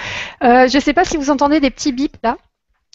Euh, 0.42 0.68
je 0.68 0.76
ne 0.76 0.82
sais 0.82 0.92
pas 0.92 1.04
si 1.04 1.16
vous 1.16 1.30
entendez 1.30 1.60
des 1.60 1.70
petits 1.70 1.92
bips 1.92 2.16
là. 2.22 2.36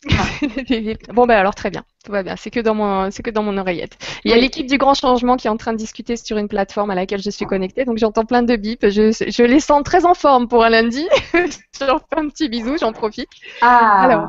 Bon, 1.13 1.25
ben 1.25 1.35
alors 1.37 1.55
très 1.55 1.69
bien, 1.71 1.83
tout 2.05 2.11
va 2.11 2.23
bien. 2.23 2.35
C'est 2.37 2.51
que 2.51 2.59
dans 2.59 2.75
mon, 2.75 3.09
c'est 3.11 3.23
que 3.23 3.31
dans 3.31 3.43
mon 3.43 3.57
oreillette. 3.57 3.97
Il 4.23 4.31
y 4.31 4.33
a 4.33 4.37
l'équipe 4.37 4.67
du 4.67 4.77
Grand 4.77 4.93
Changement 4.93 5.37
qui 5.37 5.47
est 5.47 5.49
en 5.49 5.57
train 5.57 5.73
de 5.73 5.77
discuter 5.77 6.15
sur 6.15 6.37
une 6.37 6.47
plateforme 6.47 6.91
à 6.91 6.95
laquelle 6.95 7.21
je 7.21 7.29
suis 7.29 7.45
connectée, 7.45 7.83
donc 7.85 7.97
j'entends 7.97 8.25
plein 8.25 8.43
de 8.43 8.55
bips. 8.55 8.87
Je, 8.89 9.11
je 9.11 9.43
les 9.43 9.59
sens 9.59 9.83
très 9.83 10.05
en 10.05 10.13
forme 10.13 10.47
pour 10.47 10.63
un 10.63 10.69
lundi. 10.69 11.07
je 11.33 11.85
leur 11.85 11.99
fais 12.01 12.19
un 12.19 12.29
petit 12.29 12.47
bisou, 12.49 12.77
j'en 12.79 12.91
profite. 12.93 13.29
Ah, 13.61 14.03
Alors, 14.03 14.27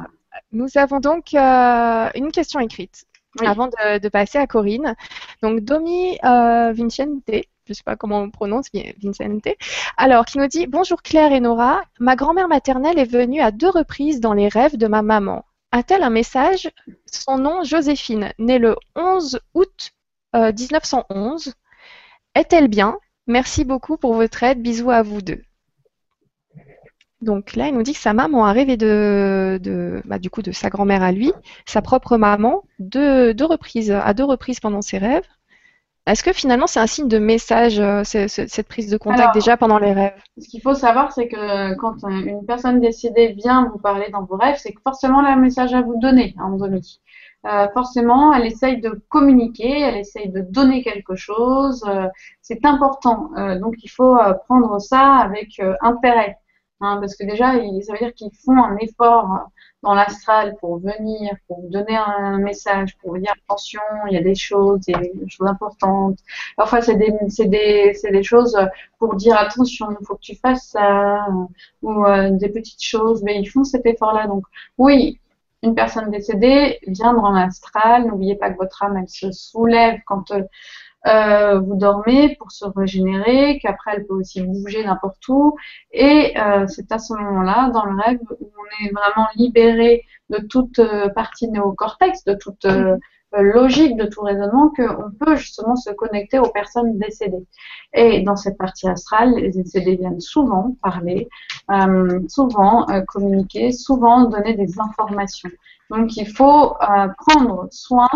nous 0.53 0.69
avons 0.77 1.01
donc 1.01 1.35
euh, 1.35 2.09
une 2.15 2.33
question 2.33 2.61
écrite 2.61 3.05
Oui. 3.41 3.47
avant 3.47 3.67
de, 3.67 3.99
de 3.99 4.09
passer 4.09 4.39
à 4.39 4.47
Corinne. 4.47 4.95
Donc, 5.43 5.61
Domi 5.61 6.19
euh, 6.25 6.73
Vincente, 6.73 7.23
je 7.29 7.43
ne 7.69 7.75
sais 7.75 7.83
pas 7.85 7.97
comment 7.97 8.21
on 8.21 8.31
prononce, 8.31 8.67
Vi- 8.73 8.95
Vincente, 9.03 9.47
alors, 9.99 10.25
qui 10.25 10.39
nous 10.39 10.47
dit 10.49 10.67
Bonjour 10.67 11.03
Claire 11.03 11.33
et 11.33 11.41
Nora, 11.41 11.83
ma 12.01 12.17
grand-mère 12.17 12.49
maternelle 12.49 12.99
est 12.99 13.05
venue 13.11 13.41
à 13.41 13.51
deux 13.51 13.69
reprises 13.71 14.21
dans 14.21 14.33
les 14.33 14.49
rêves 14.49 14.77
de 14.79 14.87
ma 14.87 15.03
maman. 15.03 15.45
A-t-elle 15.73 16.03
un 16.03 16.11
message? 16.11 16.71
Son 17.07 17.39
nom, 17.39 17.63
Joséphine, 17.63 18.33
née 18.39 18.59
le 18.59 18.77
11 18.97 19.41
août 19.55 19.91
euh, 20.35 20.53
1911. 20.53 21.55
Est-elle 22.35 22.69
bien? 22.69 22.99
Merci 23.27 23.65
beaucoup 23.65 23.97
pour 23.97 24.15
votre 24.15 24.43
aide. 24.43 24.63
Bisous 24.63 24.91
à 24.91 25.03
vous 25.03 25.21
deux. 25.21 25.43
Donc 27.21 27.57
là, 27.57 27.69
il 27.69 27.75
nous 27.75 27.83
dit 27.83 27.93
que 27.93 27.99
sa 27.99 28.13
maman 28.15 28.47
a 28.47 28.53
rêvé 28.53 28.77
de, 28.77 30.01
bah, 30.05 30.19
du 30.19 30.31
coup, 30.31 30.41
de 30.41 30.53
sa 30.53 30.71
grand-mère 30.71 31.03
à 31.03 31.13
lui, 31.13 31.33
sa 31.67 31.83
propre 31.83 32.17
maman, 32.17 32.63
à 32.81 34.15
deux 34.15 34.25
reprises 34.25 34.61
pendant 34.61 34.83
ses 34.83 34.99
rêves. 34.99 35.27
Est-ce 36.09 36.23
que 36.23 36.33
finalement 36.33 36.67
c'est 36.67 36.81
un 36.81 36.87
signe 36.87 37.09
de 37.09 37.19
message, 37.19 37.79
euh, 37.79 38.03
ce- 38.03 38.29
ce- 38.29 38.47
cette 38.47 38.67
prise 38.69 38.89
de 38.91 38.97
contact 38.97 39.21
Alors, 39.21 39.33
déjà 39.35 39.57
pendant 39.57 39.79
les 39.79 39.93
rêves? 39.93 40.15
Ce 40.39 40.49
qu'il 40.49 40.63
faut 40.63 40.75
savoir, 40.75 41.13
c'est 41.13 41.29
que 41.29 41.75
quand 41.75 42.03
euh, 42.05 42.09
une 42.09 42.47
personne 42.47 42.81
décédée 42.81 43.29
vient 43.33 43.69
vous 43.71 43.79
parler 43.79 44.09
dans 44.11 44.25
vos 44.25 44.37
rêves, 44.37 44.57
c'est 44.59 44.73
que 44.73 44.81
forcément 44.83 45.21
elle 45.21 45.27
a 45.27 45.33
un 45.35 45.37
message 45.37 45.75
à 45.75 45.83
vous 45.83 45.99
donner, 46.01 46.35
à 46.39 46.45
Anthony. 46.45 47.01
Euh, 47.47 47.69
forcément, 47.73 48.33
elle 48.33 48.47
essaye 48.47 48.81
de 48.81 48.91
communiquer, 49.09 49.81
elle 49.81 49.97
essaye 49.99 50.29
de 50.31 50.41
donner 50.41 50.83
quelque 50.83 51.15
chose. 51.15 51.85
euh, 51.87 52.07
c'est 52.43 52.65
important. 52.65 53.31
Donc, 53.61 53.75
il 53.85 53.89
faut 53.89 54.17
prendre 54.47 54.81
ça 54.81 55.03
avec 55.27 55.61
intérêt. 55.83 56.39
hein, 56.81 56.99
parce 57.01 57.17
que 57.17 57.25
déjà, 57.25 57.55
il- 57.57 57.83
ça 57.85 57.93
veut 57.93 57.99
dire 57.99 58.15
qu'ils 58.15 58.31
font 58.45 58.57
un 58.63 58.77
effort 58.79 59.29
dans 59.83 59.95
l'astral 59.95 60.57
pour 60.61 60.79
venir, 60.79 61.35
pour 61.47 61.63
donner 61.71 61.97
un 61.97 62.39
message, 62.39 62.97
pour 62.99 63.17
dire 63.19 63.33
attention, 63.45 63.81
il 64.09 64.15
y 64.15 64.17
a 64.17 64.23
des 64.23 64.35
choses, 64.35 64.81
des 64.81 65.13
choses 65.29 65.47
importantes. 65.47 66.19
Parfois, 66.57 66.81
c'est 66.83 66.97
des, 66.97 67.13
c'est 67.29 67.47
des, 67.47 67.95
c'est 67.95 68.11
des 68.11 68.23
choses 68.23 68.57
pour 68.99 69.15
dire 69.15 69.37
attention, 69.39 69.87
il 69.99 70.05
faut 70.05 70.17
que 70.17 70.21
tu 70.21 70.35
fasses 70.35 70.71
ça, 70.71 71.27
ou 71.83 72.05
euh, 72.05 72.31
des 72.31 72.49
petites 72.49 72.83
choses, 72.83 73.23
mais 73.23 73.39
ils 73.41 73.47
font 73.47 73.65
cet 73.65 73.87
effort-là. 73.87 74.27
Donc, 74.27 74.45
oui, 74.79 75.21
une 75.63 75.75
personne 75.75 76.11
décédée 76.11 76.79
vient 76.87 77.15
dans 77.15 77.31
l'astral. 77.31 78.07
N'oubliez 78.07 78.37
pas 78.37 78.51
que 78.51 78.57
votre 78.59 78.83
âme, 78.83 78.97
elle 78.97 79.09
se 79.09 79.31
soulève 79.33 80.01
quand 80.07 80.31
euh, 80.33 80.43
euh, 81.07 81.59
vous 81.61 81.77
dormez 81.77 82.37
pour 82.39 82.51
se 82.51 82.65
régénérer, 82.65 83.59
qu'après 83.63 83.93
elle 83.97 84.07
peut 84.07 84.15
aussi 84.15 84.43
bouger 84.43 84.85
n'importe 84.85 85.27
où. 85.29 85.57
Et 85.93 86.35
euh, 86.39 86.67
c'est 86.67 86.91
à 86.93 86.99
ce 86.99 87.15
moment-là, 87.15 87.71
dans 87.71 87.85
le 87.85 87.97
rêve, 88.01 88.19
où 88.41 88.51
on 88.51 88.87
est 88.87 88.91
vraiment 88.91 89.29
libéré 89.37 90.05
de 90.31 90.39
toute 90.39 90.79
euh, 90.81 91.09
partie 91.11 91.49
néocortex, 91.49 92.25
de 92.25 92.35
toute 92.35 92.65
euh, 92.65 92.97
euh, 93.35 93.43
logique, 93.43 93.97
de 93.97 94.07
tout 94.07 94.23
raisonnement, 94.23 94.71
qu'on 94.77 95.11
peut 95.21 95.37
justement 95.37 95.77
se 95.77 95.91
connecter 95.91 96.39
aux 96.39 96.51
personnes 96.51 96.99
décédées. 96.99 97.47
Et 97.95 98.21
dans 98.23 98.37
cette 98.37 98.59
partie 98.59 98.89
astrale, 98.89 99.35
les 99.35 99.51
décédés 99.51 99.97
viennent 99.97 100.21
souvent 100.21 100.77
parler, 100.83 101.29
euh, 101.71 102.21
souvent 102.29 102.87
communiquer, 103.07 103.73
souvent 103.73 104.25
donner 104.29 104.55
des 104.55 104.81
informations. 104.81 105.51
Donc 105.91 106.17
il 106.17 106.29
faut 106.29 106.75
euh, 106.83 107.09
prendre 107.27 107.69
soin 107.71 108.09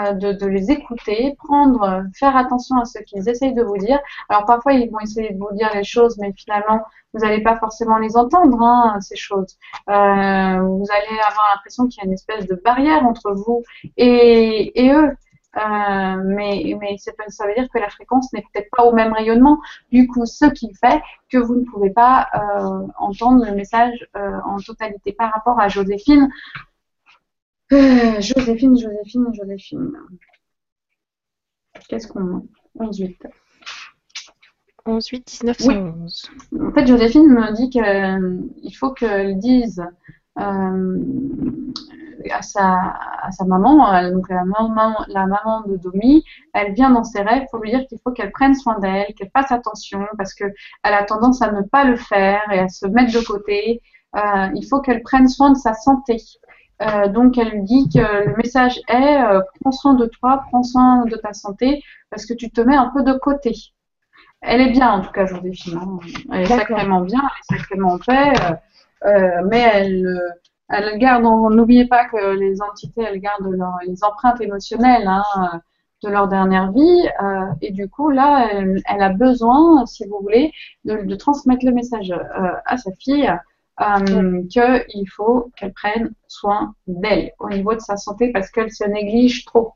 euh, 0.00 0.12
de, 0.12 0.46
les 0.46 0.70
écouter, 0.70 1.34
prendre, 1.38 2.04
faire 2.14 2.36
attention 2.36 2.76
à 2.78 2.84
ce 2.84 2.98
qu'ils 3.00 3.28
essayent 3.28 3.54
de 3.54 3.62
vous 3.62 3.78
dire. 3.78 3.98
Alors 4.28 4.44
parfois 4.44 4.72
ils 4.72 4.90
vont 4.90 5.00
essayer 5.00 5.32
de 5.32 5.38
vous 5.38 5.52
dire 5.52 5.70
les 5.74 5.84
choses, 5.84 6.18
mais 6.18 6.32
finalement 6.32 6.82
vous 7.12 7.20
n'allez 7.20 7.42
pas 7.42 7.56
forcément 7.56 7.98
les 7.98 8.16
entendre 8.16 8.60
hein, 8.62 8.98
ces 9.00 9.16
choses. 9.16 9.58
Euh, 9.88 9.92
vous 9.92 10.86
allez 10.90 11.18
avoir 11.20 11.52
l'impression 11.54 11.86
qu'il 11.86 12.02
y 12.02 12.06
a 12.06 12.06
une 12.06 12.14
espèce 12.14 12.46
de 12.46 12.54
barrière 12.54 13.04
entre 13.04 13.32
vous 13.32 13.62
et, 13.96 14.90
eux. 14.92 15.16
Euh, 15.54 16.22
mais 16.24 16.96
ça 16.98 17.46
veut 17.46 17.54
dire 17.54 17.68
que 17.72 17.78
la 17.78 17.90
fréquence 17.90 18.32
n'est 18.32 18.44
peut-être 18.52 18.70
pas 18.74 18.84
au 18.84 18.92
même 18.92 19.12
rayonnement. 19.12 19.58
Du 19.90 20.06
coup, 20.06 20.24
ce 20.24 20.46
qui 20.46 20.72
fait 20.74 21.02
que 21.30 21.36
vous 21.36 21.56
ne 21.56 21.64
pouvez 21.64 21.90
pas 21.90 22.28
entendre 22.98 23.44
le 23.44 23.52
message 23.54 24.08
en 24.14 24.56
totalité 24.58 25.12
par 25.12 25.32
rapport 25.32 25.60
à 25.60 25.68
Joséphine. 25.68 26.30
Euh, 27.72 28.20
Joséphine, 28.20 28.76
Joséphine, 28.76 29.32
Joséphine. 29.32 29.92
Qu'est-ce 31.88 32.06
qu'on 32.06 32.36
a 32.36 32.42
11, 32.78 32.98
8. 32.98 33.26
11, 34.84 35.06
8, 35.06 35.26
19, 35.26 35.56
Oui. 35.60 35.74
111. 35.74 36.30
En 36.60 36.72
fait, 36.72 36.86
Joséphine 36.86 37.28
me 37.28 37.52
dit 37.54 37.70
qu'il 37.70 38.76
faut 38.76 38.92
qu'elle 38.92 39.38
dise 39.38 39.82
euh, 40.38 41.04
à, 42.30 42.42
sa, 42.42 42.96
à 43.22 43.30
sa 43.30 43.44
maman, 43.46 43.94
euh, 43.94 44.10
donc 44.10 44.28
la 44.28 44.44
maman, 44.44 44.94
la 45.08 45.26
maman 45.26 45.62
de 45.62 45.76
Domi, 45.76 46.24
elle 46.52 46.74
vient 46.74 46.90
dans 46.90 47.04
ses 47.04 47.22
rêves 47.22 47.46
pour 47.50 47.60
lui 47.60 47.70
dire 47.70 47.86
qu'il 47.86 47.98
faut 48.04 48.10
qu'elle 48.10 48.32
prenne 48.32 48.54
soin 48.54 48.78
d'elle, 48.80 49.14
qu'elle 49.14 49.30
fasse 49.30 49.50
attention 49.50 50.06
parce 50.18 50.34
qu'elle 50.34 50.52
a 50.82 51.04
tendance 51.04 51.40
à 51.40 51.50
ne 51.52 51.62
pas 51.62 51.84
le 51.84 51.96
faire 51.96 52.42
et 52.52 52.58
à 52.58 52.68
se 52.68 52.86
mettre 52.86 53.18
de 53.18 53.24
côté. 53.24 53.80
Euh, 54.14 54.48
il 54.54 54.66
faut 54.68 54.80
qu'elle 54.80 55.02
prenne 55.02 55.28
soin 55.28 55.52
de 55.52 55.56
sa 55.56 55.72
santé. 55.72 56.16
Euh, 56.82 57.08
donc 57.08 57.38
elle 57.38 57.50
lui 57.50 57.62
dit 57.62 57.88
que 57.94 58.00
le 58.28 58.34
message 58.36 58.80
est 58.88 59.18
euh, 59.22 59.40
prends 59.60 59.72
soin 59.72 59.94
de 59.94 60.06
toi, 60.06 60.42
prends 60.48 60.62
soin 60.62 61.04
de 61.04 61.16
ta 61.16 61.32
santé 61.32 61.82
parce 62.10 62.26
que 62.26 62.34
tu 62.34 62.50
te 62.50 62.60
mets 62.60 62.76
un 62.76 62.90
peu 62.94 63.02
de 63.04 63.12
côté. 63.14 63.52
Elle 64.40 64.60
est 64.60 64.70
bien 64.72 64.90
en 64.92 65.00
tout 65.02 65.12
cas, 65.12 65.26
Joséphine. 65.26 65.78
hein. 65.78 65.98
Elle 66.32 66.42
est 66.42 66.46
sacrément 66.46 67.00
bien, 67.02 67.20
elle 67.22 67.56
est 67.56 67.58
sacrément 67.58 67.92
en 67.94 67.98
paix, 67.98 68.32
euh, 69.06 69.42
mais 69.48 69.60
elle, 69.74 70.20
elle 70.68 70.98
garde. 70.98 71.22
N'oubliez 71.24 71.86
pas 71.86 72.06
que 72.06 72.36
les 72.36 72.60
entités, 72.62 73.02
elles 73.02 73.20
gardent 73.20 73.52
leur- 73.52 73.78
les 73.86 74.02
empreintes 74.02 74.40
émotionnelles 74.40 75.06
hein, 75.06 75.60
de 76.02 76.08
leur 76.10 76.26
dernière 76.26 76.72
vie, 76.72 77.08
et 77.60 77.70
du 77.70 77.88
coup 77.88 78.10
là, 78.10 78.48
elle, 78.52 78.82
elle 78.88 79.02
a 79.02 79.10
besoin, 79.10 79.86
si 79.86 80.04
vous 80.06 80.18
voulez, 80.20 80.52
de, 80.84 81.02
de 81.04 81.14
transmettre 81.14 81.64
le 81.64 81.72
message 81.72 82.12
à 82.66 82.76
sa 82.76 82.90
fille 82.98 83.32
euh, 83.80 84.42
qu'il 84.48 85.08
faut 85.08 85.50
qu'elle 85.56 85.72
prenne 85.72 86.14
soin 86.28 86.74
d'elle 86.86 87.32
au 87.38 87.48
niveau 87.48 87.74
de 87.74 87.80
sa 87.80 87.96
santé 87.96 88.30
parce 88.32 88.50
qu'elle 88.50 88.70
se 88.70 88.84
néglige 88.84 89.44
trop. 89.44 89.74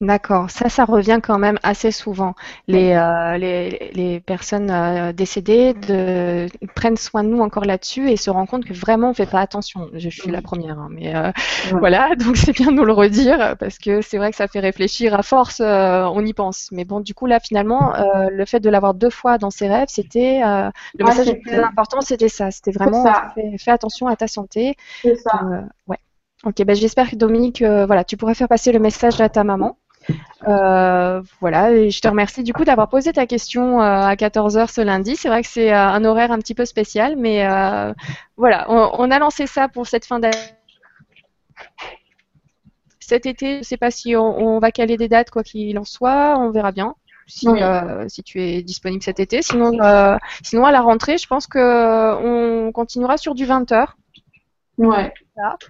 D'accord, 0.00 0.48
ça, 0.48 0.68
ça 0.68 0.84
revient 0.84 1.18
quand 1.20 1.40
même 1.40 1.58
assez 1.64 1.90
souvent. 1.90 2.36
Les, 2.68 2.92
euh, 2.92 3.36
les, 3.36 3.90
les 3.94 4.20
personnes 4.20 4.70
euh, 4.70 5.12
décédées 5.12 5.74
de, 5.74 6.46
prennent 6.76 6.96
soin 6.96 7.24
de 7.24 7.28
nous 7.30 7.40
encore 7.40 7.64
là-dessus 7.64 8.08
et 8.08 8.16
se 8.16 8.30
rendent 8.30 8.46
compte 8.46 8.64
que 8.64 8.72
vraiment 8.72 9.10
on 9.10 9.14
fait 9.14 9.26
pas 9.26 9.40
attention. 9.40 9.88
Je, 9.94 10.08
suis 10.08 10.30
la 10.30 10.40
première, 10.40 10.78
hein, 10.78 10.86
mais 10.92 11.16
euh, 11.16 11.32
Ouais. 11.64 11.80
voilà, 11.80 12.14
donc 12.16 12.36
c'est 12.36 12.52
bien 12.52 12.68
de 12.68 12.76
nous 12.76 12.84
le 12.84 12.92
redire 12.92 13.56
parce 13.58 13.78
que 13.78 14.00
c'est 14.00 14.18
vrai 14.18 14.30
que 14.30 14.36
ça 14.36 14.46
fait 14.46 14.60
réfléchir 14.60 15.14
à 15.14 15.24
force, 15.24 15.58
euh, 15.58 16.04
on 16.04 16.24
y 16.24 16.32
pense. 16.32 16.68
Mais 16.70 16.84
bon, 16.84 17.00
du 17.00 17.12
coup 17.12 17.26
là 17.26 17.40
finalement, 17.40 17.92
euh, 17.96 18.28
le 18.30 18.44
fait 18.46 18.60
de 18.60 18.70
l'avoir 18.70 18.94
deux 18.94 19.10
fois 19.10 19.36
dans 19.38 19.50
ses 19.50 19.66
rêves, 19.68 19.88
c'était 19.90 20.42
euh, 20.44 20.70
le 20.96 21.04
Ouais, 21.04 21.06
message 21.06 21.26
le 21.26 21.40
plus 21.40 21.58
important, 21.58 22.00
c'était 22.02 22.28
ça. 22.28 22.52
C'était 22.52 22.70
vraiment 22.70 23.02
ça. 23.02 23.32
fais, 23.34 23.58
fais 23.58 23.72
attention 23.72 24.06
à 24.06 24.14
ta 24.14 24.28
santé. 24.28 24.76
C'est 25.02 25.16
ça. 25.16 25.48
Ouais. 25.88 25.98
Ok, 26.44 26.62
ben 26.64 26.76
j'espère 26.76 27.10
que 27.10 27.16
Dominique, 27.16 27.62
euh, 27.62 27.84
voilà, 27.86 28.04
tu 28.04 28.16
pourrais 28.16 28.34
faire 28.34 28.48
passer 28.48 28.70
le 28.72 28.78
message 28.78 29.20
à 29.20 29.28
ta 29.28 29.42
maman. 29.44 29.76
Euh, 30.46 31.20
voilà, 31.40 31.72
et 31.72 31.90
je 31.90 32.00
te 32.00 32.08
remercie 32.08 32.42
du 32.42 32.52
coup 32.52 32.64
d'avoir 32.64 32.88
posé 32.88 33.12
ta 33.12 33.26
question 33.26 33.80
euh, 33.80 33.84
à 33.84 34.14
14h 34.14 34.72
ce 34.72 34.80
lundi. 34.80 35.16
C'est 35.16 35.28
vrai 35.28 35.42
que 35.42 35.48
c'est 35.48 35.72
euh, 35.72 35.76
un 35.76 36.04
horaire 36.04 36.30
un 36.30 36.38
petit 36.38 36.54
peu 36.54 36.64
spécial, 36.64 37.16
mais 37.16 37.44
voilà, 38.36 38.66
on, 38.68 38.90
on 38.98 39.10
a 39.10 39.18
lancé 39.18 39.46
ça 39.46 39.68
pour 39.68 39.86
cette 39.86 40.04
fin 40.04 40.18
d'année. 40.20 40.36
Cet 43.00 43.26
été, 43.26 43.54
je 43.54 43.58
ne 43.58 43.64
sais 43.64 43.76
pas 43.76 43.90
si 43.90 44.14
on, 44.16 44.38
on 44.38 44.58
va 44.58 44.70
caler 44.70 44.96
des 44.96 45.08
dates, 45.08 45.30
quoi 45.30 45.42
qu'il 45.42 45.78
en 45.78 45.84
soit, 45.84 46.38
on 46.38 46.50
verra 46.50 46.72
bien. 46.72 46.94
Si, 47.26 47.46
tu 48.24 48.40
es 48.40 48.62
disponible 48.62 49.02
cet 49.02 49.20
été. 49.20 49.42
Sinon, 49.42 49.72
sinon, 50.42 50.64
à 50.64 50.72
la 50.72 50.80
rentrée, 50.80 51.18
je 51.18 51.26
pense 51.26 51.46
que 51.46 51.58
on 51.58 52.72
continuera 52.72 53.18
sur 53.18 53.34
du 53.34 53.44
20h 53.44 53.88
Ouais. 54.78 55.12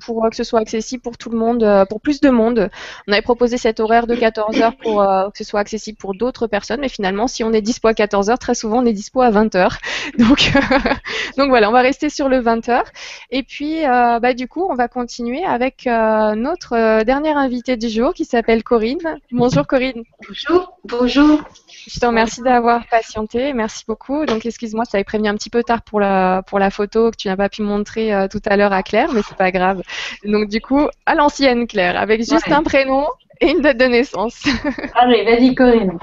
Pour 0.05 0.25
euh, 0.25 0.31
que 0.31 0.37
ce 0.37 0.45
soit 0.45 0.61
accessible 0.61 1.03
pour 1.03 1.19
tout 1.19 1.31
le 1.31 1.39
monde, 1.39 1.63
euh, 1.63 1.85
pour 1.85 2.01
plus 2.01 2.21
de 2.21 2.31
monde. 2.31 2.71
On 3.07 3.13
avait 3.13 3.23
proposé 3.23 3.59
cet 3.59 3.81
horaire 3.81 4.07
de 4.07 4.15
14 4.15 4.61
heures 4.61 4.77
pour 4.77 5.03
euh, 5.03 5.31
que 5.31 5.39
ce 5.39 5.45
soit 5.45 5.61
accessible 5.61 5.99
pour 5.99 6.15
d'autres 6.15 6.47
personnes, 6.47 6.81
mais 6.81 6.89
finalement, 6.89 7.29
si 7.29 7.45
on 7.45 7.53
est 7.53 7.63
dispo 7.63 7.89
à 7.89 7.95
14 7.95 8.31
heures, 8.31 8.39
très 8.39 8.55
souvent 8.55 8.83
on 8.83 8.87
est 8.87 8.93
dispo 8.93 9.21
à 9.21 9.31
20 9.31 9.55
heures. 9.55 9.79
Donc, 10.19 10.53
donc 11.37 11.49
voilà, 11.49 11.69
on 11.69 11.73
va 11.73 11.81
rester 11.81 12.09
sur 12.09 12.29
le 12.29 12.41
20 12.41 12.69
heures. 12.69 12.87
Et 13.31 13.43
puis, 13.43 13.83
bah, 13.83 14.33
du 14.33 14.49
coup, 14.49 14.67
on 14.69 14.75
va 14.75 14.89
continuer 14.89 15.45
avec 15.45 15.87
notre 15.87 17.03
dernière 17.05 17.37
invitée 17.37 17.77
du 17.77 17.89
jour 17.89 18.15
qui 18.15 18.25
s'appelle 18.25 18.63
Corinne. 18.65 19.19
Bonjour 19.31 19.67
Corinne. 19.67 20.03
Bonjour. 20.27 20.79
Bonjour. 20.85 21.41
Je 21.87 22.01
te 22.01 22.07
remercie 22.07 22.41
d'avoir 22.43 22.87
patienté, 22.89 23.53
merci 23.53 23.85
beaucoup. 23.87 24.25
Donc 24.27 24.45
excuse-moi, 24.47 24.85
je 24.87 24.93
t'avais 24.93 25.05
prévenu 25.05 25.29
un 25.29 25.35
petit 25.35 25.51
peu 25.51 25.63
tard 25.63 25.83
pour 25.83 26.01
la 26.01 26.43
pour 26.47 26.59
la 26.59 26.71
photo 26.71 27.11
que 27.11 27.17
tu 27.17 27.29
n'as 27.29 27.37
pas 27.37 27.49
pu 27.49 27.63
montrer 27.63 28.27
tout 28.31 28.43
à 28.47 28.57
l'heure 28.57 28.73
à 28.73 28.83
Claire, 28.83 29.13
mais 29.13 29.21
c'est 29.23 29.37
pas 29.37 29.51
grave. 29.51 29.58
Donc 30.25 30.49
du 30.49 30.61
coup, 30.61 30.87
à 31.07 31.15
l'ancienne 31.15 31.67
Claire, 31.67 31.99
avec 32.01 32.21
juste 32.21 32.47
Ouais. 32.47 32.53
un 32.53 32.63
prénom 32.63 33.07
et 33.41 33.51
une 33.51 33.61
date 33.61 33.77
de 33.79 33.85
naissance. 33.87 34.45
Allez, 34.95 35.25
vas-y 35.25 35.55
Corinne. 35.55 35.99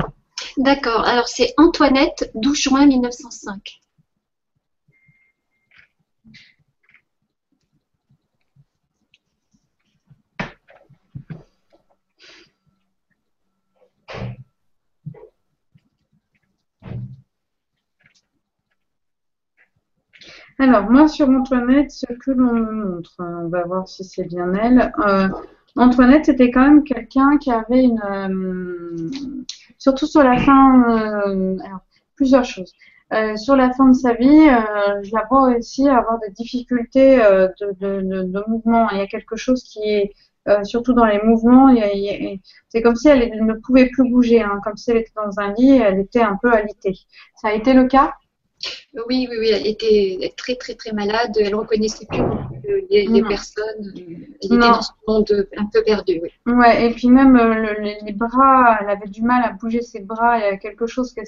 D'accord. 0.58 1.06
Alors, 1.06 1.28
c'est 1.28 1.54
Antoinette, 1.58 2.32
12 2.36 2.58
juin 2.58 2.86
1905. 2.86 3.80
Alors, 20.60 20.90
moi, 20.90 21.08
sur 21.08 21.30
Antoinette, 21.30 21.92
ce 21.92 22.06
que 22.06 22.32
l'on 22.32 22.54
me 22.54 22.72
montre, 22.72 23.16
euh, 23.20 23.44
on 23.46 23.50
va 23.50 23.64
voir 23.66 23.88
si 23.88 24.04
c'est 24.04 24.24
bien 24.24 24.54
elle. 24.54 24.92
Euh, 25.06 25.28
Antoinette, 25.76 26.26
c'était 26.26 26.50
quand 26.52 26.62
même 26.62 26.84
quelqu'un 26.84 27.38
qui 27.38 27.52
avait 27.52 27.84
une. 27.84 28.02
euh, 28.02 29.10
surtout 29.78 30.06
sur 30.08 30.24
la 30.24 30.38
fin. 30.38 30.98
euh, 31.28 31.58
plusieurs 32.16 32.46
choses. 32.46 32.74
sur 33.36 33.56
la 33.58 33.72
fin 33.74 33.90
de 33.90 33.94
sa 33.94 34.14
vie, 34.14 34.48
je 35.04 35.12
la 35.14 35.26
vois 35.30 35.56
aussi 35.58 35.88
avoir 35.88 36.18
des 36.20 36.30
difficultés 36.32 37.18
de, 37.18 38.02
de, 38.02 38.44
mouvement. 38.50 38.90
Il 38.92 38.98
y 38.98 39.02
a 39.02 39.08
quelque 39.08 39.36
chose 39.36 39.64
qui 39.64 39.80
est, 39.84 40.14
surtout 40.64 40.94
dans 40.94 41.06
les 41.06 41.22
mouvements, 41.22 41.76
c'est 42.70 42.82
comme 42.82 42.96
si 42.96 43.10
elle 43.10 43.46
ne 43.46 43.54
pouvait 43.56 43.90
plus 43.90 44.10
bouger, 44.10 44.42
hein, 44.42 44.60
comme 44.64 44.78
si 44.78 44.92
elle 44.92 44.98
était 44.98 45.12
dans 45.16 45.40
un 45.40 45.54
lit, 45.54 45.78
elle 45.78 46.00
était 46.00 46.22
un 46.22 46.38
peu 46.42 46.52
alitée. 46.54 46.96
Ça 47.42 47.50
a 47.50 47.54
été 47.54 47.74
le 47.74 47.86
cas? 47.88 48.14
Oui, 49.08 49.28
oui, 49.30 49.38
oui, 49.40 49.50
elle 49.52 49.68
était 49.68 50.34
très, 50.38 50.56
très, 50.56 50.76
très 50.76 50.92
malade. 50.92 51.32
Elle 51.40 51.56
reconnaissait 51.56 52.06
plus 52.06 52.22
les, 52.90 53.24
personnes. 53.24 53.94
Elle 53.96 54.36
était 54.42 54.58
dans 54.58 54.82
ce 54.82 54.92
monde 55.08 55.48
un 55.58 55.66
peu 55.66 55.84
perdu, 55.84 56.22
oui. 56.22 56.30
Ouais, 56.46 56.86
et 56.86 56.94
puis 56.94 57.10
même 57.10 57.36
euh, 57.36 57.54
le- 57.54 57.82
les, 57.82 57.98
les 58.06 58.14
bras, 58.14 58.78
elle 58.82 58.90
avait 58.90 59.08
du 59.08 59.22
mal 59.22 59.44
à 59.44 59.52
bouger 59.52 59.82
ses 59.82 60.00
bras. 60.00 60.38
Il 60.38 60.42
y 60.42 60.46
a 60.46 60.58
quelque 60.58 60.88
chose 60.88 61.14
que 61.14 61.22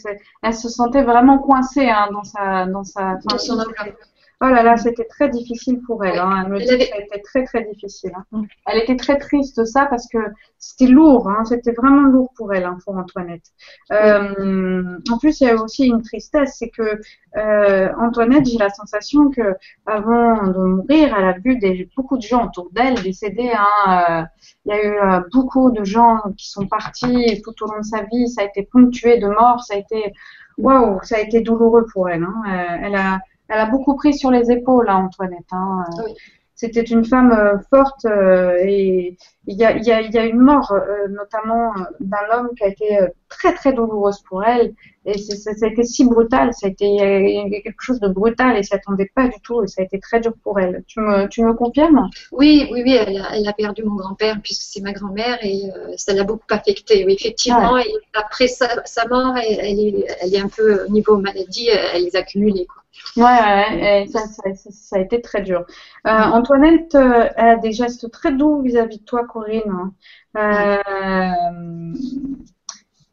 elle 0.43 0.53
se 0.53 0.69
sentait 0.69 1.03
vraiment 1.03 1.39
coincée 1.39 1.89
hein, 1.89 2.09
dans 2.11 2.23
sa, 2.23 2.65
dans 2.65 2.83
sa. 2.83 3.15
Dans 3.25 3.38
son 3.38 3.53
enveloppe. 3.59 3.97
Oh 4.39 4.45
là 4.49 4.61
là, 4.61 4.77
c'était 4.77 5.05
très 5.05 5.29
difficile 5.29 5.81
pour 5.81 6.05
elle. 6.05 6.19
Hein. 6.19 6.43
Elle 6.45 6.51
me 6.51 6.59
dit 6.59 6.65
que 6.67 6.85
ça 6.85 6.95
a 6.95 7.01
été 7.01 7.21
très 7.23 7.43
très 7.43 7.63
difficile. 7.63 8.11
hein. 8.31 8.43
Elle 8.67 8.83
était 8.83 8.95
très 8.95 9.17
triste 9.17 9.59
de 9.59 9.65
ça 9.65 9.88
parce 9.88 10.07
que 10.07 10.19
c'était 10.59 10.85
lourd. 10.85 11.27
Hein. 11.27 11.43
C'était 11.45 11.71
vraiment 11.71 12.03
lourd 12.03 12.31
pour 12.38 12.53
elle, 12.53 12.65
hein, 12.65 12.77
pour 12.85 12.95
Antoinette. 12.95 13.45
Euh, 13.91 14.99
en 15.09 15.17
plus, 15.17 15.41
il 15.41 15.47
y 15.47 15.49
a 15.49 15.55
aussi 15.55 15.88
une 15.88 16.03
tristesse, 16.03 16.57
c'est 16.59 16.69
que 16.69 17.01
euh, 17.35 17.89
Antoinette, 17.99 18.45
j'ai 18.45 18.59
la 18.59 18.69
sensation 18.69 19.31
que 19.31 19.55
avant 19.88 20.45
de 20.45 20.59
mourir, 20.59 21.15
elle 21.17 21.25
a 21.25 21.33
vu 21.39 21.57
des, 21.57 21.89
beaucoup 21.97 22.17
de 22.17 22.21
gens 22.23 22.45
autour 22.45 22.69
d'elle 22.73 23.01
décéder. 23.01 23.51
Hein. 23.55 24.21
Euh, 24.21 24.25
il 24.65 24.69
y 24.69 24.73
a 24.75 24.85
eu 24.85 24.99
euh, 24.99 25.21
beaucoup 25.33 25.71
de 25.71 25.83
gens 25.83 26.21
qui 26.38 26.47
sont 26.49 26.67
partis 26.67 27.41
tout 27.43 27.55
au 27.63 27.71
long 27.71 27.79
de 27.79 27.85
sa 27.85 28.03
vie. 28.03 28.27
Ça 28.29 28.41
a 28.41 28.45
été 28.45 28.69
ponctué 28.71 29.17
de 29.17 29.27
morts. 29.27 29.63
Ça 29.63 29.73
a 29.73 29.77
été 29.77 30.13
waouh, 30.59 30.99
ça 31.01 31.17
a 31.17 31.19
été 31.21 31.41
douloureux 31.41 31.88
pour 31.91 32.07
elle. 32.07 32.23
Hein. 32.23 32.43
Euh, 32.47 32.85
elle 32.85 32.95
a 32.95 33.19
elle 33.49 33.59
a 33.59 33.65
beaucoup 33.65 33.95
pris 33.95 34.13
sur 34.13 34.31
les 34.31 34.51
épaules, 34.51 34.89
hein, 34.89 35.05
Antoinette. 35.07 35.45
Hein. 35.51 35.83
Oui. 36.05 36.13
C'était 36.59 36.81
une 36.81 37.05
femme 37.05 37.31
euh, 37.31 37.59
forte 37.69 38.05
euh, 38.05 38.57
et 38.65 39.15
il 39.45 39.55
y 39.57 39.63
a, 39.63 39.77
y, 39.77 39.91
a, 39.91 40.01
y 40.01 40.17
a 40.17 40.25
une 40.25 40.39
mort, 40.39 40.71
euh, 40.71 41.07
notamment 41.09 41.71
d'un 41.99 42.17
homme 42.33 42.49
qui 42.57 42.63
a 42.63 42.67
été 42.69 42.97
très 43.29 43.53
très 43.53 43.73
douloureuse 43.73 44.23
pour 44.27 44.43
elle. 44.43 44.73
Et 45.05 45.19
c'est- 45.19 45.35
ça, 45.35 45.53
ça 45.53 45.67
a 45.67 45.69
été 45.69 45.83
si 45.83 46.03
brutal, 46.03 46.49
ça 46.55 46.65
a 46.65 46.69
été 46.71 47.61
quelque 47.63 47.79
chose 47.81 47.99
de 47.99 48.07
brutal 48.07 48.55
et 48.55 48.57
elle 48.57 48.63
s'y 48.65 48.73
attendait 48.73 49.11
pas 49.13 49.27
du 49.27 49.39
tout 49.43 49.63
et 49.63 49.67
ça 49.67 49.83
a 49.83 49.85
été 49.85 49.99
très 49.99 50.19
dur 50.19 50.33
pour 50.43 50.59
elle. 50.59 50.83
Tu 50.87 50.99
me, 50.99 51.27
tu 51.27 51.43
me 51.43 51.53
confirmes? 51.53 52.09
Oui, 52.31 52.67
oui, 52.71 52.81
oui, 52.83 52.95
elle 52.95 53.21
a, 53.21 53.35
elle 53.35 53.47
a 53.47 53.53
perdu 53.53 53.83
mon 53.83 53.95
grand-père 53.95 54.39
puisque 54.43 54.63
c'est 54.63 54.81
ma 54.81 54.93
grand-mère 54.93 55.37
et 55.43 55.61
euh, 55.69 55.93
ça 55.95 56.13
l'a 56.13 56.23
beaucoup 56.23 56.41
affectée. 56.49 57.05
Oui, 57.05 57.13
effectivement. 57.19 57.77
Et 57.77 57.93
après 58.15 58.47
sa, 58.47 58.83
sa 58.85 59.07
mort, 59.07 59.35
elle, 59.37 59.59
elle 59.61 59.79
est, 59.79 60.05
elle 60.21 60.33
est 60.33 60.39
un 60.39 60.49
peu 60.49 60.85
au 60.85 60.89
niveau 60.89 61.17
maladie, 61.19 61.69
elle 61.93 62.03
les 62.05 62.15
a. 62.15 62.23
Quoi. 62.23 62.81
Ouais, 63.15 63.23
ouais, 63.23 64.05
ça, 64.07 64.97
a 64.97 64.99
été 64.99 65.21
très 65.21 65.41
dur. 65.41 65.65
Euh, 66.05 66.09
Antoinette, 66.11 66.93
euh, 66.95 67.29
a 67.35 67.55
des 67.55 67.71
gestes 67.71 68.11
très 68.11 68.31
doux 68.31 68.61
vis-à-vis 68.61 68.99
de 68.99 69.03
toi, 69.05 69.25
Corinne. 69.25 69.91
Euh, 70.35 70.77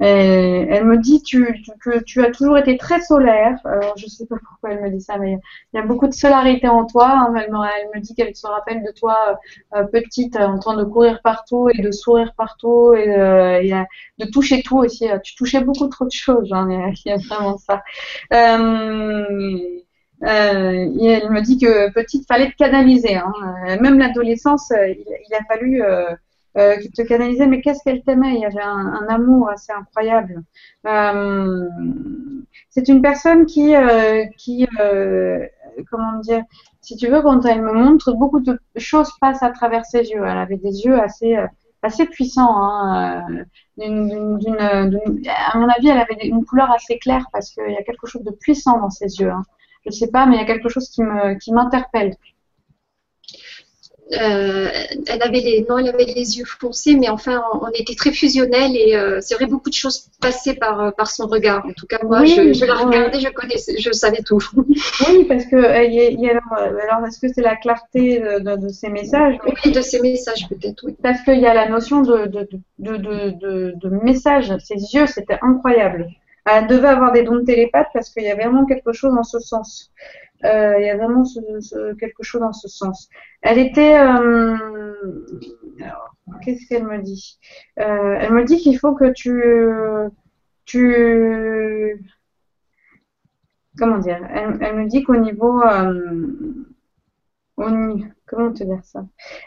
elle 0.01 0.85
me 0.85 0.99
dit 0.99 1.23
que 1.23 2.01
tu 2.05 2.25
as 2.25 2.31
toujours 2.31 2.59
été 2.59 2.77
très 2.77 3.01
solaire. 3.01 3.59
Je 3.97 4.07
sais 4.07 4.27
pas 4.27 4.37
pourquoi 4.49 4.71
elle 4.73 4.83
me 4.83 4.91
dit 4.91 5.01
ça, 5.01 5.19
mais 5.19 5.39
il 5.73 5.77
y 5.77 5.81
a 5.81 5.87
beaucoup 5.87 6.07
de 6.09 6.13
solarité 6.15 6.69
en 6.69 6.85
toi. 6.87 7.09
hein. 7.11 7.35
Elle, 7.37 7.51
me, 7.53 8.01
dit 8.01 8.15
qu'elle 8.15 8.35
se 8.35 8.47
rappelle 8.47 8.83
de 8.83 8.91
toi 8.93 9.39
euh, 9.77 9.85
petite, 9.85 10.37
euh, 10.37 10.47
en 10.47 10.59
train 10.59 10.77
de 10.77 10.85
courir 10.85 11.21
partout 11.23 11.69
et 11.73 11.81
de 11.81 11.91
sourire 11.91 12.33
partout 12.37 12.95
et, 12.95 13.09
euh, 13.17 13.63
euh, 13.63 13.85
de 14.19 14.27
toucher 14.31 14.63
tout 14.63 14.79
aussi. 14.79 15.07
Tu 15.23 15.35
touchais 15.37 15.61
beaucoup 15.63 15.89
trop 15.89 16.05
de 16.05 16.11
choses. 16.13 16.53
hein, 16.53 16.67
Il 16.71 17.11
y 17.11 17.13
a- 17.13 17.17
il 17.17 17.27
vraiment 17.29 17.57
ça. 17.59 17.83
Euh, 18.33 19.59
euh, 20.23 20.27
elle 21.03 21.31
me 21.31 21.41
dit 21.43 21.59
que 21.59 21.91
petite, 21.93 22.27
fallait 22.27 22.51
te 22.51 22.57
canaliser. 22.57 23.17
Hein. 23.17 23.33
Euh, 23.69 23.81
Même 23.81 23.99
l'adolescence, 23.99 24.71
euh, 24.73 24.89
il, 24.89 25.05
il 25.29 25.35
a 25.35 25.45
fallu 25.45 25.83
euh, 25.83 26.11
euh, 26.57 26.77
te 26.95 27.03
canaliser. 27.03 27.47
Mais 27.47 27.61
qu'est-ce 27.61 27.83
qu'elle 27.85 28.03
t'aimait? 28.03 28.35
Il 28.35 28.41
y 28.41 28.45
avait 28.47 28.63
un, 28.63 28.87
un 29.03 29.07
amour 29.09 29.51
assez 29.51 29.73
incroyable. 29.73 30.43
Euh, 30.87 31.69
c'est 32.71 32.89
une 32.89 33.03
personne 33.03 33.47
qui, 33.47 33.75
euh, 33.75 34.25
qui 34.37 34.67
euh, 34.81 35.47
comment 35.91 36.19
dire, 36.21 36.43
si 36.81 36.97
tu 36.97 37.09
veux, 37.09 37.23
quand 37.23 37.45
elle 37.47 37.63
me 37.63 37.73
montre, 37.73 38.13
beaucoup 38.13 38.41
de 38.41 38.59
choses 38.77 39.11
passent 39.21 39.43
à 39.43 39.51
travers 39.51 39.85
ses 39.87 40.03
yeux. 40.11 40.23
Elle 40.25 40.39
avait 40.39 40.57
des 40.57 40.85
yeux 40.85 41.01
assez 41.01 41.37
euh, 41.37 41.47
assez 41.83 42.07
puissants. 42.07 42.57
Hein, 42.57 43.27
euh, 43.31 43.45
d'une- 43.79 44.39
d'une- 44.39 44.91
d'une- 44.91 45.29
à 45.53 45.59
mon 45.59 45.69
avis, 45.69 45.89
elle 45.89 45.99
avait 45.99 46.27
une 46.27 46.45
couleur 46.45 46.71
assez 46.73 46.99
claire 46.99 47.27
parce 47.33 47.51
qu'il 47.51 47.71
y 47.71 47.77
a 47.77 47.83
quelque 47.83 48.07
chose 48.07 48.23
de 48.25 48.31
puissant 48.33 48.79
dans 48.81 48.91
ses 48.91 49.07
yeux. 49.21 49.31
Hein. 49.31 49.43
Je 49.87 49.91
sais 49.91 50.11
pas, 50.11 50.27
mais 50.27 50.37
il 50.37 50.41
y 50.41 50.43
a 50.43 50.47
quelque 50.47 50.69
chose 50.69 50.89
qui 50.89 51.03
me 51.03 51.35
qui 51.39 51.53
m'interpelle. 51.53 52.15
Euh, 54.13 54.69
elle 55.07 55.23
avait 55.23 55.41
les, 55.41 55.65
non, 55.69 55.79
elle 55.79 55.89
avait 55.89 56.05
les 56.05 56.37
yeux 56.39 56.45
foncés, 56.45 56.95
mais 56.95 57.09
enfin, 57.09 57.43
on, 57.55 57.65
on 57.65 57.69
était 57.71 57.95
très 57.95 58.13
fusionnels 58.13 58.77
et 58.77 58.95
euh, 58.95 59.19
c'est 59.23 59.35
vrai 59.35 59.47
beaucoup 59.47 59.71
de 59.71 59.75
choses 59.75 60.09
passaient 60.21 60.55
par, 60.55 60.79
euh, 60.81 60.91
par 60.91 61.11
son 61.11 61.27
regard. 61.27 61.65
En 61.65 61.73
tout 61.73 61.87
cas, 61.87 61.99
moi, 62.03 62.21
Oui, 62.21 62.35
je, 62.37 62.53
je 62.53 62.65
la 62.67 62.75
regardais, 62.75 63.19
je 63.19 63.29
connaissais, 63.31 63.79
je 63.79 63.91
savais 63.93 64.21
tout. 64.23 64.41
Oui, 65.09 65.25
parce 65.25 65.47
que 65.47 65.57
euh, 65.57 65.85
y 65.85 66.01
a- 66.01 66.11
il 66.11 66.21
y 66.21 66.29
a 66.31 66.39
alors, 66.53 67.07
est-ce 67.07 67.19
que 67.19 67.33
c'est 67.33 67.41
la 67.43 67.57
clarté 67.57 68.21
de, 68.21 68.69
ces 68.69 68.91
messages? 68.91 69.37
Oui, 69.65 69.73
de 69.73 69.81
ces 69.81 70.01
messages 70.01 70.49
peut-être, 70.49 70.83
oui. 70.85 70.95
Parce 71.03 71.23
qu'il 71.23 71.41
y 71.41 71.47
a 71.47 71.55
la 71.55 71.69
notion 71.69 72.03
de, 72.03 72.27
de, 72.27 72.49
de, 72.79 72.97
de, 72.97 73.31
de, 73.31 73.73
de 73.77 73.89
message. 74.05 74.53
Ses 74.59 74.77
yeux, 74.95 75.07
c'était 75.07 75.39
incroyable. 75.43 76.09
Elle 76.47 76.67
devait 76.67 76.89
avoir 76.89 77.13
des 77.13 77.23
dons 77.23 77.37
de 77.37 77.45
télépathe 77.45 77.89
parce 77.95 78.11
qu'il 78.11 78.25
y 78.25 78.31
a 78.31 78.35
vraiment 78.35 78.67
quelque 78.67 78.93
chose 78.93 79.15
dans 79.15 79.23
ce 79.23 79.39
sens. 79.39 79.91
Euh, 80.45 80.75
il 80.79 80.87
y 80.87 80.91
a 80.91 80.97
vraiment 80.97 81.23
quelque 81.99 82.23
chose 82.23 82.41
dans 82.43 82.53
ce 82.53 82.69
sens. 82.69 83.09
Elle 83.43 83.59
était. 83.59 83.99
euh, 83.99 84.57
qu'est-ce 86.43 86.67
qu'elle 86.69 86.85
me 86.87 87.01
dit? 87.03 87.39
Euh, 87.81 88.17
Elle 88.21 88.33
me 88.33 88.45
dit 88.45 88.59
qu'il 88.59 88.79
faut 88.79 88.95
que 88.95 89.11
tu. 89.13 89.43
Tu. 90.67 92.01
Comment 93.79 93.99
dire? 93.99 94.21
Elle, 94.31 94.77
me 94.77 94.89
dit 94.89 95.03
qu'au 95.03 95.17
niveau. 95.17 95.63
euh, 95.63 96.65
au 97.57 97.71
ni- 97.71 98.05
comment 98.35 98.53
te 98.53 98.65
dire 98.65 98.81
ça? 98.83 99.01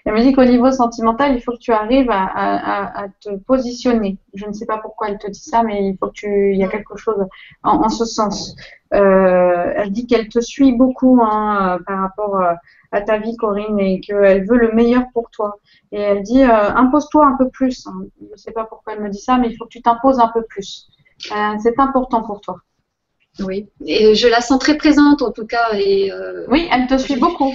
Elle 0.06 0.14
me 0.14 0.22
dit 0.22 0.34
qu'au 0.34 0.44
niveau 0.46 0.72
sentimental, 0.72 1.36
il 1.36 1.42
faut 1.42 1.52
que 1.54 1.58
tu 1.60 1.72
arrives 1.72 2.10
à, 2.10 2.24
à, 2.26 2.56
à- 2.56 3.04
à 3.04 3.08
te 3.22 3.36
positionner. 3.38 4.18
Je 4.34 4.46
ne 4.48 4.54
sais 4.54 4.66
pas 4.66 4.78
pourquoi 4.80 5.10
elle 5.10 5.18
te 5.18 5.30
dit 5.30 5.40
ça, 5.40 5.64
mais 5.64 5.90
il 5.90 5.98
faut 5.98 6.08
que 6.08 6.14
tu, 6.14 6.54
il 6.54 6.60
y 6.60 6.64
a 6.64 6.68
quelque 6.68 6.96
chose 6.98 7.26
en, 7.64 7.84
en 7.86 7.90
ce 7.90 8.06
sens. 8.06 8.56
Euh, 8.94 9.74
elle 9.76 9.92
dit 9.92 10.08
qu'elle 10.08 10.30
te 10.30 10.40
suit 10.40 10.72
beaucoup 10.74 11.20
hein, 11.22 11.78
euh, 11.80 11.84
par 11.86 12.00
rapport 12.02 12.36
euh, 12.42 12.54
à 12.92 13.02
ta 13.02 13.18
vie, 13.18 13.36
Corinne, 13.38 13.80
et 13.80 14.00
qu'elle 14.00 14.46
veut 14.48 14.58
le 14.58 14.72
meilleur 14.74 15.04
pour 15.14 15.30
toi. 15.32 15.60
Et 15.92 16.00
elle 16.00 16.24
dit, 16.24 16.44
euh, 16.44 16.70
impose-toi 16.76 17.26
un 17.26 17.36
peu 17.38 17.50
plus. 17.50 17.86
hein. 17.88 18.06
Je 18.22 18.32
ne 18.32 18.38
sais 18.38 18.52
pas 18.52 18.66
pourquoi 18.66 18.94
elle 18.94 19.02
me 19.04 19.10
dit 19.10 19.20
ça, 19.20 19.38
mais 19.38 19.50
il 19.50 19.58
faut 19.58 19.66
que 19.66 19.70
tu 19.72 19.82
t'imposes 19.82 20.20
un 20.20 20.30
peu 20.34 20.44
plus. 20.44 20.88
Euh, 21.32 21.56
c'est 21.62 21.80
important 21.80 22.24
pour 22.24 22.42
toi. 22.42 22.58
Oui. 23.40 23.70
Et 23.86 24.16
je 24.16 24.28
la 24.28 24.42
sens 24.42 24.60
très 24.60 24.78
présente 24.78 25.22
en 25.22 25.32
tout 25.32 25.46
cas 25.46 25.74
et 25.74 26.12
Oui, 26.50 26.68
elle 26.72 26.88
te 26.88 26.98
suit 26.98 27.18
beaucoup. 27.18 27.54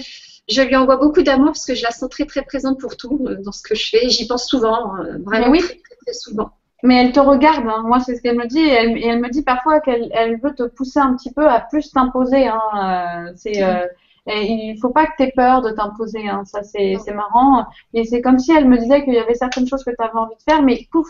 Je 0.48 0.62
lui 0.62 0.76
envoie 0.76 0.96
beaucoup 0.96 1.22
d'amour 1.22 1.48
parce 1.48 1.66
que 1.66 1.74
je 1.74 1.82
la 1.82 1.90
sens 1.90 2.08
très 2.10 2.26
très 2.26 2.42
présente 2.42 2.80
pour 2.80 2.96
tout 2.96 3.24
euh, 3.26 3.36
dans 3.42 3.52
ce 3.52 3.62
que 3.62 3.74
je 3.74 3.88
fais. 3.88 4.08
J'y 4.08 4.26
pense 4.26 4.46
souvent, 4.46 4.96
euh, 4.96 5.18
vraiment 5.24 5.50
oui. 5.50 5.60
très, 5.60 5.74
très, 5.74 5.96
très 6.04 6.12
souvent. 6.12 6.52
Mais 6.82 6.96
elle 6.96 7.12
te 7.12 7.20
regarde, 7.20 7.64
hein. 7.68 7.84
moi 7.84 8.00
c'est 8.00 8.16
ce 8.16 8.22
qu'elle 8.22 8.36
me 8.36 8.46
dit, 8.46 8.58
et 8.58 8.72
elle, 8.72 8.98
et 8.98 9.06
elle 9.06 9.20
me 9.20 9.30
dit 9.30 9.42
parfois 9.42 9.80
qu'elle 9.80 10.10
elle 10.12 10.40
veut 10.40 10.52
te 10.52 10.64
pousser 10.64 10.98
un 10.98 11.14
petit 11.14 11.32
peu 11.32 11.46
à 11.48 11.60
plus 11.60 11.92
t'imposer. 11.92 12.48
Hein. 12.48 12.60
Euh, 13.28 13.32
c'est, 13.36 13.62
euh, 13.62 13.86
et 14.26 14.46
il 14.46 14.78
faut 14.80 14.90
pas 14.90 15.06
que 15.06 15.12
tu 15.16 15.22
aies 15.24 15.32
peur 15.34 15.62
de 15.62 15.70
t'imposer, 15.70 16.28
hein. 16.28 16.44
ça 16.44 16.64
c'est 16.64 16.96
c'est 17.04 17.14
marrant. 17.14 17.66
Et 17.94 18.04
c'est 18.04 18.20
comme 18.20 18.38
si 18.40 18.52
elle 18.52 18.68
me 18.68 18.78
disait 18.78 19.04
qu'il 19.04 19.14
y 19.14 19.18
avait 19.18 19.34
certaines 19.34 19.68
choses 19.68 19.84
que 19.84 19.90
tu 19.90 20.02
avais 20.02 20.18
envie 20.18 20.34
de 20.34 20.42
faire, 20.42 20.62
mais 20.62 20.88
pouf, 20.90 21.06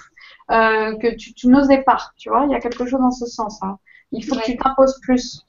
euh, 0.50 0.94
que 0.98 1.14
tu, 1.16 1.32
tu 1.32 1.48
n'osais 1.48 1.82
pas, 1.82 1.98
tu 2.18 2.28
vois, 2.28 2.44
il 2.44 2.52
y 2.52 2.54
a 2.54 2.60
quelque 2.60 2.84
chose 2.84 3.00
dans 3.00 3.10
ce 3.10 3.24
sens. 3.24 3.62
Hein. 3.62 3.78
Il 4.12 4.24
faut 4.24 4.36
que 4.36 4.44
tu 4.44 4.58
t'imposes 4.58 5.00
plus. 5.00 5.46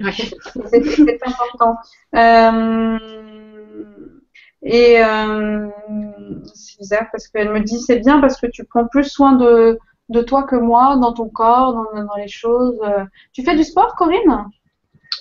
C'est 0.00 1.20
important. 1.24 1.76
Euh, 2.16 2.98
et 4.62 5.04
euh, 5.04 5.68
c'est 6.52 6.78
bizarre 6.78 7.06
parce 7.12 7.28
qu'elle 7.28 7.52
me 7.52 7.60
dit 7.60 7.80
c'est 7.80 8.00
bien 8.00 8.20
parce 8.20 8.40
que 8.40 8.46
tu 8.46 8.64
prends 8.64 8.86
plus 8.86 9.04
soin 9.04 9.32
de, 9.32 9.78
toi 10.26 10.42
que 10.44 10.56
moi, 10.56 10.96
dans 10.96 11.12
ton 11.12 11.28
corps, 11.28 11.74
dans, 11.74 12.04
dans 12.04 12.16
les 12.16 12.28
choses. 12.28 12.80
Tu 13.32 13.42
fais 13.44 13.56
du 13.56 13.64
sport, 13.64 13.94
Corinne? 13.94 14.48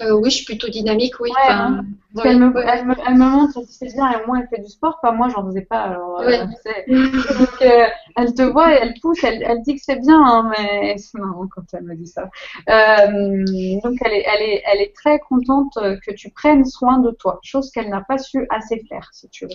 Euh, 0.01 0.11
oui, 0.13 0.29
je 0.29 0.37
suis 0.37 0.45
plutôt 0.45 0.69
dynamique, 0.69 1.13
oui. 1.19 1.29
Ouais, 1.29 1.51
hein. 1.51 1.85
elle, 2.23 2.39
me, 2.39 2.51
elle, 2.67 2.85
me, 2.85 2.95
elle 3.07 3.15
me 3.15 3.25
montre 3.25 3.61
si 3.67 3.73
c'est 3.73 3.93
bien 3.93 4.11
et 4.11 4.23
au 4.23 4.27
moins 4.27 4.41
elle 4.41 4.47
fait 4.47 4.61
du 4.61 4.69
sport. 4.69 4.99
Pas 5.01 5.11
moi, 5.11 5.29
j'en 5.29 5.45
faisais 5.45 5.61
pas. 5.61 5.81
Alors, 5.81 6.21
euh, 6.21 6.45
donc, 6.87 7.61
euh, 7.61 7.85
elle 8.15 8.33
te 8.33 8.41
voit 8.41 8.73
et 8.73 8.79
elle 8.81 8.93
pousse, 9.01 9.23
elle, 9.23 9.43
elle 9.43 9.61
dit 9.61 9.75
que 9.75 9.81
c'est 9.83 9.99
bien, 9.99 10.19
hein, 10.19 10.51
mais 10.51 10.97
c'est 10.97 11.19
marrant 11.19 11.47
quand 11.47 11.63
elle 11.73 11.83
me 11.83 11.95
dit 11.95 12.07
ça. 12.07 12.23
Donc 12.23 13.97
elle 14.05 14.13
est, 14.13 14.25
elle, 14.25 14.41
est, 14.41 14.63
elle 14.65 14.81
est 14.81 14.95
très 14.95 15.19
contente 15.19 15.73
que 15.75 16.11
tu 16.13 16.31
prennes 16.31 16.65
soin 16.65 16.99
de 16.99 17.11
toi, 17.11 17.39
chose 17.43 17.71
qu'elle 17.71 17.89
n'a 17.89 18.01
pas 18.01 18.17
su 18.17 18.47
assez 18.49 18.83
faire, 18.89 19.09
si 19.13 19.29
tu 19.29 19.45
veux. 19.45 19.51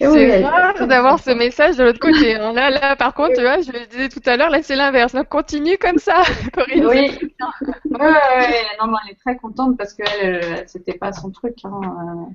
C'est 0.00 0.44
rare 0.44 0.86
d'avoir 0.86 1.18
ce 1.18 1.30
message 1.30 1.76
de 1.76 1.84
l'autre 1.84 2.00
côté. 2.00 2.34
Hein. 2.34 2.52
Là, 2.52 2.70
là, 2.70 2.96
par 2.96 3.14
contre, 3.14 3.34
tu 3.34 3.42
vois, 3.42 3.60
je 3.60 3.72
le 3.72 3.86
disais 3.86 4.08
tout 4.08 4.22
à 4.26 4.36
l'heure, 4.36 4.50
là, 4.50 4.62
c'est 4.62 4.76
l'inverse. 4.76 5.12
Donc, 5.12 5.28
continue 5.28 5.78
comme 5.78 5.98
ça, 5.98 6.22
Corinne. 6.52 6.86
Oui. 6.86 7.18
ouais, 7.90 8.64
non, 8.80 8.88
non, 8.88 8.96
elle 9.04 9.12
est 9.12 9.18
très 9.20 9.36
contente 9.36 9.76
parce 9.76 9.94
que 9.94 10.02
elle, 10.20 10.64
c'était 10.68 10.98
pas 10.98 11.12
son 11.12 11.30
truc. 11.30 11.56
Hein. 11.64 12.28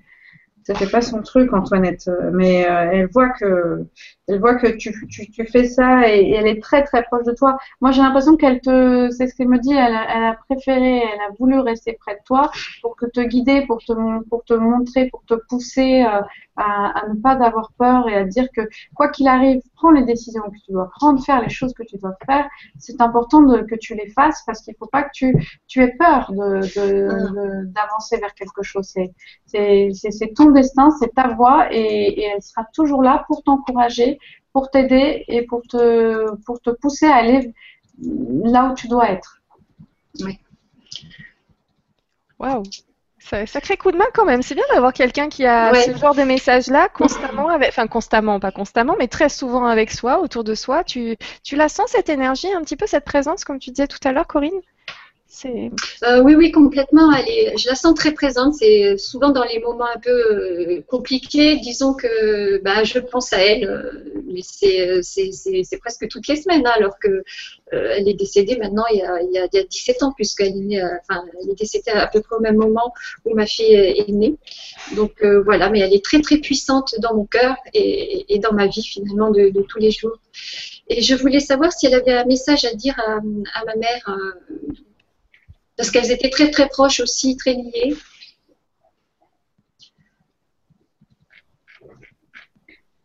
C'était 0.68 0.88
pas 0.88 1.00
son 1.00 1.22
truc, 1.22 1.54
Antoinette. 1.54 2.10
Mais 2.34 2.70
euh, 2.70 2.90
elle 2.92 3.08
voit 3.08 3.30
que, 3.30 3.86
elle 4.28 4.42
voit 4.42 4.56
que 4.56 4.68
tu, 4.68 4.94
tu, 5.08 5.32
tu 5.32 5.46
fais 5.46 5.66
ça 5.66 6.10
et, 6.10 6.30
elle 6.32 6.46
est 6.46 6.62
très 6.62 6.84
très 6.84 7.04
proche 7.04 7.24
de 7.24 7.32
toi. 7.32 7.58
Moi, 7.80 7.92
j'ai 7.92 8.02
l'impression 8.02 8.36
qu'elle 8.36 8.60
te, 8.60 9.10
c'est 9.12 9.28
ce 9.28 9.36
qu'elle 9.36 9.48
me 9.48 9.60
dit, 9.60 9.72
elle 9.72 9.96
a, 9.96 10.18
elle 10.18 10.24
a, 10.26 10.34
préféré, 10.34 10.98
elle 10.98 11.22
a 11.22 11.30
voulu 11.40 11.58
rester 11.60 11.94
près 11.94 12.16
de 12.16 12.20
toi 12.26 12.52
pour 12.82 12.98
te 12.98 13.22
guider, 13.22 13.66
pour 13.66 13.78
te, 13.78 13.94
pour 14.28 14.44
te 14.44 14.56
montrer, 14.56 15.08
pour 15.10 15.24
te 15.24 15.36
pousser 15.48 16.04
euh, 16.04 16.20
à, 16.58 17.00
à, 17.00 17.08
ne 17.08 17.16
pas 17.16 17.42
avoir 17.46 17.72
peur 17.78 18.10
et 18.10 18.16
à 18.16 18.26
dire 18.26 18.50
que 18.54 18.62
quoi 18.94 19.08
qu'il 19.08 19.30
arrive, 19.30 19.62
prends 19.76 19.92
les 19.92 20.04
décisions 20.04 20.44
que 20.44 20.58
tu 20.66 20.74
dois 20.74 20.90
prendre, 21.00 21.24
faire 21.24 21.42
les 21.42 21.50
choses 21.50 21.74
que 21.74 21.84
tu 21.84 21.98
dois 21.98 22.18
faire. 22.26 22.46
C'est 22.78 23.00
important 23.00 23.42
de, 23.42 23.62
que 23.62 23.76
tu 23.76 23.96
les 23.96 24.10
fasses 24.10 24.44
parce 24.46 24.62
qu'il 24.62 24.76
faut 24.78 24.88
pas 24.88 25.04
que 25.04 25.12
tu, 25.14 25.34
tu 25.68 25.82
aies 25.82 25.96
peur 25.98 26.30
de, 26.34 27.66
d'avancer 27.72 28.18
vers 28.18 28.34
quelque 28.34 28.64
chose. 28.64 28.92
C'est, 28.94 29.14
c'est, 29.46 29.92
c'est 29.94 30.34
ton 30.34 30.57
destin, 30.58 30.92
c'est 31.00 31.14
ta 31.14 31.28
voie 31.30 31.68
et, 31.72 31.80
et 32.20 32.24
elle 32.24 32.42
sera 32.42 32.66
toujours 32.74 33.02
là 33.02 33.24
pour 33.28 33.44
t'encourager, 33.44 34.20
pour 34.54 34.70
t'aider 34.72 35.24
et 35.28 35.44
pour 35.44 35.62
te, 35.62 36.36
pour 36.46 36.60
te 36.62 36.70
pousser 36.70 37.08
à 37.08 37.16
aller 37.16 37.54
là 38.44 38.70
où 38.72 38.74
tu 38.76 38.88
dois 38.88 39.10
être. 39.10 39.42
Oui. 40.22 40.40
Waouh 42.40 42.64
Sacré 43.46 43.76
coup 43.76 43.92
de 43.92 43.98
main 43.98 44.06
quand 44.14 44.26
même. 44.26 44.42
C'est 44.42 44.56
bien 44.56 44.64
d'avoir 44.74 44.94
quelqu'un 44.94 45.28
qui 45.28 45.46
a 45.46 45.74
ce 45.74 45.98
genre 45.98 46.16
de 46.16 46.24
message-là 46.24 46.88
constamment, 46.88 47.50
avec, 47.50 47.70
enfin 47.70 47.88
constamment, 47.88 48.40
pas 48.40 48.52
constamment, 48.52 48.96
mais 48.98 49.10
très 49.10 49.28
souvent 49.28 49.66
avec 49.66 49.92
soi, 49.92 50.22
autour 50.22 50.46
de 50.46 50.56
soi. 50.56 50.86
Tu, 50.86 51.18
tu 51.44 51.58
la 51.58 51.68
sens 51.68 51.90
cette 51.92 52.08
énergie, 52.08 52.52
un 52.54 52.62
petit 52.62 52.78
peu 52.78 52.88
cette 52.88 53.04
présence, 53.04 53.44
comme 53.44 53.60
tu 53.60 53.72
disais 53.72 53.88
tout 53.88 54.00
à 54.06 54.14
l'heure, 54.14 54.28
Corinne? 54.28 54.62
Euh, 55.46 56.22
oui, 56.24 56.36
oui, 56.36 56.52
complètement. 56.52 57.12
Elle 57.12 57.58
je 57.58 57.68
la 57.68 57.76
sens 57.76 57.94
très 57.96 58.14
présente. 58.14 58.56
C'est 58.56 58.98
souvent 58.98 59.30
dans 59.30 59.44
les 59.44 59.60
moments 59.60 59.88
un 59.94 60.00
peu 60.00 60.10
euh, 60.10 60.82
compliqués. 60.88 61.58
Disons 61.58 61.94
que 61.94 62.62
bah, 62.64 62.84
je 62.84 63.00
pense 63.00 63.34
à 63.34 63.40
elle, 63.40 63.66
euh, 63.66 64.22
mais 64.26 64.42
c'est 64.42 65.78
presque 65.80 66.08
toutes 66.08 66.28
les 66.28 66.38
semaines, 66.38 66.66
hein, 66.66 66.74
alors 66.76 66.98
que 67.00 67.24
elle 67.72 68.08
est 68.08 68.14
décédée 68.14 68.58
maintenant 68.58 68.86
il 68.94 69.00
y 69.00 69.02
a, 69.02 69.22
il 69.22 69.32
y 69.34 69.38
a, 69.38 69.64
17 69.64 70.04
ans, 70.04 70.14
puisqu'elle 70.14 70.56
est, 70.72 70.82
décédée 71.58 71.92
à 71.92 72.08
peu 72.08 72.22
près 72.22 72.38
au 72.38 72.40
même 72.40 72.56
moment 72.56 72.94
où 73.26 73.36
ma 73.36 73.46
fille 73.46 73.74
est 73.74 74.10
née. 74.10 74.36
Donc 74.96 75.24
voilà, 75.44 75.70
mais 75.70 75.80
elle 75.80 75.94
est 75.94 76.04
très 76.04 76.22
très 76.22 76.38
puissante 76.38 76.96
dans 77.00 77.14
mon 77.14 77.26
cœur 77.26 77.56
et, 77.74 78.40
dans 78.40 78.54
ma 78.54 78.68
vie 78.68 78.84
finalement 78.84 79.32
de, 79.32 79.52
tous 79.68 79.80
les 79.80 79.92
jours. 79.92 80.18
Et 80.90 81.02
je 81.02 81.16
voulais 81.16 81.42
savoir 81.42 81.74
si 81.74 81.88
elle 81.88 81.96
avait 81.96 82.14
un 82.14 82.26
message 82.26 82.64
à 82.64 82.74
dire 82.74 82.96
à 83.00 83.66
ma 83.66 83.76
mère 83.76 84.18
parce 85.78 85.92
qu'elles 85.92 86.12
étaient 86.12 86.30
très 86.30 86.50
très 86.52 86.68
proches 86.68 87.00
aussi, 87.00 87.38
très 87.38 87.54
liées. 87.54 87.96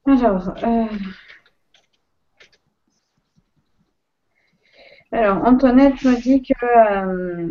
Alors, 0.06 0.54
euh, 0.64 0.86
Alors, 5.12 5.44
Antoinette 5.44 6.02
me 6.04 6.16
dit 6.20 6.42
que 6.42 6.54
euh, 6.64 7.48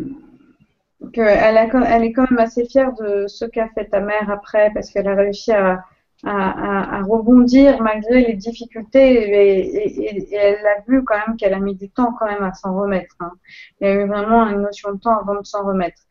qu'elle 1.14 1.58
elle 1.88 2.04
est 2.04 2.12
quand 2.12 2.30
même 2.30 2.40
assez 2.40 2.66
fière 2.66 2.94
de 2.94 3.28
ce 3.28 3.46
qu'a 3.46 3.70
fait 3.70 3.86
ta 3.86 4.00
mère 4.00 4.30
après, 4.32 4.72
parce 4.74 4.90
qu'elle 4.90 5.08
a 5.08 5.16
réussi 5.16 5.52
à, 5.52 5.84
à, 6.24 6.98
à, 6.98 7.04
rebondir 7.04 7.82
malgré 7.82 8.26
les 8.26 8.34
difficultés 8.34 9.14
et, 9.14 10.34
et, 10.34 10.36
elle 10.36 10.66
a 10.66 10.82
vu 10.88 11.04
quand 11.04 11.16
même 11.28 11.38
qu'elle 11.38 11.54
a 11.54 11.60
mis 11.60 11.76
du 11.76 11.90
temps 11.90 12.14
quand 12.18 12.26
même 12.26 12.44
à 12.44 12.54
s'en 12.54 12.80
remettre. 12.80 13.16
Hein. 13.20 13.32
Il 13.80 13.88
y 13.88 13.90
a 13.90 13.94
eu 13.96 14.08
vraiment 14.08 14.48
une 14.48 14.62
notion 14.62 14.94
de 14.94 15.00
temps 15.00 15.18
avant 15.20 15.40
de 15.40 15.46
s'en 15.46 15.66
remettre. 15.66 16.02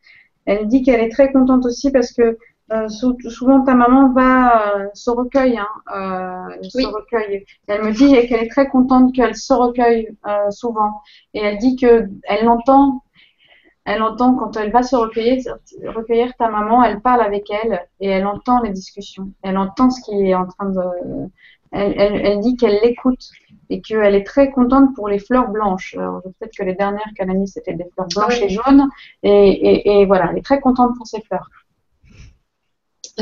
Elle 0.45 0.67
dit 0.67 0.81
qu'elle 0.83 1.01
est 1.01 1.11
très 1.11 1.31
contente 1.31 1.65
aussi 1.65 1.91
parce 1.91 2.11
que 2.11 2.37
euh, 2.71 2.87
souvent 2.87 3.63
ta 3.63 3.75
maman 3.75 4.13
va 4.13 4.77
euh, 4.77 4.87
se 4.93 5.09
recueille, 5.09 5.57
hein, 5.57 5.67
euh, 5.93 6.63
se 6.63 6.87
recueille. 6.87 7.45
Elle 7.67 7.83
me 7.83 7.91
dit 7.91 8.09
qu'elle 8.27 8.43
est 8.43 8.49
très 8.49 8.67
contente 8.67 9.13
qu'elle 9.13 9.35
se 9.35 9.53
recueille 9.53 10.15
euh, 10.25 10.49
souvent 10.51 11.01
et 11.33 11.41
elle 11.41 11.57
dit 11.57 11.75
que 11.75 12.07
elle 12.23 12.45
l'entend 12.45 13.03
elle 13.85 14.03
entend 14.03 14.35
quand 14.35 14.55
elle 14.57 14.71
va 14.71 14.83
se 14.83 14.95
recueillir, 14.95 15.57
recueillir 15.87 16.35
ta 16.37 16.49
maman, 16.49 16.83
elle 16.83 17.01
parle 17.01 17.21
avec 17.21 17.49
elle 17.49 17.87
et 17.99 18.07
elle 18.09 18.27
entend 18.27 18.61
les 18.61 18.69
discussions. 18.71 19.31
Elle 19.41 19.57
entend 19.57 19.89
ce 19.89 20.01
qui 20.01 20.29
est 20.29 20.35
en 20.35 20.45
train 20.47 20.69
de. 20.69 20.81
Elle, 21.71 21.93
elle, 21.97 22.15
elle 22.25 22.39
dit 22.41 22.57
qu'elle 22.57 22.79
l'écoute 22.83 23.29
et 23.69 23.81
qu'elle 23.81 24.13
est 24.15 24.25
très 24.25 24.51
contente 24.51 24.93
pour 24.93 25.07
les 25.07 25.19
fleurs 25.19 25.49
blanches. 25.49 25.95
Alors 25.97 26.21
peut-être 26.21 26.55
que 26.55 26.63
les 26.63 26.75
dernières 26.75 27.09
qu'elle 27.15 27.29
a 27.29 27.33
mises 27.33 27.53
c'était 27.53 27.73
des 27.73 27.85
fleurs 27.93 28.07
blanches 28.15 28.41
et 28.41 28.49
jaunes 28.49 28.89
et, 29.23 29.29
et, 29.31 30.01
et, 30.01 30.05
voilà, 30.05 30.29
elle 30.31 30.37
est 30.37 30.45
très 30.45 30.59
contente 30.59 30.95
pour 30.97 31.07
ces 31.07 31.21
fleurs. 31.21 31.49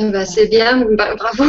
Eh 0.01 0.11
ben, 0.11 0.25
c'est 0.25 0.47
bien, 0.47 0.85
bah, 0.91 1.15
bravo, 1.15 1.43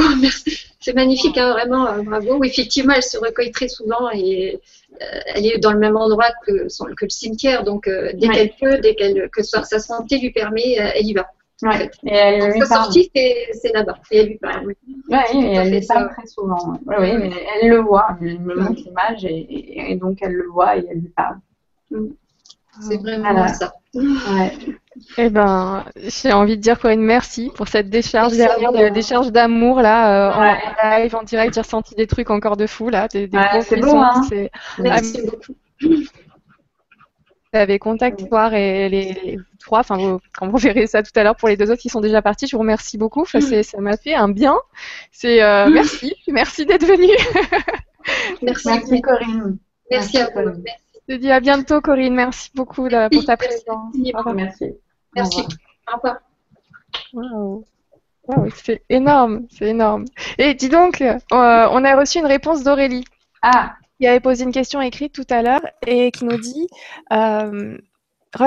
c'est 0.81 0.95
magnifique, 0.95 1.39
hein, 1.39 1.53
vraiment, 1.53 1.87
euh, 1.87 2.03
bravo. 2.03 2.39
Oui, 2.39 2.49
effectivement, 2.49 2.95
elle 2.97 3.03
se 3.03 3.19
recueille 3.19 3.53
très 3.53 3.69
souvent 3.69 4.11
et 4.13 4.61
euh, 5.01 5.21
elle 5.35 5.47
est 5.47 5.59
dans 5.59 5.73
le 5.73 5.79
même 5.79 5.97
endroit 5.97 6.31
que, 6.47 6.53
que 6.95 7.05
le 7.05 7.11
cimetière, 7.11 7.65
donc 7.65 7.87
euh, 7.87 8.11
dès 8.15 8.29
qu'elle 8.29 8.53
peut, 8.61 8.79
dès 8.79 8.95
qu'elle 8.95 9.29
que 9.31 9.43
sa, 9.43 9.63
santé 9.63 10.19
lui 10.19 10.31
permet, 10.31 10.73
elle 10.73 11.07
y 11.07 11.15
va. 11.15 11.27
Ouais. 11.63 11.91
Et 12.05 12.15
elle 12.15 12.53
lui 12.53 12.61
sa 12.61 12.67
sortie, 12.67 13.11
c'est 13.15 13.73
là-bas. 13.75 13.99
Et 14.11 14.19
elle 14.21 14.27
lui 14.29 14.39
parle. 14.39 14.67
Oui, 14.67 14.75
et 15.35 15.55
elle 15.55 15.71
lui 15.71 15.87
parle 15.87 16.11
très 16.11 16.27
souvent. 16.27 16.79
Oui, 16.87 17.19
mais 17.19 17.31
elle 17.63 17.69
le 17.69 17.81
voit. 17.81 18.17
Elle 18.23 18.41
me 18.41 18.55
montre 18.55 18.81
l'image 18.83 19.27
et, 19.27 19.91
et, 19.91 19.97
donc 19.97 20.19
elle 20.23 20.33
le 20.33 20.49
voit 20.49 20.79
et 20.79 20.87
elle 20.91 21.01
lui 21.01 21.11
parle. 21.11 21.37
Mm. 21.91 22.07
C'est 22.81 22.97
vraiment 22.97 23.49
ça. 23.49 23.75
Ouais. 23.95 24.53
Eh 25.19 25.31
ben, 25.31 25.85
j'ai 25.97 26.33
envie 26.33 26.57
de 26.57 26.63
dire 26.63 26.79
Corinne, 26.79 27.01
merci 27.01 27.51
pour 27.55 27.69
cette 27.69 27.91
décharge 27.91 28.37
dernière, 28.37 28.93
décharge 28.93 29.31
d'amour 29.31 29.81
là, 29.81 30.31
euh, 30.31 30.55
en 30.83 30.99
live, 30.99 31.15
en 31.15 31.23
direct. 31.23 31.55
J'ai 31.55 31.61
ressenti 31.61 31.95
des 31.95 32.09
trucs 32.09 32.31
encore 32.31 32.57
de 32.57 32.67
fou 32.67 32.89
là, 32.89 33.07
des, 33.07 33.29
des 33.29 33.39
ouais, 33.39 33.63
c'est 33.63 33.81
beau, 33.81 33.97
hein. 33.97 34.21
Merci 34.79 35.23
beaucoup. 35.23 35.55
Vous 37.53 37.59
avez 37.59 37.79
contact 37.79 38.23
voir 38.29 38.55
et 38.55 38.89
les, 38.89 39.39
trois, 39.59 39.81
enfin 39.81 39.97
vous, 39.97 40.21
quand 40.37 40.49
vous 40.49 40.59
verrez 40.59 40.87
ça 40.87 41.03
tout 41.03 41.11
à 41.17 41.25
l'heure 41.25 41.37
pour 41.37 41.49
les 41.49 41.57
deux 41.57 41.71
autres 41.71 41.83
qui 41.83 41.89
sont 41.89 42.01
déjà 42.01 42.23
partis, 42.23 42.47
je 42.47 42.55
vous 42.55 42.61
remercie 42.61 42.99
beaucoup. 42.99 43.23
Enfin, 43.23 43.41
ça 43.41 43.81
m'a 43.81 43.97
fait 43.97 44.15
un 44.15 44.29
bien. 44.29 44.57
C'est 45.13 45.43
euh, 45.43 45.69
merci, 45.73 46.15
merci 46.29 46.67
d'être 46.67 46.87
venu. 46.87 47.13
merci. 48.43 48.69
merci 48.69 49.01
Corinne. 49.01 49.59
Merci, 49.91 50.19
à 50.19 50.27
vous. 50.27 50.63
Merci. 50.65 50.90
Je 51.11 51.17
te 51.17 51.21
dis 51.21 51.33
à 51.33 51.41
bientôt, 51.41 51.81
Corinne. 51.81 52.15
Merci 52.15 52.51
beaucoup 52.55 52.89
pour 52.89 53.25
ta 53.25 53.37
présence. 53.37 53.97
Merci. 54.33 54.67
Merci. 55.17 55.41
Au 55.93 55.97
revoir. 55.97 56.21
Wow. 57.13 57.65
c'est 58.55 58.85
énorme, 58.89 59.49
c'est 59.51 59.71
énorme. 59.71 60.05
Et 60.39 60.55
dis 60.55 60.69
donc, 60.69 61.01
euh, 61.01 61.19
on 61.33 61.85
a 61.85 61.97
reçu 61.97 62.21
une 62.21 62.27
réponse 62.27 62.63
d'Aurélie. 62.63 63.05
Ah. 63.43 63.75
Qui 63.99 64.07
avait 64.07 64.21
posé 64.21 64.45
une 64.45 64.53
question 64.53 64.81
écrite 64.81 65.13
tout 65.13 65.27
à 65.31 65.43
l'heure 65.43 65.67
et 65.85 66.13
qui 66.13 66.25
nous 66.25 66.37
dit 66.37 66.69
euh, 67.13 67.77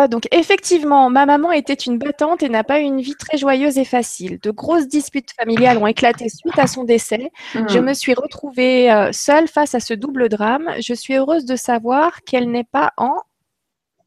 donc 0.10 0.28
effectivement, 0.32 1.10
ma 1.10 1.26
maman 1.26 1.52
était 1.52 1.74
une 1.74 1.98
battante 1.98 2.42
et 2.42 2.50
n'a 2.50 2.64
pas 2.64 2.80
eu 2.80 2.84
une 2.84 3.02
vie 3.02 3.16
très 3.16 3.38
joyeuse 3.38 3.78
et 3.78 3.86
facile. 3.86 4.40
De 4.42 4.52
grosses 4.52 4.88
disputes 4.88 5.32
familiales 5.34 5.78
ont 5.78 5.88
éclaté 5.88 6.30
suite 6.30 6.58
à 6.58 6.68
son 6.68 6.84
décès. 6.84 7.32
Je 7.54 7.80
hmm. 7.80 7.86
me 7.86 7.94
suis 7.94 8.14
retrouvée 8.14 8.92
euh, 8.92 9.12
seule 9.12 9.48
face 9.48 9.76
à 9.76 9.80
ce 9.80 9.94
double 9.94 10.30
drame. 10.30 10.70
Je 10.80 10.94
suis 10.94 11.16
heureuse 11.16 11.46
de 11.46 11.56
savoir 11.56 12.22
qu'elle 12.24 12.50
n'est 12.50 12.64
pas 12.64 12.94
en 12.98 13.16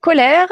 colère. 0.01 0.49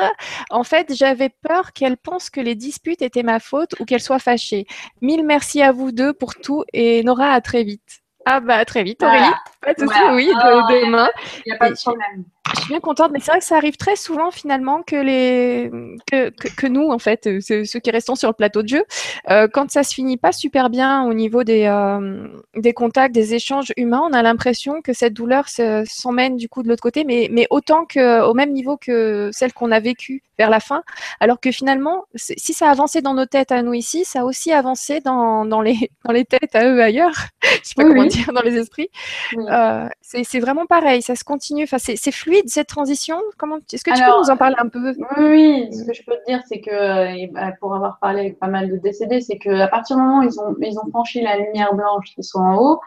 En 0.51 0.65
fait, 0.65 0.95
j'avais 0.95 1.31
peur 1.31 1.73
qu'elle 1.73 1.97
pense 1.97 2.29
que 2.29 2.41
les 2.41 2.55
disputes 2.55 3.03
étaient 3.03 3.23
ma 3.23 3.41
faute 3.41 3.75
ou 3.81 3.85
qu'elle 3.85 4.03
soit 4.03 4.19
fâchée. 4.19 4.67
Mille 5.01 5.25
merci 5.25 5.63
à 5.63 5.73
vous 5.73 5.91
deux 5.91 6.13
pour 6.13 6.35
tout 6.35 6.65
et 6.73 7.03
Nora, 7.03 7.31
à 7.31 7.41
très 7.41 7.65
vite. 7.65 8.03
Ah 8.27 8.41
bah 8.41 8.65
très 8.65 8.83
vite 8.83 9.03
Aurélie, 9.03 9.35
pas 9.61 9.75
de 9.75 9.81
souci, 9.81 10.01
oui, 10.13 10.29
de, 10.29 10.87
demain. 10.87 11.11
Il 11.45 11.51
n'y 11.51 11.53
a 11.53 11.59
pas 11.59 11.71
de 11.71 11.77
problème 11.77 12.25
je 12.53 12.61
suis 12.61 12.69
bien 12.69 12.81
contente, 12.81 13.11
mais 13.13 13.21
c'est 13.21 13.31
vrai 13.31 13.41
que 13.41 13.45
ça 13.45 13.57
arrive 13.57 13.77
très 13.77 13.97
souvent 13.97 14.31
finalement 14.31 14.83
que 14.83 14.97
les 14.97 15.71
que, 16.11 16.31
que, 16.31 16.67
nous 16.67 16.89
en 16.91 16.99
fait, 16.99 17.27
euh, 17.27 17.41
ceux 17.41 17.81
qui 17.81 17.91
restons 17.91 18.15
sur 18.15 18.29
le 18.29 18.35
plateau 18.35 18.63
de 18.63 18.69
jeu, 18.69 18.85
euh, 19.31 19.49
quand 19.51 19.71
ça 19.71 19.83
se 19.83 19.95
finit 19.95 20.17
pas 20.17 20.33
super 20.33 20.69
bien 20.69 21.05
au 21.05 21.15
niveau 21.15 21.43
des 21.43 21.65
euh, 21.65 22.29
des 22.55 22.73
contacts, 22.75 23.15
des 23.15 23.35
échanges 23.35 23.73
humains, 23.77 24.03
on 24.09 24.13
a 24.13 24.23
l'impression 24.23 24.83
que 24.83 24.93
cette 24.93 25.15
douleur 25.15 25.47
s'emmène 25.49 26.37
du 26.37 26.49
coup 26.49 26.63
de 26.63 26.69
l'autre 26.69 26.83
côté, 26.83 27.05
mais 27.05 27.29
mais 27.31 27.47
autant 27.51 27.87
que 27.87 28.23
au 28.23 28.35
même 28.35 28.53
niveau 28.53 28.77
que 28.77 29.31
celle 29.33 29.53
qu'on 29.53 29.73
a 29.73 29.81
vécue 29.81 30.23
vers 30.39 30.51
la 30.51 30.61
fin, 30.61 30.83
alors 31.21 31.41
que 31.41 31.53
finalement, 31.53 32.05
si 32.17 32.53
ça 32.53 32.69
a 32.69 32.71
avancé 32.71 33.01
dans 33.01 33.15
nos 33.15 33.27
têtes 33.27 33.53
à 33.53 33.63
nous 33.63 33.75
ici, 33.75 34.05
ça 34.05 34.23
a 34.23 34.25
aussi 34.25 34.53
avancé 34.53 35.01
dans, 35.01 35.45
dans 35.45 35.61
les 35.61 35.91
dans 36.05 36.13
les 36.13 36.25
têtes 36.25 36.55
à 36.55 36.67
eux 36.67 36.83
ailleurs, 36.83 37.15
je 37.43 37.69
sais 37.69 37.75
pas 37.77 37.85
comment 37.85 38.05
dire, 38.05 38.33
dans 38.33 38.43
les 38.43 38.57
esprits. 38.57 38.89
Euh, 39.37 39.89
c'est 40.03 40.41
vraiment 40.41 40.67
pareil, 40.67 41.03
ça 41.03 41.17
se 41.17 41.25
continue, 41.25 41.65
enfin 41.65 41.79
c'est 41.79 42.13
fluide 42.13 42.34
cette 42.47 42.69
transition? 42.69 43.21
Comment 43.39 43.57
Est-ce 43.73 43.85
que 43.85 43.91
tu 43.91 44.03
peux 44.03 44.19
nous 44.19 44.31
en 44.31 44.37
parler 44.37 44.57
un 44.59 44.69
peu? 44.69 44.95
Oui, 45.19 45.69
ce 45.73 45.85
que 45.85 45.95
je 45.95 46.03
peux 46.05 46.17
te 46.17 46.31
dire, 46.31 46.41
c'est 46.49 46.61
que 46.61 47.33
bah, 47.33 47.53
pour 47.61 47.75
avoir 47.75 47.99
parlé 47.99 48.21
avec 48.21 48.39
pas 48.39 48.49
mal 48.49 48.71
de 48.71 48.77
décédés, 48.77 49.21
c'est 49.21 49.39
qu'à 49.39 49.69
partir 49.69 49.97
du 49.97 50.03
moment 50.03 50.21
où 50.21 50.23
ils 50.23 50.41
ont, 50.41 50.55
ils 50.61 50.79
ont 50.79 50.89
franchi 50.91 51.21
la 51.23 51.37
lumière 51.39 51.75
blanche, 51.75 52.15
qui 52.15 52.23
sont 52.23 52.41
en 52.41 52.57
haut, 52.57 52.81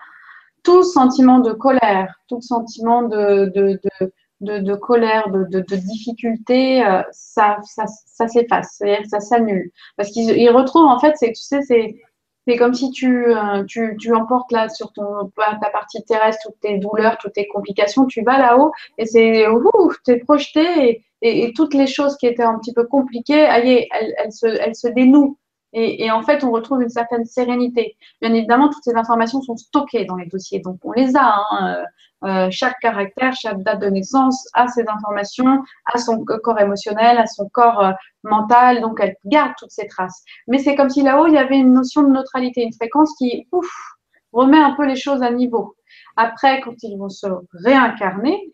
tout 0.64 0.84
sentiment 0.84 1.40
de 1.40 1.54
colère, 1.54 2.20
tout 2.28 2.42
sentiment 2.42 3.04
de, 3.04 3.52
de, 3.56 3.80
de, 4.42 4.60
de, 4.60 4.76
colère, 4.76 5.30
de, 5.30 5.46
de, 5.46 5.76
difficulté, 5.76 6.86
euh, 6.86 7.02
ça, 7.12 7.58
ça, 7.64 7.86
ça 7.88 8.28
s'efface, 8.28 8.76
c'est-à-dire 8.78 9.06
ça 9.08 9.20
s'annule. 9.20 9.72
Parce 9.96 10.12
qu'ils 10.12 10.50
retrouvent, 10.50 10.88
en 10.88 11.00
fait, 11.00 11.14
c'est, 11.16 11.32
tu 11.32 11.42
sais, 11.42 11.62
c'est, 11.62 11.96
c'est 12.48 12.56
comme 12.56 12.74
si 12.74 12.92
tu, 12.92 13.36
euh, 13.36 13.64
tu, 13.66 13.98
tu, 14.00 14.14
emportes 14.14 14.52
là 14.54 14.70
sur 14.70 14.94
ton, 14.94 15.30
ta 15.36 15.70
partie 15.70 16.02
terrestre 16.04 16.42
toutes 16.46 16.60
tes 16.62 16.78
douleurs, 16.78 17.18
toutes 17.18 17.34
tes 17.34 17.48
complications, 17.48 18.06
tu 18.06 18.24
vas 18.24 18.38
là-haut 18.38 18.72
et 18.98 19.06
c'est, 19.06 19.48
ouh, 19.50 19.92
es 20.08 20.18
projeté 20.18 21.04
et, 21.22 21.44
et, 21.44 21.54
toutes 21.54 21.74
les 21.74 21.88
choses 21.88 22.16
qui 22.16 22.26
étaient 22.26 22.44
un 22.44 22.58
petit 22.58 22.74
peu 22.74 22.86
compliquées, 22.86 23.34
elles, 23.40 23.86
elles, 23.92 24.32
se, 24.32 24.48
elles 24.48 24.76
se 24.76 24.88
dénouent. 24.88 25.38
Et, 25.80 26.10
en 26.10 26.24
fait, 26.24 26.44
on 26.44 26.50
retrouve 26.50 26.82
une 26.82 26.90
certaine 26.90 27.26
sérénité. 27.26 27.98
Bien 28.20 28.34
évidemment, 28.34 28.68
toutes 28.70 28.84
ces 28.84 28.96
informations 28.96 29.42
sont 29.42 29.58
stockées 29.58 30.06
dans 30.06 30.16
les 30.16 30.26
dossiers, 30.26 30.60
donc 30.60 30.80
on 30.84 30.92
les 30.92 31.16
a. 31.16 31.36
Hein. 31.36 31.76
Euh, 31.76 31.84
euh, 32.24 32.48
chaque 32.50 32.80
caractère, 32.80 33.36
chaque 33.36 33.62
date 33.62 33.80
de 33.80 33.88
naissance 33.88 34.48
a 34.56 34.68
ces 34.68 34.84
informations, 34.88 35.64
a 35.86 36.00
son 36.00 36.26
corps 36.26 36.60
émotionnel, 36.60 37.20
a 37.20 37.28
son 37.28 37.48
corps 37.50 37.80
euh, 37.80 37.92
mental, 38.24 38.82
donc 38.82 38.98
elle 39.00 39.16
garde 39.26 39.52
toutes 39.60 39.70
ces 39.70 39.86
traces. 39.86 40.24
Mais 40.48 40.58
c'est 40.58 40.76
comme 40.76 40.90
si 40.90 41.04
là-haut, 41.04 41.28
il 41.28 41.36
y 41.36 41.38
avait 41.38 41.60
une 41.60 41.74
notion 41.74 42.02
de 42.02 42.10
neutralité, 42.10 42.64
une 42.64 42.74
fréquence 42.74 43.14
qui, 43.20 43.48
ouf, 43.52 43.70
remet 44.34 44.58
un 44.58 44.74
peu 44.74 44.88
les 44.88 44.96
choses 44.96 45.22
à 45.22 45.30
niveau. 45.30 45.76
Après, 46.16 46.60
quand 46.62 46.74
ils 46.82 46.98
vont 46.98 47.10
se 47.10 47.28
réincarner, 47.54 48.52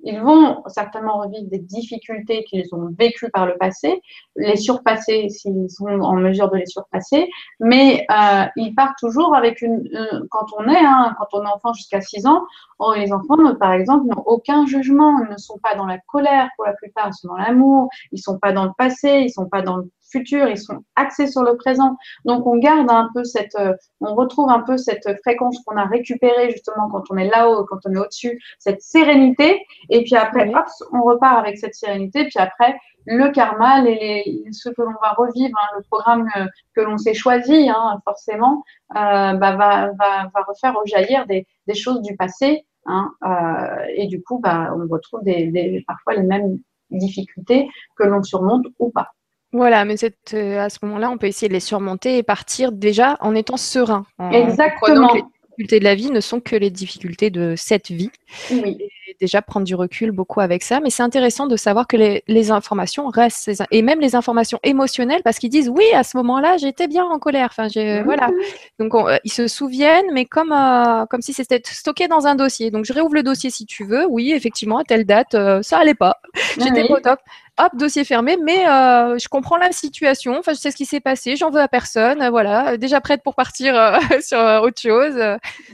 ils 0.00 0.20
vont 0.20 0.62
certainement 0.68 1.18
revivre 1.18 1.48
des 1.50 1.58
difficultés 1.58 2.44
qu'ils 2.44 2.72
ont 2.72 2.88
vécues 2.98 3.30
par 3.30 3.46
le 3.46 3.56
passé, 3.56 4.00
les 4.36 4.56
surpasser 4.56 5.28
s'ils 5.28 5.70
sont 5.70 5.86
en 5.86 6.14
mesure 6.14 6.50
de 6.50 6.56
les 6.56 6.66
surpasser, 6.66 7.28
mais 7.60 8.06
euh, 8.10 8.44
ils 8.56 8.74
partent 8.74 8.98
toujours 8.98 9.34
avec 9.34 9.60
une. 9.62 9.88
Euh, 9.94 10.20
quand 10.30 10.46
on 10.56 10.68
est, 10.68 10.84
hein, 10.84 11.14
quand 11.18 11.38
on 11.38 11.44
est 11.44 11.52
enfant 11.52 11.72
jusqu'à 11.72 12.00
6 12.00 12.26
ans, 12.26 12.44
oh, 12.78 12.94
les 12.94 13.12
enfants, 13.12 13.36
par 13.58 13.72
exemple, 13.72 14.06
n'ont 14.06 14.22
aucun 14.26 14.66
jugement, 14.66 15.18
ils 15.24 15.32
ne 15.32 15.38
sont 15.38 15.58
pas 15.58 15.74
dans 15.74 15.86
la 15.86 15.98
colère 15.98 16.48
pour 16.56 16.66
la 16.66 16.74
plupart, 16.74 17.08
ils 17.08 17.14
sont 17.14 17.28
dans 17.28 17.36
l'amour, 17.36 17.88
ils 18.12 18.16
ne 18.16 18.22
sont 18.22 18.38
pas 18.38 18.52
dans 18.52 18.64
le 18.64 18.72
passé, 18.78 19.18
ils 19.20 19.24
ne 19.24 19.28
sont 19.28 19.48
pas 19.48 19.62
dans 19.62 19.78
le 19.78 19.90
futur, 20.10 20.48
ils 20.48 20.58
sont 20.58 20.84
axés 20.96 21.26
sur 21.26 21.42
le 21.42 21.56
présent. 21.56 21.96
Donc 22.24 22.46
on 22.46 22.56
garde 22.56 22.90
un 22.90 23.08
peu 23.14 23.24
cette, 23.24 23.54
euh, 23.56 23.74
on 24.00 24.14
retrouve 24.14 24.50
un 24.50 24.60
peu 24.60 24.76
cette 24.76 25.08
fréquence 25.22 25.58
qu'on 25.64 25.76
a 25.76 25.84
récupérée 25.84 26.50
justement 26.50 26.88
quand 26.90 27.04
on 27.10 27.16
est 27.16 27.28
là-haut, 27.28 27.64
quand 27.64 27.78
on 27.84 27.92
est 27.92 27.98
au-dessus, 27.98 28.40
cette 28.58 28.82
sérénité. 28.82 29.64
Et 29.90 30.04
puis 30.04 30.16
après, 30.16 30.48
hop, 30.54 30.66
on 30.92 31.02
repart 31.02 31.38
avec 31.38 31.58
cette 31.58 31.74
sérénité. 31.74 32.24
Puis 32.24 32.38
après, 32.38 32.76
le 33.10 33.30
karma, 33.30 33.80
les, 33.80 34.44
ce 34.52 34.68
que 34.68 34.82
l'on 34.82 34.92
va 35.02 35.12
revivre, 35.16 35.56
hein, 35.60 35.76
le 35.76 35.82
programme 35.90 36.28
euh, 36.36 36.46
que 36.74 36.82
l'on 36.82 36.98
s'est 36.98 37.14
choisi, 37.14 37.70
hein, 37.70 38.00
forcément, 38.04 38.64
euh, 38.96 39.32
bah, 39.32 39.56
va, 39.56 39.92
va, 39.98 40.30
va, 40.34 40.42
refaire 40.46 40.74
rejaillir 40.74 41.26
des, 41.26 41.46
des 41.66 41.74
choses 41.74 42.02
du 42.02 42.16
passé. 42.16 42.66
Hein, 42.86 43.10
euh, 43.24 43.84
et 43.96 44.06
du 44.06 44.22
coup, 44.22 44.38
bah, 44.38 44.74
on 44.74 44.86
retrouve 44.88 45.22
des, 45.22 45.46
des, 45.46 45.84
parfois 45.86 46.14
les 46.14 46.22
mêmes 46.22 46.58
difficultés 46.90 47.68
que 47.96 48.04
l'on 48.04 48.22
surmonte 48.22 48.66
ou 48.78 48.90
pas. 48.90 49.08
Voilà, 49.52 49.84
mais 49.84 49.94
euh, 50.34 50.60
à 50.60 50.68
ce 50.68 50.78
moment-là, 50.82 51.10
on 51.10 51.16
peut 51.16 51.26
essayer 51.26 51.48
de 51.48 51.54
les 51.54 51.60
surmonter 51.60 52.18
et 52.18 52.22
partir 52.22 52.70
déjà 52.70 53.16
en 53.20 53.34
étant 53.34 53.56
serein. 53.56 54.04
Exactement. 54.30 55.14
les 55.14 55.22
difficultés 55.22 55.78
de 55.78 55.84
la 55.84 55.94
vie 55.94 56.10
ne 56.10 56.20
sont 56.20 56.40
que 56.40 56.54
les 56.54 56.70
difficultés 56.70 57.30
de 57.30 57.54
cette 57.56 57.90
vie. 57.90 58.10
Oui. 58.50 58.78
Déjà 59.20 59.42
prendre 59.42 59.66
du 59.66 59.74
recul 59.74 60.10
beaucoup 60.10 60.40
avec 60.40 60.62
ça. 60.62 60.80
Mais 60.80 60.90
c'est 60.90 61.02
intéressant 61.02 61.46
de 61.46 61.56
savoir 61.56 61.86
que 61.86 61.96
les, 61.96 62.50
informations 62.50 63.08
restent, 63.08 63.50
et 63.70 63.82
même 63.82 64.00
les 64.00 64.14
informations 64.14 64.58
émotionnelles, 64.62 65.22
parce 65.22 65.38
qu'ils 65.38 65.50
disent 65.50 65.68
oui, 65.68 65.84
à 65.94 66.02
ce 66.04 66.16
moment-là, 66.18 66.56
j'étais 66.56 66.86
bien 66.86 67.04
en 67.04 67.18
colère. 67.18 67.48
Enfin, 67.50 67.68
j'ai, 67.68 68.02
voilà. 68.02 68.30
Donc, 68.78 68.94
euh, 68.94 69.18
ils 69.24 69.32
se 69.32 69.48
souviennent, 69.48 70.12
mais 70.12 70.24
comme, 70.24 70.52
euh, 70.52 71.04
comme 71.06 71.22
si 71.22 71.32
c'était 71.32 71.60
stocké 71.64 72.08
dans 72.08 72.26
un 72.26 72.34
dossier. 72.34 72.70
Donc, 72.70 72.84
je 72.84 72.92
réouvre 72.92 73.14
le 73.14 73.22
dossier 73.22 73.50
si 73.50 73.66
tu 73.66 73.84
veux. 73.84 74.06
Oui, 74.08 74.32
effectivement, 74.32 74.78
à 74.78 74.84
telle 74.84 75.04
date, 75.04 75.36
ça 75.62 75.78
allait 75.78 75.94
pas. 75.94 76.16
J'étais 76.58 76.86
pas 76.86 76.94
au 76.94 77.00
top 77.00 77.20
hop, 77.58 77.76
dossier 77.76 78.04
fermé, 78.04 78.36
mais 78.42 78.68
euh, 78.68 79.18
je 79.18 79.28
comprends 79.28 79.56
la 79.56 79.72
situation, 79.72 80.36
enfin, 80.38 80.52
je 80.52 80.58
sais 80.58 80.70
ce 80.70 80.76
qui 80.76 80.86
s'est 80.86 81.00
passé, 81.00 81.36
j'en 81.36 81.50
veux 81.50 81.60
à 81.60 81.68
personne, 81.68 82.22
euh, 82.22 82.30
voilà, 82.30 82.76
déjà 82.76 83.00
prête 83.00 83.22
pour 83.22 83.34
partir 83.34 83.76
euh, 83.76 83.98
sur 84.20 84.38
autre 84.38 84.80
chose. 84.80 85.16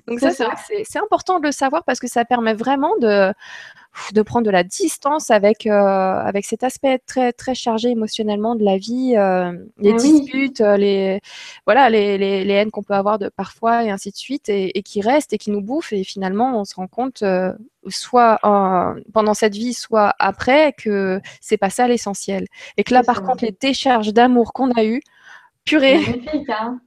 Donc 0.09 0.20
ça, 0.20 0.30
c'est 0.30 0.99
important 0.99 1.39
de 1.39 1.47
le 1.47 1.53
savoir 1.53 1.85
parce 1.85 2.01
que 2.01 2.09
ça 2.09 2.24
permet 2.24 2.55
vraiment 2.55 2.93
de, 3.01 3.24
de 4.12 4.22
prendre 4.22 4.45
de 4.45 4.51
la 4.51 4.64
distance 4.64 5.31
avec, 5.31 5.66
avec 5.66 6.45
cet 6.47 6.64
aspect 6.64 6.99
très, 7.07 7.33
très 7.33 7.55
chargé 7.55 7.91
émotionnellement 7.91 8.57
de 8.57 8.64
la 8.64 8.77
vie, 8.77 9.11
les 9.79 9.93
ah 9.93 9.97
disputes, 9.97 10.59
les, 10.59 11.20
voilà, 11.64 11.91
les, 11.91 12.18
les, 12.18 12.53
haines 12.55 12.72
qu'on 12.72 12.83
peut 12.83 12.95
avoir 12.95 13.20
de 13.20 13.29
parfois 13.29 13.85
et 13.85 13.91
ainsi 13.91 14.11
de 14.11 14.16
suite, 14.16 14.49
et, 14.49 14.77
et, 14.77 14.83
qui 14.83 15.01
restent 15.01 15.33
et 15.33 15.39
qui 15.39 15.53
nous 15.53 15.62
bouffent. 15.62 15.93
Et 15.93 16.03
finalement, 16.03 16.61
on 16.61 16.64
se 16.64 16.75
rend 16.75 16.89
compte 16.89 17.22
soit 17.89 18.39
pendant 19.12 19.35
cette 19.35 19.55
vie, 19.55 19.75
soit 19.75 20.12
après, 20.18 20.72
que 20.72 21.20
c'est 21.41 21.57
pas 21.57 21.70
ça 21.70 21.87
l'essentiel. 21.87 22.47
Et 22.77 22.85
que 22.85 22.95
là, 22.95 23.03
par 23.03 23.22
contre, 23.22 23.45
les 23.45 23.57
décharges 23.59 24.12
d'amour 24.12 24.53
qu'on 24.53 24.72
a 24.72 24.85
eues, 24.85 25.03
purée. 25.64 26.01
Hein 26.49 26.81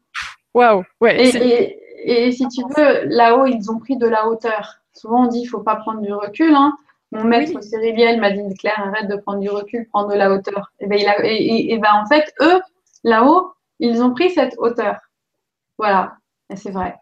Waouh, 0.53 0.83
ouais. 1.01 1.77
Et, 2.03 2.31
si 2.31 2.47
tu 2.47 2.61
veux, 2.75 3.05
là-haut, 3.05 3.45
ils 3.45 3.69
ont 3.69 3.79
pris 3.79 3.97
de 3.97 4.07
la 4.07 4.27
hauteur. 4.27 4.81
Souvent, 4.97 5.25
on 5.25 5.27
dit 5.27 5.41
il 5.41 5.45
faut 5.45 5.61
pas 5.61 5.75
prendre 5.75 6.01
du 6.01 6.13
recul. 6.13 6.53
Hein. 6.53 6.73
Mon 7.11 7.23
maître 7.23 7.51
oui. 7.55 8.17
M'a 8.17 8.31
dit 8.31 8.55
Claire, 8.57 8.79
arrête 8.79 9.09
de 9.09 9.15
prendre 9.15 9.39
du 9.39 9.49
recul, 9.49 9.87
prends 9.91 10.07
de 10.07 10.15
la 10.15 10.31
hauteur. 10.31 10.71
Et 10.79 10.87
ben, 10.87 10.99
il 10.99 11.07
a, 11.07 11.15
et, 11.23 11.77
ben 11.77 11.93
en 11.93 12.05
fait, 12.05 12.33
eux, 12.41 12.59
là-haut, 13.03 13.53
ils 13.79 14.01
ont 14.03 14.13
pris 14.13 14.31
cette 14.31 14.55
hauteur. 14.57 14.97
Voilà, 15.77 16.17
et 16.49 16.55
c'est 16.55 16.71
vrai. 16.71 16.95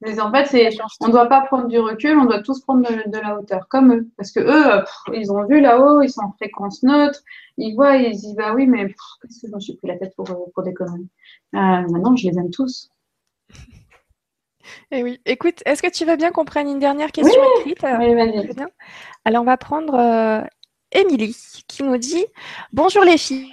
Mais 0.00 0.20
en 0.20 0.30
fait, 0.30 0.46
c'est, 0.46 0.68
on 1.00 1.08
ne 1.08 1.12
doit 1.12 1.26
pas 1.26 1.40
prendre 1.40 1.66
du 1.66 1.78
recul, 1.78 2.16
on 2.18 2.26
doit 2.26 2.42
tous 2.42 2.60
prendre 2.60 2.86
de, 2.88 3.18
la 3.18 3.36
hauteur, 3.36 3.66
comme 3.68 3.92
eux. 3.92 4.08
Parce 4.16 4.30
que 4.30 4.38
eux, 4.38 4.84
ils 5.12 5.32
ont 5.32 5.44
vu 5.44 5.60
là-haut, 5.60 6.02
ils 6.02 6.10
sont 6.10 6.22
en 6.22 6.32
fréquence 6.32 6.84
neutre, 6.84 7.20
ils 7.56 7.74
voient, 7.74 7.96
ils 7.96 8.12
disent, 8.12 8.36
bah 8.36 8.54
oui, 8.54 8.68
mais 8.68 8.86
qu'est-ce 8.86 9.40
que 9.40 9.48
je 9.48 9.54
me 9.54 9.58
suis 9.58 9.74
pris 9.76 9.88
la 9.88 9.98
tête 9.98 10.14
pour, 10.14 10.26
pour 10.54 10.62
des 10.62 10.72
conneries? 10.72 11.08
Euh, 11.54 11.58
Maintenant, 11.58 12.14
je 12.14 12.28
les 12.28 12.38
aime 12.38 12.50
tous. 12.50 12.90
Et 14.90 14.98
eh 14.98 15.02
oui. 15.02 15.20
Écoute, 15.26 15.62
est-ce 15.66 15.82
que 15.82 15.90
tu 15.90 16.04
veux 16.04 16.16
bien 16.16 16.30
qu'on 16.30 16.44
prenne 16.44 16.68
une 16.68 16.78
dernière 16.78 17.12
question 17.12 17.42
écrite? 17.60 17.78
Oui, 17.82 18.14
vas-y. 18.14 18.50
Alors, 19.24 19.42
on 19.42 19.46
va 19.46 19.56
prendre 19.56 19.94
euh, 19.94 20.42
Émilie 20.92 21.36
qui 21.66 21.82
nous 21.82 21.98
dit 21.98 22.24
Bonjour 22.72 23.04
les 23.04 23.18
filles. 23.18 23.52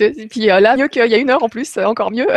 Et 0.00 0.28
puis 0.28 0.50
euh, 0.50 0.60
là, 0.60 0.76
mieux 0.76 0.88
qu'il 0.88 1.04
y 1.04 1.14
a 1.14 1.18
une 1.18 1.30
heure 1.30 1.42
en 1.42 1.48
plus, 1.48 1.76
euh, 1.76 1.84
encore 1.84 2.12
mieux. 2.12 2.28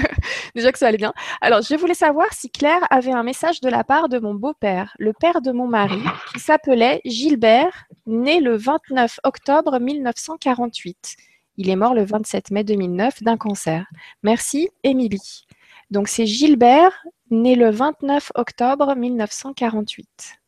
Déjà 0.54 0.72
que 0.72 0.78
ça 0.78 0.86
allait 0.88 0.98
bien. 0.98 1.12
Alors, 1.40 1.60
je 1.60 1.74
voulais 1.74 1.94
savoir 1.94 2.32
si 2.32 2.50
Claire 2.50 2.86
avait 2.90 3.12
un 3.12 3.22
message 3.22 3.60
de 3.60 3.68
la 3.68 3.84
part 3.84 4.08
de 4.08 4.18
mon 4.18 4.34
beau-père, 4.34 4.94
le 4.98 5.12
père 5.12 5.42
de 5.42 5.52
mon 5.52 5.66
mari, 5.66 6.00
qui 6.32 6.40
s'appelait 6.40 7.00
Gilbert, 7.04 7.84
né 8.06 8.40
le 8.40 8.56
29 8.56 9.20
octobre 9.24 9.78
1948. 9.78 11.16
Il 11.56 11.68
est 11.68 11.76
mort 11.76 11.94
le 11.94 12.04
27 12.04 12.50
mai 12.50 12.64
2009 12.64 13.22
d'un 13.22 13.36
cancer. 13.36 13.86
Merci, 14.22 14.70
Émilie. 14.82 15.46
Donc, 15.90 16.08
c'est 16.08 16.26
Gilbert, 16.26 17.04
né 17.30 17.54
le 17.54 17.70
29 17.70 18.32
octobre 18.34 18.94
1948. 18.94 20.38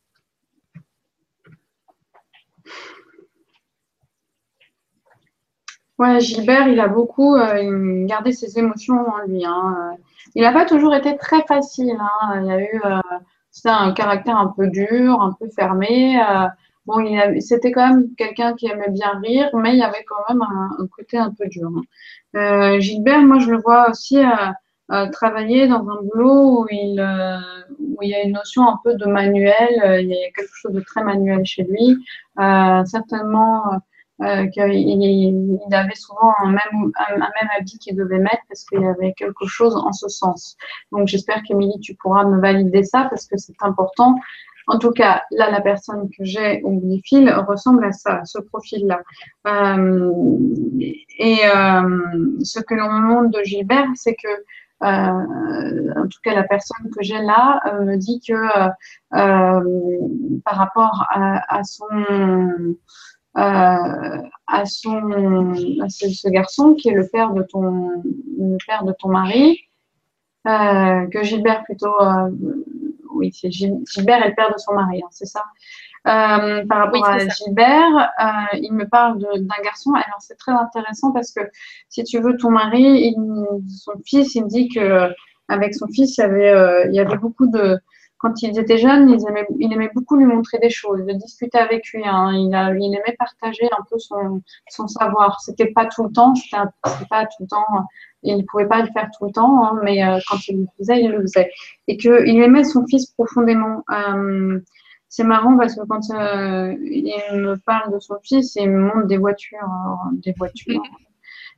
Ouais, 5.98 6.18
Gilbert, 6.20 6.66
il 6.66 6.80
a 6.80 6.88
beaucoup 6.88 7.36
euh, 7.36 8.04
gardé 8.06 8.32
ses 8.32 8.58
émotions 8.58 9.06
en 9.06 9.26
lui. 9.26 9.44
Hein. 9.46 9.96
Il 10.34 10.42
n'a 10.42 10.52
pas 10.52 10.64
toujours 10.64 10.94
été 10.94 11.16
très 11.16 11.44
facile. 11.46 11.96
Hein. 12.00 12.40
Il 12.40 12.46
y 12.46 12.50
a 12.50 12.60
eu, 12.60 12.80
euh, 12.84 13.00
un 13.66 13.92
caractère 13.92 14.36
un 14.36 14.48
peu 14.48 14.66
dur, 14.66 15.20
un 15.22 15.32
peu 15.38 15.48
fermé. 15.54 16.20
Euh. 16.20 16.46
Bon, 16.86 17.04
c'était 17.40 17.72
quand 17.72 17.88
même 17.88 18.08
quelqu'un 18.16 18.54
qui 18.54 18.66
aimait 18.66 18.90
bien 18.90 19.20
rire, 19.22 19.50
mais 19.54 19.72
il 19.72 19.78
y 19.78 19.82
avait 19.82 20.04
quand 20.04 20.22
même 20.28 20.42
un, 20.42 20.86
côté 20.88 21.18
un 21.18 21.30
peu 21.30 21.46
dur. 21.46 21.70
Hein. 22.34 22.78
Gilbert, 22.80 23.22
moi, 23.22 23.38
je 23.38 23.50
le 23.50 23.58
vois 23.58 23.90
aussi 23.90 24.18
travailler 25.12 25.66
dans 25.66 25.88
un 25.88 26.02
boulot 26.02 26.62
où 26.62 26.66
il, 26.70 27.00
où 27.80 28.02
il 28.02 28.08
y 28.08 28.14
a 28.14 28.22
une 28.22 28.32
notion 28.32 28.68
un 28.68 28.78
peu 28.84 28.94
de 28.94 29.06
manuel. 29.06 30.00
il 30.02 30.08
y 30.08 30.24
a 30.24 30.30
quelque 30.34 30.54
chose 30.54 30.72
de 30.72 30.80
très 30.80 31.02
manuel 31.02 31.44
chez 31.44 31.64
lui. 31.64 31.96
certainement 32.86 33.80
euh, 34.22 34.46
qu'il 34.46 34.72
il 34.72 35.74
avait 35.74 35.96
souvent 35.96 36.32
un 36.38 36.50
même, 36.50 36.92
un, 37.08 37.18
même 37.18 37.48
habit 37.58 37.78
qu'il 37.80 37.96
devait 37.96 38.20
mettre 38.20 38.42
parce 38.48 38.64
qu'il 38.64 38.80
y 38.80 38.86
avait 38.86 39.12
quelque 39.12 39.44
chose 39.46 39.74
en 39.74 39.90
ce 39.90 40.08
sens. 40.08 40.56
Donc 40.92 41.08
j'espère 41.08 41.42
qu'Émilie, 41.42 41.80
tu 41.80 41.96
pourras 41.96 42.24
me 42.24 42.40
valider 42.40 42.84
ça 42.84 43.08
parce 43.10 43.26
que 43.26 43.36
c'est 43.36 43.60
important. 43.60 44.14
En 44.66 44.78
tout 44.78 44.92
cas, 44.92 45.22
là, 45.30 45.50
la 45.50 45.60
personne 45.60 46.08
que 46.16 46.24
j'ai 46.24 46.62
au 46.62 46.80
fil 47.04 47.30
ressemble 47.30 47.84
à 47.84 47.92
ça, 47.92 48.20
à 48.20 48.24
ce 48.24 48.38
profil-là. 48.38 49.00
Euh, 49.46 50.10
et 51.18 51.38
euh, 51.44 52.38
ce 52.42 52.60
que 52.60 52.74
l'on 52.74 52.90
me 52.92 53.00
montre 53.00 53.38
de 53.38 53.44
Gilbert, 53.44 53.88
c'est 53.94 54.14
que 54.14 54.28
euh, 54.82 55.92
en 55.96 56.08
tout 56.08 56.18
cas, 56.22 56.34
la 56.34 56.44
personne 56.44 56.90
que 56.90 57.02
j'ai 57.02 57.20
là 57.20 57.60
me 57.80 57.96
dit 57.96 58.20
que 58.26 58.34
par 59.10 60.56
rapport 60.56 61.06
à, 61.10 61.62
son 61.64 61.86
à 63.34 64.64
son 64.66 65.52
à 65.80 65.88
ce, 65.88 66.28
garçon 66.28 66.74
qui 66.74 66.88
est 66.88 66.94
le 66.94 67.06
père 67.08 67.32
de 67.32 67.42
ton 67.42 68.02
le 68.38 68.58
père 68.66 68.84
de 68.84 68.92
ton 68.98 69.08
mari 69.08 69.60
que 70.44 71.22
Gilbert 71.22 71.64
plutôt, 71.64 71.94
oui, 73.14 73.32
c'est 73.32 73.50
Gilbert 73.50 74.22
est 74.24 74.28
le 74.28 74.34
père 74.34 74.52
de 74.52 74.58
son 74.58 74.74
mari, 74.74 75.02
hein, 75.02 75.08
c'est 75.10 75.26
ça. 75.26 75.44
par 76.04 76.78
rapport 76.78 77.06
à 77.06 77.18
Gilbert, 77.18 78.10
il 78.54 78.72
me 78.72 78.88
parle 78.88 79.18
d'un 79.18 79.62
garçon. 79.62 79.92
Alors 79.94 80.20
c'est 80.20 80.36
très 80.36 80.52
intéressant 80.52 81.12
parce 81.12 81.32
que 81.32 81.40
si 81.88 82.04
tu 82.04 82.20
veux, 82.20 82.36
ton 82.36 82.50
mari, 82.50 83.14
son 83.68 83.92
fils, 84.04 84.34
il 84.34 84.44
me 84.44 84.48
dit 84.48 84.68
que 84.68 85.08
avec 85.48 85.74
son 85.74 85.86
fils, 85.88 86.16
il 86.18 86.20
y 86.20 86.24
avait, 86.24 86.86
il 86.88 86.94
y 86.94 87.00
avait 87.00 87.16
beaucoup 87.16 87.46
de 87.46 87.78
quand 88.18 88.42
ils 88.42 88.58
étaient 88.58 88.78
jeunes, 88.78 89.10
il 89.58 89.72
aimait 89.72 89.90
beaucoup 89.94 90.16
lui 90.16 90.24
montrer 90.24 90.58
des 90.58 90.70
choses, 90.70 91.04
de 91.04 91.12
discuter 91.12 91.58
avec 91.58 91.86
lui. 91.92 92.02
Hein. 92.06 92.32
Il, 92.32 92.54
aimait 92.54 93.16
partager 93.18 93.66
un 93.66 93.84
peu 93.90 93.98
son, 93.98 94.40
son 94.68 94.88
savoir. 94.88 95.40
C'était 95.40 95.72
pas 95.72 95.86
tout 95.86 96.04
le 96.04 96.12
temps, 96.12 96.34
c'était 96.34 97.06
pas 97.10 97.26
tout 97.26 97.42
le 97.42 97.46
temps. 97.46 97.66
Il 98.22 98.38
ne 98.38 98.42
pouvait 98.42 98.66
pas 98.66 98.80
le 98.80 98.90
faire 98.92 99.10
tout 99.16 99.26
le 99.26 99.32
temps, 99.32 99.64
hein, 99.64 99.78
mais 99.82 100.02
euh, 100.02 100.18
quand 100.28 100.38
il 100.48 100.60
le 100.60 100.66
faisait, 100.78 101.02
il 101.02 101.10
le 101.10 101.20
faisait. 101.22 101.50
Et 101.88 101.98
qu'il 101.98 102.40
aimait 102.40 102.64
son 102.64 102.86
fils 102.86 103.06
profondément. 103.10 103.82
Euh, 103.90 104.58
c'est 105.10 105.24
marrant 105.24 105.56
parce 105.56 105.76
que 105.76 105.86
quand 105.86 106.10
euh, 106.10 106.74
il 106.82 107.12
me 107.34 107.56
parle 107.56 107.92
de 107.92 108.00
son 108.00 108.16
fils, 108.22 108.56
il 108.56 108.70
me 108.70 108.80
montre 108.80 109.06
des 109.06 109.18
voitures, 109.18 109.58
des 110.14 110.32
voitures. 110.36 110.82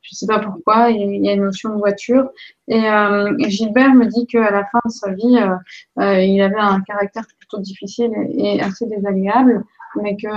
Je 0.07 0.15
ne 0.15 0.17
sais 0.17 0.27
pas 0.27 0.39
pourquoi, 0.39 0.91
il 0.91 1.25
y 1.25 1.29
a 1.29 1.33
une 1.33 1.43
notion 1.43 1.71
de 1.71 1.79
voiture. 1.79 2.31
Et, 2.69 2.89
euh, 2.89 3.37
Gilbert 3.49 3.93
me 3.93 4.07
dit 4.07 4.27
qu'à 4.27 4.51
la 4.53 4.65
fin 4.67 4.79
de 4.85 4.91
sa 4.91 5.11
vie, 5.11 5.37
euh, 5.37 5.57
euh, 6.01 6.21
il 6.21 6.41
avait 6.41 6.61
un 6.61 6.81
caractère 6.83 7.25
plutôt 7.39 7.59
difficile 7.59 8.13
et, 8.31 8.61
assez 8.61 8.87
désagréable, 8.87 9.65
mais 10.01 10.17
qu'il 10.17 10.31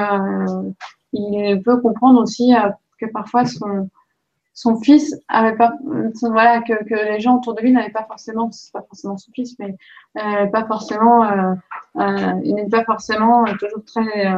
peut 1.63 1.79
comprendre 1.81 2.19
aussi 2.19 2.53
que 2.99 3.05
parfois 3.05 3.43
son, 3.45 4.75
fils 4.81 5.15
avait 5.27 5.55
pas, 5.55 5.73
voilà, 6.21 6.61
que, 6.61 6.83
que, 6.85 7.13
les 7.13 7.19
gens 7.19 7.37
autour 7.37 7.53
de 7.53 7.61
lui 7.61 7.71
n'avaient 7.71 7.91
pas 7.91 8.05
forcément, 8.05 8.51
c'est 8.51 8.73
pas 8.73 8.81
forcément 8.81 9.17
son 9.17 9.31
fils, 9.33 9.55
mais 9.59 9.77
pas 10.15 10.65
forcément, 10.65 11.55
il 11.95 12.55
n'est 12.55 12.69
pas 12.69 12.85
forcément 12.85 13.45
toujours 13.59 13.85
très 13.85 14.33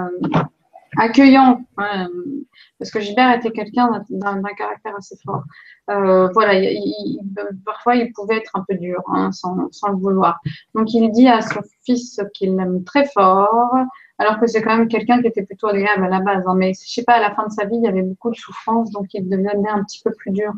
accueillant, 0.98 1.66
hein, 1.78 2.10
parce 2.78 2.92
que 2.92 3.00
Gilbert 3.00 3.36
était 3.36 3.52
quelqu'un 3.52 4.04
d'un 4.10 4.42
caractère 4.58 4.96
assez 4.96 5.16
fort. 5.24 5.44
Euh, 5.90 6.30
voilà, 6.34 6.70
parfois 7.66 7.96
il 7.96 8.12
pouvait 8.14 8.38
être 8.38 8.52
un 8.56 8.66
peu 8.68 8.76
dur, 8.76 9.02
hein, 9.08 9.32
sans, 9.32 9.56
le 9.56 9.96
vouloir. 9.96 10.40
Donc 10.76 10.94
il 10.94 11.10
dit 11.12 11.28
à 11.28 11.42
son 11.42 11.62
fils 11.84 12.20
qu'il 12.34 12.56
l'aime 12.56 12.84
très 12.84 13.06
fort, 13.06 13.74
alors 14.18 14.40
que 14.40 14.48
c'est 14.48 14.62
quand 14.62 14.78
même 14.78 14.88
quelqu'un 14.88 15.22
qui 15.22 15.28
était 15.28 15.44
plutôt 15.44 15.68
agréable 15.68 16.06
à 16.06 16.10
la 16.10 16.20
base. 16.20 16.44
Hein. 16.46 16.56
mais 16.56 16.74
je 16.74 16.92
sais 16.92 17.04
pas, 17.04 17.14
à 17.14 17.20
la 17.20 17.34
fin 17.34 17.48
de 17.48 17.52
sa 17.52 17.66
vie, 17.66 17.78
il 17.78 17.84
y 17.84 17.88
avait 17.88 18.04
beaucoup 18.04 18.30
de 18.30 18.36
souffrance, 18.36 18.92
donc 18.92 19.08
il 19.14 19.28
devenait 19.28 19.70
un 19.70 19.84
petit 19.84 20.02
peu 20.04 20.12
plus 20.12 20.32
dur. 20.32 20.52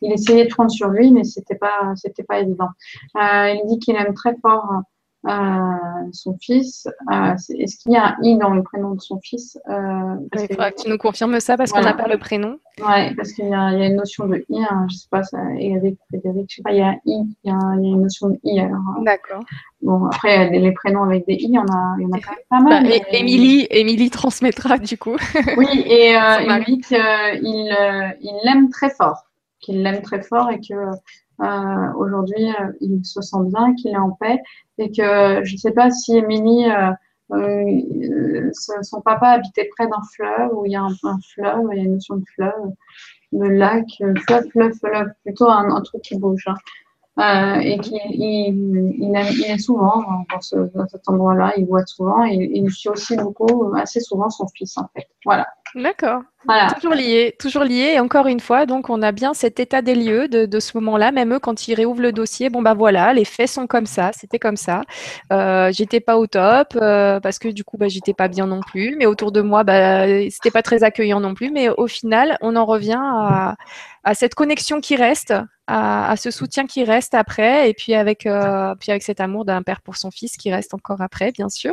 Il 0.00 0.12
essayait 0.12 0.44
de 0.44 0.50
prendre 0.50 0.70
sur 0.70 0.88
lui, 0.88 1.10
mais 1.10 1.24
c'était 1.24 1.56
pas, 1.56 1.92
c'était 1.96 2.24
pas 2.24 2.38
évident. 2.38 2.68
Euh, 3.16 3.54
il 3.54 3.62
dit 3.66 3.78
qu'il 3.78 3.96
aime 3.96 4.14
très 4.14 4.36
fort 4.40 4.82
son 6.12 6.36
fils. 6.40 6.86
Euh, 7.12 7.34
est-ce 7.58 7.78
qu'il 7.78 7.92
y 7.92 7.96
a 7.96 8.08
un 8.08 8.16
i 8.22 8.36
dans 8.38 8.50
le 8.50 8.62
prénom 8.62 8.94
de 8.94 9.00
son 9.00 9.18
fils 9.20 9.58
euh, 9.68 10.16
Il 10.34 10.48
faudra 10.48 10.70
que 10.70 10.82
tu 10.82 10.88
nous 10.88 10.98
confirmes 10.98 11.40
ça 11.40 11.56
parce 11.56 11.72
qu'on 11.72 11.80
n'a 11.80 11.94
pas 11.94 12.08
le 12.08 12.18
prénom. 12.18 12.58
Oui, 12.78 13.14
parce 13.14 13.32
qu'il 13.32 13.48
y, 13.48 13.54
a 13.54 13.70
une 13.70 13.96
notion 13.96 14.26
de 14.26 14.44
i. 14.48 14.62
Hein, 14.62 14.86
je 14.90 14.96
sais 14.96 15.08
pas, 15.10 15.22
ça, 15.22 15.38
Eric, 15.58 15.98
Frédéric, 16.08 16.46
je 16.50 16.56
sais 16.56 16.62
pas, 16.62 16.72
il 16.72 16.78
y 16.78 16.82
a 16.82 16.88
un 16.88 16.98
i, 17.06 17.36
il 17.44 17.50
y 17.50 17.50
a, 17.50 17.58
une 17.76 18.02
notion 18.02 18.30
de 18.30 18.38
i. 18.42 18.60
Hein. 18.60 18.72
D'accord. 19.02 19.42
Bon, 19.82 20.06
après, 20.06 20.50
les 20.50 20.72
prénoms 20.72 21.04
avec 21.04 21.26
des 21.26 21.34
i, 21.34 21.44
il 21.44 21.54
y 21.54 21.58
en 21.58 21.66
a, 21.66 21.96
il 21.98 22.02
y 22.02 22.06
en 22.06 22.12
a 22.12 22.20
quand 22.20 22.32
même 22.32 22.40
pas 22.50 22.60
mal. 22.60 22.84
Bah, 22.84 22.96
Émilie, 23.12 23.66
Émilie 23.70 24.10
transmettra 24.10 24.78
du 24.78 24.98
coup. 24.98 25.16
oui, 25.56 25.84
et 25.86 26.16
euh, 26.16 26.40
il 26.40 26.64
dit 26.64 26.80
qu'il 26.80 28.38
l'aime 28.44 28.70
très 28.70 28.90
fort, 28.90 29.24
qu'il 29.60 29.82
l'aime 29.82 30.02
très 30.02 30.22
fort 30.22 30.50
et 30.50 30.58
que 30.58 30.74
euh, 31.40 31.92
aujourd'hui, 31.96 32.48
euh, 32.60 32.72
il 32.80 33.04
se 33.04 33.20
sent 33.20 33.36
bien, 33.46 33.74
qu'il 33.74 33.90
est 33.90 33.96
en 33.96 34.10
paix 34.10 34.40
et 34.78 34.90
que 34.90 35.44
je 35.44 35.52
ne 35.52 35.58
sais 35.58 35.72
pas 35.72 35.90
si 35.90 36.16
Émilie, 36.16 36.66
euh, 37.32 38.50
son 38.82 39.00
papa 39.00 39.30
habitait 39.30 39.68
près 39.76 39.86
d'un 39.88 40.02
fleuve 40.14 40.50
où 40.52 40.66
il 40.66 40.72
y 40.72 40.76
a 40.76 40.82
un, 40.82 41.18
fleuve, 41.34 41.68
il 41.72 41.78
y 41.78 41.80
a 41.80 41.84
une 41.84 41.94
notion 41.94 42.16
de 42.16 42.24
fleuve, 42.34 42.72
de 43.32 43.46
lac, 43.46 43.86
fleuve, 44.26 44.48
fleuve, 44.50 44.72
fleuve, 44.74 45.08
plutôt 45.24 45.48
un, 45.48 45.80
truc 45.80 46.02
qui 46.02 46.16
bouge. 46.16 46.46
Hein. 47.16 47.60
et 47.60 47.78
qu'il 47.78 48.00
il, 48.10 49.16
est 49.16 49.58
souvent 49.58 50.02
dans, 50.30 50.40
ce, 50.40 50.56
dans 50.74 50.86
cet 50.86 51.08
endroit-là, 51.08 51.52
il 51.56 51.66
voit 51.66 51.86
souvent, 51.86 52.24
et 52.24 52.34
il 52.34 52.70
suit 52.70 52.88
aussi 52.88 53.16
beaucoup, 53.16 53.72
assez 53.76 54.00
souvent 54.00 54.30
son 54.30 54.46
fils 54.48 54.76
en 54.78 54.88
fait. 54.94 55.08
Voilà. 55.24 55.46
D'accord. 55.74 56.22
Toujours 56.74 56.94
lié, 56.94 57.34
toujours 57.38 57.64
lié. 57.64 57.94
Et 57.94 58.00
encore 58.00 58.26
une 58.26 58.38
fois, 58.38 58.64
donc 58.64 58.90
on 58.90 59.02
a 59.02 59.10
bien 59.10 59.34
cet 59.34 59.58
état 59.58 59.82
des 59.82 59.94
lieux 59.94 60.28
de, 60.28 60.60
ce 60.60 60.76
moment-là. 60.78 61.10
Même 61.10 61.34
eux, 61.34 61.38
quand 61.40 61.66
ils 61.66 61.74
réouvrent 61.74 62.02
le 62.02 62.12
dossier, 62.12 62.48
bon 62.48 62.62
bah 62.62 62.74
voilà, 62.74 63.12
les 63.12 63.24
faits 63.24 63.48
sont 63.48 63.66
comme 63.66 63.86
ça, 63.86 64.10
c'était 64.12 64.38
comme 64.38 64.56
ça. 64.56 64.82
Euh, 65.32 65.72
j'étais 65.72 66.00
pas 66.00 66.16
au 66.16 66.26
top 66.26 66.76
euh, 66.76 67.18
parce 67.18 67.38
que 67.38 67.48
du 67.48 67.64
coup, 67.64 67.76
bah 67.76 67.88
j'étais 67.88 68.14
pas 68.14 68.28
bien 68.28 68.46
non 68.46 68.60
plus. 68.60 68.94
Mais 68.96 69.06
autour 69.06 69.32
de 69.32 69.40
moi, 69.40 69.64
bah 69.64 70.06
c'était 70.30 70.50
pas 70.52 70.62
très 70.62 70.84
accueillant 70.84 71.20
non 71.20 71.34
plus. 71.34 71.50
Mais 71.50 71.68
au 71.70 71.88
final, 71.88 72.38
on 72.40 72.54
en 72.56 72.64
revient 72.66 73.00
à, 73.00 73.56
cette 74.14 74.34
connexion 74.34 74.80
qui 74.80 74.96
reste, 74.96 75.34
à, 75.66 76.14
ce 76.16 76.30
soutien 76.30 76.66
qui 76.66 76.84
reste 76.84 77.14
après, 77.14 77.70
et 77.70 77.74
puis 77.74 77.94
avec, 77.94 78.26
euh, 78.26 78.74
puis 78.78 78.90
avec 78.92 79.02
cet 79.02 79.20
amour 79.20 79.44
d'un 79.44 79.62
père 79.62 79.80
pour 79.80 79.96
son 79.96 80.10
fils 80.10 80.36
qui 80.36 80.52
reste 80.52 80.74
encore 80.74 81.00
après, 81.00 81.32
bien 81.32 81.48
sûr. 81.48 81.72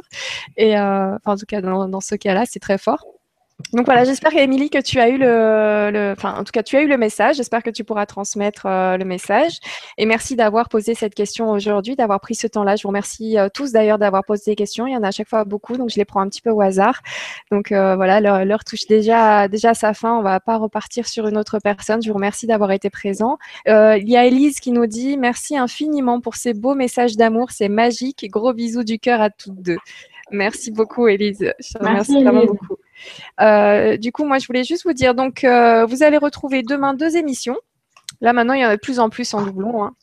Et 0.57 0.79
en 0.79 1.35
tout 1.37 1.45
cas, 1.45 1.61
dans 1.61 2.01
ce 2.01 2.15
cas-là, 2.15 2.45
c'est 2.47 2.59
très 2.59 2.77
fort. 2.77 3.05
Donc 3.73 3.85
voilà, 3.85 4.03
j'espère 4.03 4.35
Émilie 4.35 4.69
que 4.69 4.81
tu 4.81 4.99
as 4.99 5.09
eu 5.09 5.17
le, 5.17 6.13
enfin 6.15 6.35
en 6.37 6.43
tout 6.43 6.51
cas 6.51 6.63
tu 6.63 6.77
as 6.77 6.81
eu 6.81 6.87
le 6.87 6.97
message. 6.97 7.37
J'espère 7.37 7.63
que 7.63 7.69
tu 7.69 7.83
pourras 7.83 8.05
transmettre 8.05 8.65
euh, 8.65 8.97
le 8.97 9.05
message. 9.05 9.59
Et 9.97 10.05
merci 10.05 10.35
d'avoir 10.35 10.69
posé 10.69 10.93
cette 10.93 11.15
question 11.15 11.49
aujourd'hui, 11.49 11.95
d'avoir 11.95 12.19
pris 12.19 12.35
ce 12.35 12.47
temps-là. 12.47 12.75
Je 12.75 12.83
vous 12.83 12.89
remercie 12.89 13.37
euh, 13.37 13.49
tous 13.53 13.71
d'ailleurs 13.71 13.97
d'avoir 13.97 14.23
posé 14.23 14.51
des 14.51 14.55
questions. 14.55 14.87
Il 14.87 14.93
y 14.93 14.97
en 14.97 15.03
a 15.03 15.09
à 15.09 15.11
chaque 15.11 15.29
fois 15.29 15.43
beaucoup, 15.45 15.77
donc 15.77 15.89
je 15.89 15.97
les 15.97 16.05
prends 16.05 16.21
un 16.21 16.29
petit 16.29 16.41
peu 16.41 16.49
au 16.49 16.61
hasard. 16.61 17.01
Donc 17.51 17.71
euh, 17.71 17.95
voilà, 17.95 18.43
l'heure 18.45 18.63
touche 18.63 18.87
déjà 18.87 19.47
déjà 19.47 19.71
à 19.71 19.73
sa 19.73 19.93
fin. 19.93 20.17
On 20.17 20.21
va 20.21 20.39
pas 20.39 20.57
repartir 20.57 21.07
sur 21.07 21.27
une 21.27 21.37
autre 21.37 21.59
personne. 21.59 22.01
Je 22.01 22.09
vous 22.09 22.15
remercie 22.15 22.47
d'avoir 22.47 22.71
été 22.71 22.89
présent. 22.89 23.37
il 23.65 24.09
y 24.09 24.17
a 24.17 24.25
Elise 24.25 24.59
qui 24.59 24.71
nous 24.71 24.85
dit 24.85 25.17
merci 25.17 25.57
infiniment 25.57 26.21
pour 26.21 26.35
ces 26.35 26.53
beaux 26.53 26.75
messages 26.75 27.17
d'amour. 27.17 27.51
C'est 27.51 27.69
magique. 27.69 28.27
Gros 28.29 28.53
bisous 28.53 28.83
du 28.83 28.99
cœur 28.99 29.21
à 29.21 29.29
toutes 29.29 29.61
deux. 29.61 29.77
Merci 30.31 30.71
beaucoup, 30.71 31.07
Elise. 31.07 31.53
Je 31.59 31.77
remercie 31.77 32.23
vraiment 32.23 32.45
beaucoup. 32.45 32.77
Euh, 33.39 33.97
du 33.97 34.11
coup, 34.11 34.25
moi, 34.25 34.39
je 34.39 34.47
voulais 34.47 34.63
juste 34.63 34.83
vous 34.83 34.93
dire, 34.93 35.15
donc, 35.15 35.43
euh, 35.43 35.85
vous 35.85 36.03
allez 36.03 36.17
retrouver 36.17 36.63
demain 36.63 36.93
deux 36.93 37.17
émissions. 37.17 37.57
Là, 38.21 38.33
maintenant, 38.33 38.53
il 38.53 38.61
y 38.61 38.65
en 38.65 38.69
a 38.69 38.75
de 38.75 38.81
plus 38.81 38.99
en 38.99 39.09
plus 39.09 39.33
en 39.33 39.41
doublon. 39.41 39.83
Hein 39.83 39.95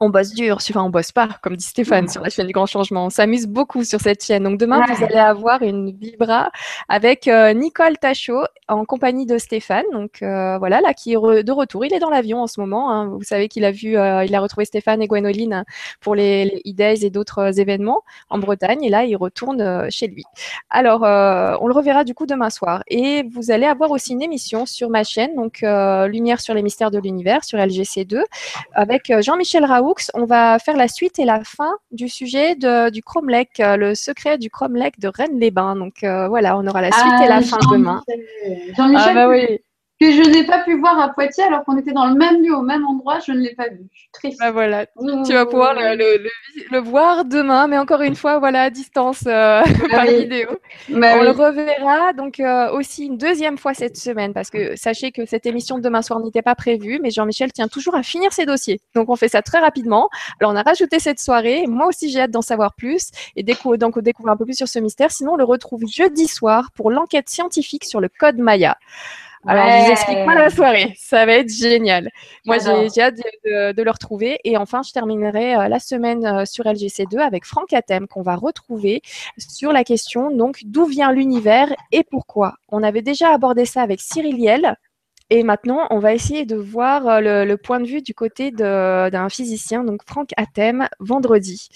on 0.00 0.10
bosse 0.10 0.32
dur, 0.32 0.56
enfin 0.56 0.82
on 0.82 0.90
bosse 0.90 1.12
pas, 1.12 1.28
comme 1.42 1.56
dit 1.56 1.64
Stéphane 1.64 2.08
sur 2.08 2.22
la 2.22 2.30
chaîne 2.30 2.46
du 2.46 2.52
Grand 2.52 2.66
Changement. 2.66 3.06
On 3.06 3.10
s'amuse 3.10 3.46
beaucoup 3.46 3.82
sur 3.84 4.00
cette 4.00 4.24
chaîne. 4.24 4.44
Donc 4.44 4.58
demain, 4.58 4.84
vous 4.86 5.04
allez 5.04 5.16
avoir 5.16 5.62
une 5.62 5.90
vibra 5.90 6.50
avec 6.88 7.26
euh, 7.26 7.52
Nicole 7.52 7.98
Tachot 7.98 8.44
en 8.68 8.84
compagnie 8.84 9.26
de 9.26 9.38
Stéphane. 9.38 9.84
Donc 9.92 10.22
euh, 10.22 10.58
voilà, 10.58 10.80
là 10.80 10.94
qui 10.94 11.14
est 11.14 11.16
de 11.16 11.52
retour. 11.52 11.84
Il 11.84 11.92
est 11.92 11.98
dans 11.98 12.10
l'avion 12.10 12.42
en 12.42 12.46
ce 12.46 12.60
moment. 12.60 12.92
Hein. 12.92 13.08
Vous 13.08 13.24
savez 13.24 13.48
qu'il 13.48 13.64
a 13.64 13.72
vu, 13.72 13.96
euh, 13.96 14.24
il 14.24 14.34
a 14.34 14.40
retrouvé 14.40 14.66
Stéphane 14.66 15.02
et 15.02 15.08
Gwenoline 15.08 15.64
pour 16.00 16.14
les, 16.14 16.44
les 16.44 16.62
e-days 16.72 17.04
et 17.04 17.10
d'autres 17.10 17.58
événements 17.58 18.02
en 18.30 18.38
Bretagne. 18.38 18.84
Et 18.84 18.90
là, 18.90 19.04
il 19.04 19.16
retourne 19.16 19.90
chez 19.90 20.06
lui. 20.06 20.24
Alors, 20.70 21.02
on 21.02 21.66
le 21.66 21.74
reverra 21.74 22.04
du 22.04 22.14
coup 22.14 22.26
demain 22.26 22.50
soir. 22.50 22.82
Et 22.86 23.24
vous 23.32 23.50
allez 23.50 23.66
avoir 23.66 23.90
aussi 23.90 24.12
une 24.12 24.22
émission 24.22 24.66
sur 24.66 24.90
ma 24.90 25.02
chaîne, 25.02 25.34
donc 25.34 25.60
Lumière 25.62 26.40
sur 26.40 26.54
les 26.54 26.62
mystères 26.62 26.90
de 26.90 26.98
l'univers 26.98 27.44
sur 27.44 27.58
LGC2 27.58 28.22
avec 28.74 29.12
Jean-Michel 29.20 29.64
Raoult 29.64 29.87
on 30.14 30.24
va 30.24 30.58
faire 30.58 30.76
la 30.76 30.88
suite 30.88 31.18
et 31.18 31.24
la 31.24 31.42
fin 31.44 31.76
du 31.90 32.08
sujet 32.08 32.56
du 32.56 33.02
Chrome 33.02 33.28
Lake, 33.28 33.60
euh, 33.60 33.76
le 33.76 33.94
secret 33.94 34.38
du 34.38 34.50
Chrome 34.50 34.76
Lake 34.76 34.98
de 34.98 35.08
Rennes-les-Bains. 35.08 35.76
Donc 35.76 36.02
euh, 36.04 36.28
voilà, 36.28 36.56
on 36.56 36.66
aura 36.66 36.80
la 36.80 36.92
suite 36.92 37.20
et 37.24 37.28
la 37.28 37.36
ah, 37.36 37.42
fin 37.42 37.58
demain. 37.70 38.02
Ah, 38.78 39.14
bah 39.14 39.28
oui 39.28 39.60
que 40.00 40.12
je 40.12 40.22
n'ai 40.30 40.44
pas 40.44 40.60
pu 40.60 40.78
voir 40.78 40.98
à 41.00 41.08
Poitiers 41.08 41.44
alors 41.44 41.64
qu'on 41.64 41.76
était 41.76 41.92
dans 41.92 42.06
le 42.06 42.14
même 42.14 42.42
lieu, 42.42 42.54
au 42.54 42.62
même 42.62 42.86
endroit, 42.86 43.18
je 43.26 43.32
ne 43.32 43.38
l'ai 43.38 43.54
pas 43.54 43.68
vu. 43.68 43.80
Je 43.92 43.98
suis 43.98 44.10
triste. 44.12 44.38
Bah 44.38 44.52
voilà, 44.52 44.86
tu 45.26 45.32
vas 45.32 45.44
pouvoir 45.44 45.74
le, 45.74 46.78
voir 46.78 47.24
demain, 47.24 47.66
mais 47.66 47.78
encore 47.78 48.02
une 48.02 48.14
fois, 48.14 48.38
voilà, 48.38 48.62
à 48.62 48.70
distance 48.70 49.24
euh, 49.26 49.62
par 49.90 50.06
vidéo. 50.06 50.48
Bah 50.88 51.14
On 51.16 51.22
le 51.22 51.30
reverra 51.30 52.12
donc 52.12 52.38
euh, 52.38 52.70
aussi 52.72 53.06
une 53.06 53.18
deuxième 53.18 53.58
fois 53.58 53.74
cette 53.74 53.96
semaine 53.96 54.32
parce 54.32 54.50
que 54.50 54.76
sachez 54.76 55.10
que 55.10 55.26
cette 55.26 55.46
émission 55.46 55.78
de 55.78 55.82
demain 55.82 56.02
soir 56.02 56.20
n'était 56.20 56.42
pas 56.42 56.54
prévue, 56.54 57.00
mais 57.02 57.10
Jean-Michel 57.10 57.52
tient 57.52 57.68
toujours 57.68 57.96
à 57.96 58.02
finir 58.02 58.32
ses 58.32 58.46
dossiers. 58.46 58.80
Donc 58.94 59.08
on 59.08 59.16
fait 59.16 59.28
ça 59.28 59.42
très 59.42 59.58
rapidement. 59.58 60.08
Alors 60.40 60.52
on 60.52 60.56
a 60.56 60.62
rajouté 60.62 61.00
cette 61.00 61.20
soirée. 61.20 61.66
Moi 61.66 61.86
aussi 61.86 62.10
j'ai 62.10 62.20
hâte 62.20 62.30
d'en 62.30 62.42
savoir 62.42 62.74
plus 62.74 63.10
et 63.34 63.42
donc 63.42 63.98
découvrir 63.98 64.32
un 64.32 64.36
peu 64.36 64.44
plus 64.44 64.56
sur 64.56 64.68
ce 64.68 64.78
mystère. 64.78 65.10
Sinon 65.10 65.32
on 65.32 65.36
le 65.36 65.44
retrouve 65.44 65.82
jeudi 65.86 66.28
soir 66.28 66.70
pour 66.74 66.90
l'enquête 66.90 67.28
scientifique 67.28 67.84
sur 67.84 68.00
le 68.00 68.08
code 68.08 68.38
Maya. 68.38 68.76
Alors, 69.46 69.64
je 69.66 69.84
vous 69.84 69.90
explique 69.92 70.24
pas 70.24 70.34
la 70.34 70.50
soirée. 70.50 70.94
Ça 70.98 71.24
va 71.24 71.34
être 71.34 71.52
génial. 71.52 72.10
Moi, 72.44 72.58
j'ai 72.58 73.00
hâte 73.00 73.16
de, 73.44 73.82
le 73.82 73.90
retrouver. 73.90 74.38
Et 74.44 74.56
enfin, 74.56 74.82
je 74.82 74.92
terminerai 74.92 75.54
euh, 75.54 75.68
la 75.68 75.78
semaine 75.78 76.26
euh, 76.26 76.44
sur 76.44 76.64
LGC2 76.64 77.18
avec 77.18 77.44
Franck 77.44 77.72
Atem, 77.72 78.08
qu'on 78.08 78.22
va 78.22 78.34
retrouver 78.34 79.02
sur 79.38 79.72
la 79.72 79.84
question 79.84 80.30
donc 80.30 80.60
d'où 80.64 80.86
vient 80.86 81.12
l'univers 81.12 81.72
et 81.92 82.04
pourquoi. 82.04 82.54
On 82.68 82.82
avait 82.82 83.02
déjà 83.02 83.32
abordé 83.32 83.64
ça 83.64 83.82
avec 83.82 84.00
Cyril 84.00 84.36
Liel 84.36 84.76
Et 85.30 85.42
maintenant, 85.42 85.86
on 85.90 85.98
va 85.98 86.14
essayer 86.14 86.46
de 86.46 86.56
voir 86.56 87.20
le, 87.20 87.54
point 87.56 87.80
de 87.80 87.86
vue 87.86 88.00
du 88.00 88.14
côté 88.14 88.50
d'un 88.50 89.28
physicien, 89.28 89.84
donc 89.84 90.00
Franck 90.06 90.30
Atem, 90.36 90.88
vendredi. 91.00 91.68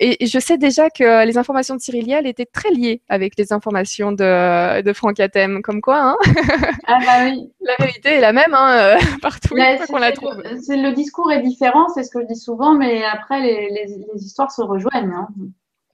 Et 0.00 0.26
je 0.26 0.38
sais 0.38 0.58
déjà 0.58 0.90
que 0.90 1.24
les 1.24 1.38
informations 1.38 1.76
de 1.76 1.80
Cyril 1.80 2.06
Liel 2.06 2.26
étaient 2.26 2.46
très 2.46 2.70
liées 2.70 3.02
avec 3.08 3.34
les 3.38 3.52
informations 3.52 4.10
de, 4.10 4.82
de 4.82 4.92
Franck 4.92 5.20
Atem, 5.20 5.62
comme 5.62 5.80
quoi. 5.80 6.00
Hein 6.00 6.16
ah 6.86 6.98
bah 7.04 7.24
oui. 7.24 7.48
La 7.60 7.74
vérité 7.78 8.14
est 8.14 8.20
la 8.20 8.32
même 8.32 8.54
hein, 8.54 8.96
partout 9.22 9.54
qu'on 9.88 9.98
la 9.98 10.12
trouve. 10.12 10.42
Le, 10.42 10.92
discours 10.92 11.30
est 11.30 11.42
différent, 11.42 11.88
c'est 11.94 12.02
ce 12.02 12.10
que 12.10 12.20
je 12.22 12.26
dis 12.26 12.40
souvent, 12.40 12.74
mais 12.74 13.04
après, 13.04 13.40
les, 13.40 13.68
les, 13.70 14.24
histoires 14.24 14.50
se 14.50 14.62
rejoignent. 14.62 15.12
Hein. 15.12 15.28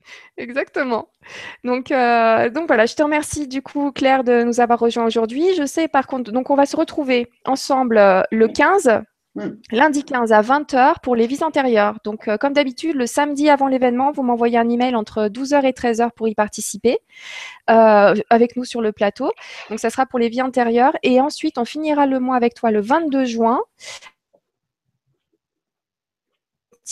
Exactement. 0.37 1.09
Donc, 1.63 1.91
euh, 1.91 2.49
donc 2.49 2.67
voilà, 2.67 2.85
je 2.85 2.95
te 2.95 3.03
remercie 3.03 3.47
du 3.47 3.61
coup 3.61 3.91
Claire 3.91 4.23
de 4.23 4.43
nous 4.43 4.59
avoir 4.59 4.79
rejoints 4.79 5.05
aujourd'hui. 5.05 5.55
Je 5.57 5.65
sais 5.65 5.87
par 5.87 6.07
contre, 6.07 6.31
donc 6.31 6.49
on 6.49 6.55
va 6.55 6.65
se 6.65 6.75
retrouver 6.75 7.29
ensemble 7.45 7.97
euh, 7.97 8.21
le 8.31 8.47
15, 8.47 9.01
mm. 9.35 9.49
lundi 9.71 10.03
15 10.03 10.31
à 10.31 10.41
20h 10.41 10.95
pour 11.01 11.15
les 11.15 11.27
vies 11.27 11.43
antérieures. 11.43 11.97
Donc 12.03 12.27
euh, 12.27 12.37
comme 12.37 12.53
d'habitude, 12.53 12.95
le 12.95 13.05
samedi 13.05 13.49
avant 13.49 13.67
l'événement, 13.67 14.11
vous 14.11 14.23
m'envoyez 14.23 14.57
un 14.57 14.69
email 14.69 14.95
entre 14.95 15.27
12h 15.27 15.65
et 15.65 15.71
13h 15.71 16.11
pour 16.15 16.27
y 16.27 16.35
participer 16.35 16.99
avec 17.67 18.55
nous 18.55 18.65
sur 18.65 18.81
le 18.81 18.91
plateau. 18.91 19.31
Donc 19.69 19.79
ça 19.79 19.89
sera 19.89 20.05
pour 20.05 20.19
les 20.19 20.29
vies 20.29 20.41
antérieures. 20.41 20.95
Et 21.03 21.19
ensuite, 21.19 21.57
on 21.57 21.65
finira 21.65 22.05
le 22.05 22.19
mois 22.19 22.35
avec 22.35 22.53
toi 22.53 22.71
le 22.71 22.81
22 22.81 23.25
juin 23.25 23.59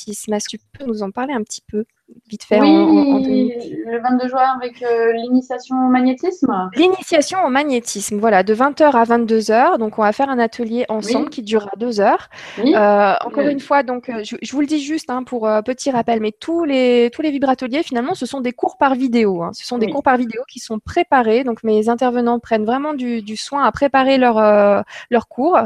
Est-ce 0.07 0.47
tu 0.49 0.57
peux 0.71 0.85
nous 0.85 1.03
en 1.03 1.11
parler 1.11 1.33
un 1.33 1.43
petit 1.43 1.61
peu? 1.61 1.85
Vite 2.27 2.43
fait 2.43 2.59
oui, 2.59 3.53
le 3.85 4.01
22 4.01 4.27
juin 4.27 4.55
avec 4.55 4.81
euh, 4.83 5.13
l'initiation 5.13 5.75
au 5.75 5.89
magnétisme. 5.89 6.69
L'initiation 6.75 7.39
au 7.45 7.49
magnétisme, 7.49 8.17
voilà, 8.17 8.43
de 8.43 8.53
20h 8.53 8.83
à 8.83 9.03
22h. 9.03 9.77
Donc, 9.77 9.99
on 9.99 10.01
va 10.01 10.11
faire 10.11 10.29
un 10.29 10.39
atelier 10.39 10.85
ensemble 10.89 11.29
qui 11.29 11.43
durera 11.43 11.71
deux 11.77 12.01
heures. 12.01 12.29
Euh, 12.59 13.13
encore 13.25 13.47
une 13.47 13.59
fois, 13.59 13.83
donc, 13.83 14.09
euh, 14.09 14.23
je, 14.23 14.51
vous 14.51 14.61
le 14.61 14.67
dis 14.67 14.81
juste 14.81 15.09
hein, 15.09 15.23
pour 15.23 15.49
petit 15.65 15.91
rappel, 15.91 16.19
mais 16.19 16.31
tous 16.31 16.65
les, 16.65 17.09
tous 17.13 17.21
les 17.21 17.31
vibrateliers, 17.31 17.83
finalement, 17.83 18.15
ce 18.15 18.25
sont 18.25 18.41
des 18.41 18.51
cours 18.51 18.77
par 18.77 18.95
vidéo. 18.95 19.43
Hein. 19.43 19.51
Ce 19.53 19.65
sont 19.65 19.77
des 19.77 19.89
cours 19.89 20.03
par 20.03 20.17
vidéo 20.17 20.41
qui 20.49 20.59
sont 20.59 20.79
préparés. 20.79 21.43
Donc, 21.43 21.63
mes 21.63 21.87
intervenants 21.87 22.39
prennent 22.39 22.65
vraiment 22.65 22.93
du, 22.93 23.21
du 23.21 23.37
soin 23.37 23.63
à 23.63 23.71
préparer 23.71 24.17
leur, 24.17 24.83
leur 25.09 25.27
cours. 25.27 25.57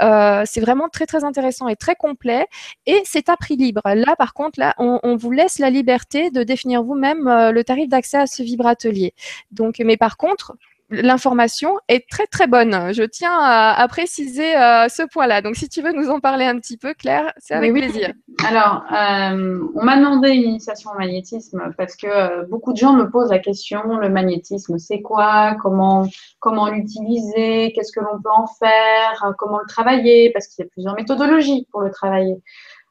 c'est 0.00 0.60
vraiment 0.60 0.88
très, 0.88 1.06
très 1.06 1.24
intéressant 1.24 1.68
et 1.68 1.76
très 1.76 1.94
complet. 1.94 2.46
Et 2.86 3.00
c'est 3.04 3.28
à 3.28 3.36
prix 3.36 3.56
libre. 3.56 3.80
Là, 3.84 4.14
par 4.16 4.34
contre, 4.34 4.60
là, 4.60 4.74
on, 4.78 5.00
on 5.02 5.16
vous 5.16 5.30
laisse 5.30 5.58
la 5.58 5.70
liberté 5.70 5.85
de 5.86 6.42
définir 6.42 6.82
vous-même 6.82 7.26
euh, 7.26 7.52
le 7.52 7.64
tarif 7.64 7.88
d'accès 7.88 8.18
à 8.18 8.26
ce 8.26 8.42
vibratelier. 8.42 9.14
Donc, 9.50 9.80
mais 9.84 9.96
par 9.96 10.16
contre, 10.16 10.54
l'information 10.90 11.78
est 11.88 12.08
très 12.08 12.26
très 12.26 12.46
bonne. 12.46 12.92
Je 12.92 13.02
tiens 13.02 13.36
à, 13.40 13.86
préciser 13.88 14.56
euh, 14.56 14.88
ce 14.88 15.02
point-là. 15.02 15.42
Donc, 15.42 15.56
si 15.56 15.68
tu 15.68 15.82
veux 15.82 15.92
nous 15.92 16.10
en 16.10 16.20
parler 16.20 16.44
un 16.44 16.58
petit 16.58 16.76
peu, 16.76 16.94
Claire, 16.94 17.32
c'est 17.38 17.54
avec 17.54 17.72
plaisir. 17.72 18.12
Alors, 18.46 18.84
euh, 18.92 19.58
on 19.74 19.84
m'a 19.84 19.96
demandé 19.96 20.30
une 20.30 20.50
initiation 20.50 20.90
au 20.90 20.98
magnétisme 20.98 21.72
parce 21.76 21.96
que 21.96 22.44
beaucoup 22.48 22.72
de 22.72 22.78
gens 22.78 22.92
me 22.92 23.10
posent 23.10 23.30
la 23.30 23.40
question 23.40 23.96
le 23.96 24.08
magnétisme, 24.08 24.78
c'est 24.78 25.00
quoi? 25.00 25.56
Comment 25.60 26.06
comment 26.38 26.68
l'utiliser? 26.68 27.72
Qu'est-ce 27.72 27.92
que 27.92 28.00
l'on 28.00 28.20
peut 28.22 28.30
en 28.36 28.46
faire? 28.46 29.34
Comment 29.38 29.58
le 29.58 29.66
travailler? 29.66 30.30
Parce 30.32 30.46
qu'il 30.46 30.64
y 30.64 30.68
a 30.68 30.70
plusieurs 30.70 30.94
méthodologies 30.94 31.66
pour 31.72 31.80
le 31.80 31.90
travailler. 31.90 32.36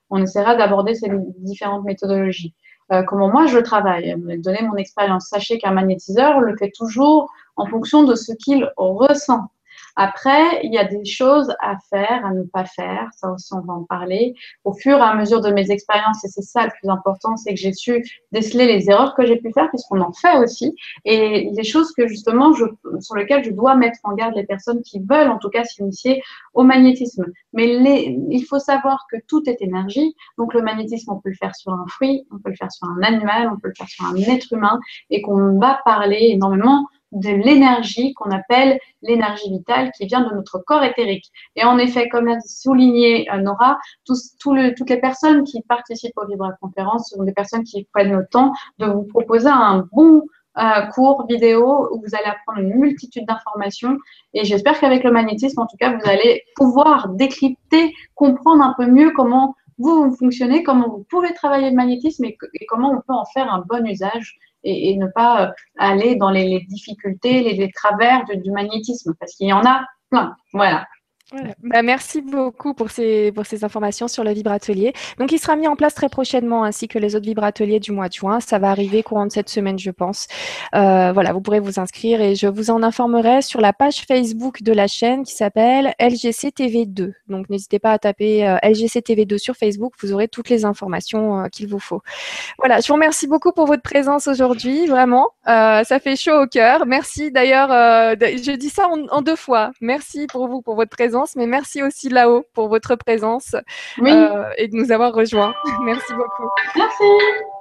On 0.09 0.21
essaiera 0.21 0.55
d'aborder 0.55 0.95
ces 0.95 1.09
différentes 1.39 1.85
méthodologies. 1.85 2.53
Euh, 2.91 3.03
comment 3.03 3.29
moi 3.29 3.47
je 3.47 3.57
travaille, 3.57 4.15
donner 4.39 4.61
mon 4.61 4.75
expérience. 4.75 5.27
Sachez 5.27 5.57
qu'un 5.57 5.71
magnétiseur 5.71 6.39
le 6.39 6.55
fait 6.55 6.71
toujours 6.71 7.31
en 7.55 7.65
fonction 7.65 8.03
de 8.03 8.15
ce 8.15 8.31
qu'il 8.33 8.71
ressent. 8.77 9.49
Après, 9.95 10.61
il 10.63 10.73
y 10.73 10.77
a 10.77 10.83
des 10.83 11.05
choses 11.05 11.53
à 11.61 11.75
faire, 11.89 12.25
à 12.25 12.33
ne 12.33 12.43
pas 12.43 12.65
faire. 12.65 13.09
Ça 13.15 13.31
aussi, 13.31 13.53
on 13.53 13.61
va 13.61 13.73
en 13.73 13.83
parler. 13.83 14.35
Au 14.63 14.73
fur 14.73 14.97
et 14.97 15.01
à 15.01 15.15
mesure 15.15 15.41
de 15.41 15.51
mes 15.51 15.71
expériences, 15.71 16.23
et 16.25 16.27
c'est 16.27 16.41
ça 16.41 16.65
le 16.65 16.71
plus 16.79 16.89
important, 16.89 17.37
c'est 17.37 17.51
que 17.53 17.59
j'ai 17.59 17.73
su 17.73 18.03
déceler 18.31 18.65
les 18.65 18.89
erreurs 18.89 19.15
que 19.15 19.25
j'ai 19.25 19.37
pu 19.37 19.51
faire, 19.53 19.69
puisqu'on 19.69 20.01
en 20.01 20.11
fait 20.11 20.37
aussi, 20.37 20.75
et 21.05 21.49
les 21.51 21.63
choses 21.63 21.93
que 21.93 22.07
justement, 22.07 22.53
je, 22.53 22.65
sur 22.99 23.15
lesquelles 23.15 23.43
je 23.43 23.51
dois 23.51 23.75
mettre 23.75 23.99
en 24.03 24.13
garde 24.13 24.35
les 24.35 24.45
personnes 24.45 24.81
qui 24.81 24.99
veulent, 24.99 25.29
en 25.29 25.37
tout 25.37 25.49
cas, 25.49 25.63
s'initier 25.63 26.21
au 26.53 26.63
magnétisme. 26.63 27.25
Mais 27.53 27.67
les, 27.67 28.19
il 28.29 28.43
faut 28.43 28.59
savoir 28.59 29.05
que 29.11 29.17
tout 29.27 29.49
est 29.49 29.61
énergie. 29.61 30.15
Donc, 30.37 30.53
le 30.53 30.61
magnétisme, 30.61 31.11
on 31.11 31.19
peut 31.19 31.29
le 31.29 31.35
faire 31.35 31.55
sur 31.55 31.71
un 31.71 31.85
fruit, 31.87 32.27
on 32.31 32.39
peut 32.39 32.49
le 32.49 32.55
faire 32.55 32.71
sur 32.71 32.87
un 32.87 33.01
animal, 33.01 33.49
on 33.53 33.59
peut 33.59 33.69
le 33.69 33.73
faire 33.77 33.87
sur 33.87 34.05
un 34.05 34.15
être 34.15 34.51
humain, 34.51 34.79
et 35.09 35.21
qu'on 35.21 35.57
va 35.57 35.79
parler 35.85 36.31
énormément 36.31 36.85
de 37.15 37.29
l'énergie 37.29 38.13
qu'on 38.13 38.29
appelle 38.29 38.79
l'énergie 39.01 39.49
vitale 39.49 39.91
qui 39.97 40.05
vient 40.05 40.21
de 40.21 40.33
notre 40.35 40.59
corps 40.59 40.83
éthérique. 40.83 41.31
Et 41.55 41.63
en 41.63 41.77
effet, 41.77 42.09
comme 42.09 42.25
l'a 42.25 42.39
souligné 42.41 43.31
euh, 43.31 43.37
Nora, 43.37 43.77
tous, 44.05 44.35
toutes 44.39 44.89
les 44.89 44.99
personnes 44.99 45.43
qui 45.43 45.61
participent 45.61 46.17
aux 46.17 46.27
Vibra-conférences 46.27 47.09
sont 47.09 47.23
des 47.23 47.33
personnes 47.33 47.63
qui 47.63 47.87
prennent 47.93 48.11
le 48.11 48.27
temps 48.27 48.51
de 48.79 48.87
vous 48.87 49.03
proposer 49.03 49.47
un 49.47 49.87
bon 49.93 50.23
euh, 50.57 50.81
cours 50.93 51.25
vidéo 51.27 51.89
où 51.91 52.01
vous 52.01 52.15
allez 52.15 52.27
apprendre 52.27 52.59
une 52.59 52.79
multitude 52.79 53.25
d'informations. 53.25 53.97
Et 54.33 54.43
j'espère 54.43 54.79
qu'avec 54.79 55.03
le 55.03 55.11
magnétisme, 55.11 55.61
en 55.61 55.67
tout 55.67 55.77
cas, 55.77 55.97
vous 55.97 56.09
allez 56.09 56.43
pouvoir 56.55 57.09
décrypter, 57.09 57.93
comprendre 58.13 58.63
un 58.63 58.73
peu 58.77 58.87
mieux 58.87 59.11
comment 59.11 59.55
vous, 59.77 60.15
fonctionnez, 60.15 60.63
comment 60.63 60.89
vous 60.89 61.05
pouvez 61.09 61.33
travailler 61.33 61.69
le 61.69 61.75
magnétisme 61.75 62.25
et 62.25 62.37
comment 62.69 62.91
on 62.91 62.97
peut 62.97 63.13
en 63.13 63.25
faire 63.25 63.53
un 63.53 63.63
bon 63.67 63.85
usage 63.85 64.37
et, 64.65 64.97
ne 64.97 65.07
pas 65.07 65.43
euh, 65.43 65.51
aller 65.77 66.15
dans 66.15 66.29
les, 66.29 66.59
difficultés, 66.67 67.53
les, 67.53 67.71
travers 67.71 68.25
du 68.25 68.51
magnétisme, 68.51 69.13
parce 69.19 69.33
qu'il 69.35 69.47
y 69.47 69.53
en 69.53 69.65
a 69.65 69.85
plein. 70.09 70.35
Voilà. 70.53 70.85
Bah, 71.63 71.81
merci 71.81 72.21
beaucoup 72.21 72.75
pour 72.75 72.91
ces, 72.91 73.33
informations 73.63 74.07
sur 74.07 74.23
le 74.23 74.31
vibratelier. 74.31 74.93
Donc, 75.17 75.31
il 75.31 75.39
sera 75.39 75.55
mis 75.55 75.67
en 75.67 75.75
place 75.75 75.95
très 75.95 76.07
prochainement, 76.07 76.63
ainsi 76.63 76.87
que 76.87 76.99
les 76.99 77.15
autres 77.15 77.25
vibrateliers 77.25 77.79
du 77.79 77.91
mois 77.91 78.09
de 78.09 78.13
juin. 78.13 78.39
Ça 78.39 78.59
va 78.59 78.69
arriver 78.69 79.01
courant 79.01 79.25
de 79.25 79.31
cette 79.31 79.49
semaine, 79.49 79.79
je 79.79 79.89
pense. 79.89 80.27
Euh, 80.75 81.11
voilà, 81.13 81.33
vous 81.33 81.41
pourrez 81.41 81.59
vous 81.59 81.79
inscrire 81.79 82.21
et 82.21 82.35
je 82.35 82.45
vous 82.47 82.69
en 82.69 82.83
informerai 82.83 83.41
sur 83.41 83.59
la 83.59 83.73
page 83.73 84.05
Facebook 84.07 84.61
de 84.61 84.71
la 84.71 84.85
chaîne 84.85 85.23
qui 85.23 85.33
s'appelle 85.33 85.95
LGC 85.99 86.51
TV 86.51 86.85
2. 86.85 87.13
Donc, 87.27 87.49
n'hésitez 87.49 87.79
pas 87.79 87.93
à 87.93 87.97
taper 87.97 88.47
euh, 88.47 88.57
LGC 88.61 89.01
TV 89.01 89.25
2 89.25 89.39
sur 89.39 89.55
Facebook. 89.55 89.93
Vous 90.01 90.13
aurez 90.13 90.27
toutes 90.27 90.49
les 90.49 90.63
informations 90.63 91.39
euh, 91.39 91.47
qu'il 91.47 91.67
vous 91.67 91.79
faut. 91.79 92.01
Voilà, 92.59 92.81
je 92.81 92.87
vous 92.87 92.93
remercie 92.93 93.25
beaucoup 93.25 93.51
pour 93.51 93.65
votre 93.65 93.83
présence 93.83 94.27
aujourd'hui, 94.27 94.85
vraiment. 94.85 95.29
ça 95.45 95.99
fait 95.99 96.15
chaud 96.15 96.43
au 96.43 96.47
cœur. 96.47 96.85
Merci 96.85 97.31
d'ailleurs, 97.31 97.69
je 98.19 98.55
dis 98.55 98.69
ça 98.69 98.87
en 98.87 99.21
deux 99.21 99.35
fois. 99.35 99.71
Merci 99.81 100.27
pour 100.27 100.47
vous, 100.47 100.61
pour 100.61 100.75
votre 100.75 100.91
présence 100.91 101.14
mais 101.35 101.47
merci 101.47 101.81
aussi 101.81 102.09
là-haut 102.09 102.45
pour 102.53 102.67
votre 102.67 102.95
présence 102.95 103.55
euh, 103.99 104.43
et 104.57 104.67
de 104.67 104.75
nous 104.75 104.91
avoir 104.91 105.13
rejoints. 105.13 105.53
merci 105.85 106.13
beaucoup. 106.13 106.49
Merci. 106.75 107.03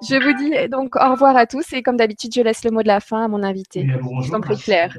Je 0.09 0.17
vous 0.17 0.33
dis 0.39 0.69
donc 0.69 0.97
au 0.97 1.11
revoir 1.11 1.37
à 1.37 1.47
tous 1.47 1.73
et 1.73 1.83
comme 1.83 1.97
d'habitude, 1.97 2.33
je 2.35 2.41
laisse 2.41 2.65
le 2.65 2.71
mot 2.71 2.83
de 2.83 2.89
la 2.89 3.01
fin 3.01 3.25
à 3.25 3.29
mon 3.29 3.43
invité. 3.43 3.87
Je 4.23 4.31
t'en 4.31 4.41
prie, 4.41 4.57
Claire. 4.57 4.97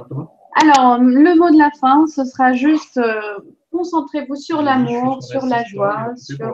Alors, 0.61 0.99
le 0.99 1.37
mot 1.37 1.51
de 1.51 1.57
la 1.57 1.69
fin, 1.81 2.05
ce 2.07 2.23
sera 2.23 2.53
juste 2.53 2.97
euh, 2.97 3.19
concentrez-vous 3.71 4.35
sur 4.35 4.61
l'amour, 4.61 5.21
sur 5.21 5.45
la 5.45 5.63
joie, 5.65 6.13
sur 6.15 6.53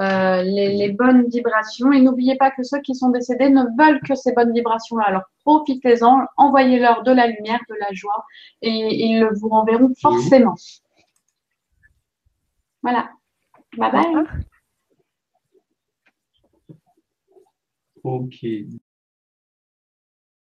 euh, 0.00 0.42
les, 0.42 0.90
bonnes 0.92 1.28
vibrations. 1.28 1.92
Et 1.92 2.00
n'oubliez 2.00 2.36
pas 2.36 2.50
que 2.50 2.64
ceux 2.64 2.80
qui 2.80 2.94
sont 2.94 3.10
décédés 3.10 3.50
ne 3.50 3.62
veulent 3.78 4.00
que 4.00 4.14
ces 4.14 4.32
bonnes 4.32 4.52
vibrations-là. 4.52 5.04
Alors 5.06 5.22
profitez-en, 5.44 6.22
envoyez-leur 6.36 7.04
de 7.04 7.12
la 7.12 7.28
lumière, 7.28 7.60
de 7.68 7.76
la 7.78 7.92
joie, 7.92 8.24
et 8.62 8.70
ils 8.70 9.20
le 9.20 9.30
vous 9.34 9.48
renverront 9.48 9.92
forcément. 10.00 10.54
Voilà. 12.84 13.10
Bye 13.78 13.90
bye. 13.90 14.44
Ok. 18.04 18.44